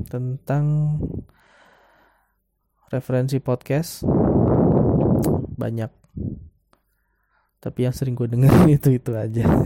Tentang 0.09 0.97
referensi 2.93 3.41
podcast. 3.41 4.05
Banyak. 5.57 5.91
Tapi 7.65 7.79
yang 7.81 7.97
sering 7.97 8.13
gue 8.13 8.29
denger 8.29 8.53
itu 8.77 8.93
itu 8.93 9.11
aja. 9.17 9.49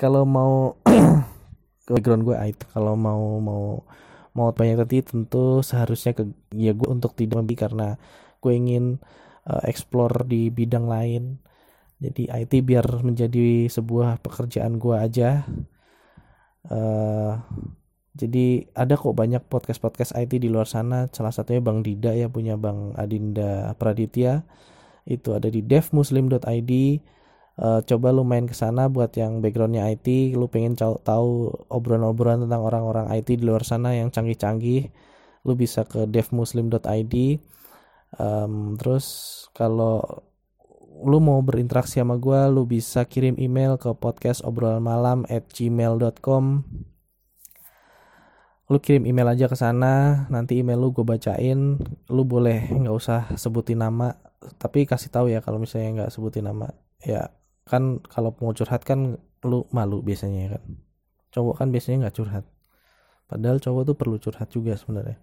Kalau 0.00 0.22
mau 0.22 0.78
background 1.90 2.22
gue 2.22 2.36
itu. 2.46 2.64
Kalau 2.70 2.94
mau 2.94 3.42
mau 3.42 3.82
mau 4.34 4.50
banyak 4.50 4.78
tadi 4.82 4.98
tentu 5.02 5.62
seharusnya 5.62 6.14
ke 6.14 6.26
ya 6.54 6.74
gue 6.74 6.88
untuk 6.90 7.14
tidak 7.14 7.46
lebih 7.46 7.58
karena 7.58 7.98
gue 8.44 8.52
ingin 8.52 9.00
uh, 9.48 9.62
explore 9.64 10.28
di 10.28 10.52
bidang 10.52 10.84
lain. 10.88 11.40
Jadi 12.00 12.28
IT 12.28 12.52
biar 12.68 12.84
menjadi 13.00 13.70
sebuah 13.70 14.20
pekerjaan 14.20 14.76
gua 14.76 15.06
aja. 15.08 15.46
Eh 16.68 17.32
jadi 18.14 18.70
ada 18.78 18.94
kok 18.94 19.16
banyak 19.16 19.42
podcast-podcast 19.50 20.14
IT 20.14 20.38
di 20.38 20.48
luar 20.52 20.68
sana. 20.70 21.10
Salah 21.10 21.34
satunya 21.34 21.58
Bang 21.64 21.82
Dida 21.82 22.14
ya 22.14 22.30
punya 22.30 22.54
Bang 22.54 22.94
Adinda 22.94 23.72
Praditya. 23.74 24.46
Itu 25.08 25.34
ada 25.34 25.48
di 25.50 25.60
devmuslim.id 25.64 26.72
uh, 27.58 27.80
coba 27.84 28.08
lu 28.14 28.22
main 28.26 28.46
ke 28.46 28.54
sana 28.56 28.86
buat 28.88 29.12
yang 29.18 29.42
backgroundnya 29.44 29.86
IT 29.92 30.34
lu 30.38 30.46
pengen 30.48 30.78
tahu 30.78 31.52
obrolan-obrolan 31.68 32.46
tentang 32.48 32.62
orang-orang 32.64 33.06
IT 33.12 33.28
di 33.40 33.44
luar 33.44 33.62
sana 33.66 33.94
yang 33.94 34.08
canggih-canggih 34.14 34.90
lu 35.44 35.52
bisa 35.58 35.84
ke 35.84 36.08
devmuslim.id 36.08 37.14
um, 38.18 38.74
terus 38.78 39.06
kalau 39.54 40.24
lu 41.04 41.18
mau 41.18 41.42
berinteraksi 41.42 41.98
sama 41.98 42.16
gue 42.16 42.40
lu 42.54 42.64
bisa 42.64 43.02
kirim 43.04 43.34
email 43.36 43.74
ke 43.76 43.90
podcast 43.98 44.46
obrolan 44.46 44.80
malam 44.80 45.26
at 45.26 45.50
gmail.com 45.50 46.62
lu 48.64 48.78
kirim 48.80 49.04
email 49.04 49.28
aja 49.28 49.44
ke 49.50 49.56
sana 49.58 50.24
nanti 50.32 50.56
email 50.56 50.80
lu 50.80 50.88
gue 50.96 51.04
bacain. 51.04 51.76
Lu 52.08 52.22
boleh 52.24 52.72
nggak 52.72 52.94
usah 52.96 53.20
sebutin 53.36 53.84
nama 53.84 54.16
tapi 54.56 54.84
kasih 54.88 55.08
tahu 55.12 55.28
ya 55.32 55.40
kalau 55.44 55.60
misalnya 55.60 56.04
nggak 56.04 56.12
sebutin 56.12 56.48
nama. 56.48 56.72
Ya 57.04 57.28
kan 57.68 58.00
kalau 58.08 58.32
mau 58.40 58.56
curhat 58.56 58.84
kan 58.88 59.20
lu 59.44 59.68
malu 59.68 60.00
biasanya 60.00 60.40
ya 60.48 60.50
kan. 60.56 60.62
Cowok 61.36 61.54
kan 61.60 61.68
biasanya 61.68 62.08
nggak 62.08 62.16
curhat. 62.16 62.44
Padahal 63.28 63.60
cowok 63.60 63.82
tuh 63.92 63.96
perlu 63.96 64.16
curhat 64.16 64.48
juga 64.48 64.76
sebenarnya 64.76 65.20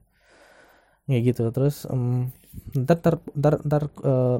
kayak 1.09 1.33
gitu. 1.33 1.43
Terus 1.53 1.87
um, 1.89 2.29
ntar 2.75 2.99
ntar 2.99 3.15
ntar, 3.35 3.53
ntar 3.65 3.83
uh, 4.03 4.37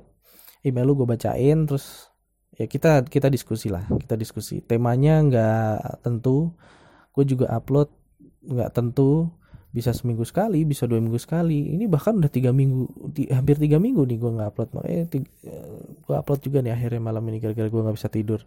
email 0.62 0.86
lu 0.86 0.94
gue 1.04 1.08
bacain 1.10 1.66
terus 1.66 2.10
ya 2.58 2.68
kita 2.68 3.08
kita 3.08 3.28
diskusi 3.32 3.72
lah 3.72 3.86
kita 3.88 4.16
diskusi. 4.20 4.62
Temanya 4.62 5.22
nggak 5.26 6.04
tentu 6.06 6.54
gue 7.12 7.26
juga 7.28 7.52
upload 7.52 7.90
nggak 8.42 8.72
tentu 8.74 9.30
bisa 9.72 9.96
seminggu 9.96 10.28
sekali 10.28 10.68
bisa 10.68 10.84
dua 10.86 11.00
minggu 11.00 11.18
sekali. 11.18 11.72
Ini 11.74 11.88
bahkan 11.88 12.20
udah 12.20 12.32
tiga 12.32 12.52
minggu 12.52 12.92
hampir 13.32 13.56
tiga 13.56 13.80
minggu 13.80 14.04
nih 14.04 14.18
gue 14.20 14.32
nggak 14.36 14.50
upload. 14.52 14.70
Makanya 14.76 15.04
gue 16.04 16.16
upload 16.16 16.42
juga 16.44 16.60
nih 16.60 16.76
akhirnya 16.76 17.02
malam 17.02 17.24
ini 17.32 17.40
gara-gara 17.40 17.68
gue 17.72 17.82
nggak 17.82 17.98
bisa 17.98 18.12
tidur. 18.12 18.44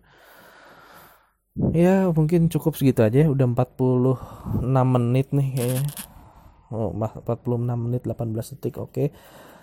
Ya 1.71 2.11
mungkin 2.11 2.51
cukup 2.51 2.75
segitu 2.75 3.07
aja 3.07 3.31
udah 3.31 3.47
46 3.47 4.67
menit 4.67 5.31
nih 5.31 5.49
kayaknya 5.55 5.83
oh 6.75 6.91
46 6.91 7.79
menit 7.79 8.03
18 8.03 8.35
detik 8.59 8.83
oke. 8.83 9.15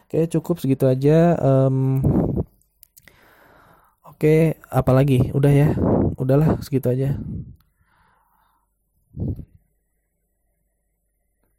Oke 0.08 0.20
cukup 0.32 0.60
segitu 0.60 0.88
aja 0.88 1.36
um, 1.40 2.00
oke 4.08 4.56
apalagi 4.72 5.36
udah 5.36 5.52
ya? 5.52 5.70
Udahlah 6.16 6.60
segitu 6.64 6.88
aja 6.88 7.20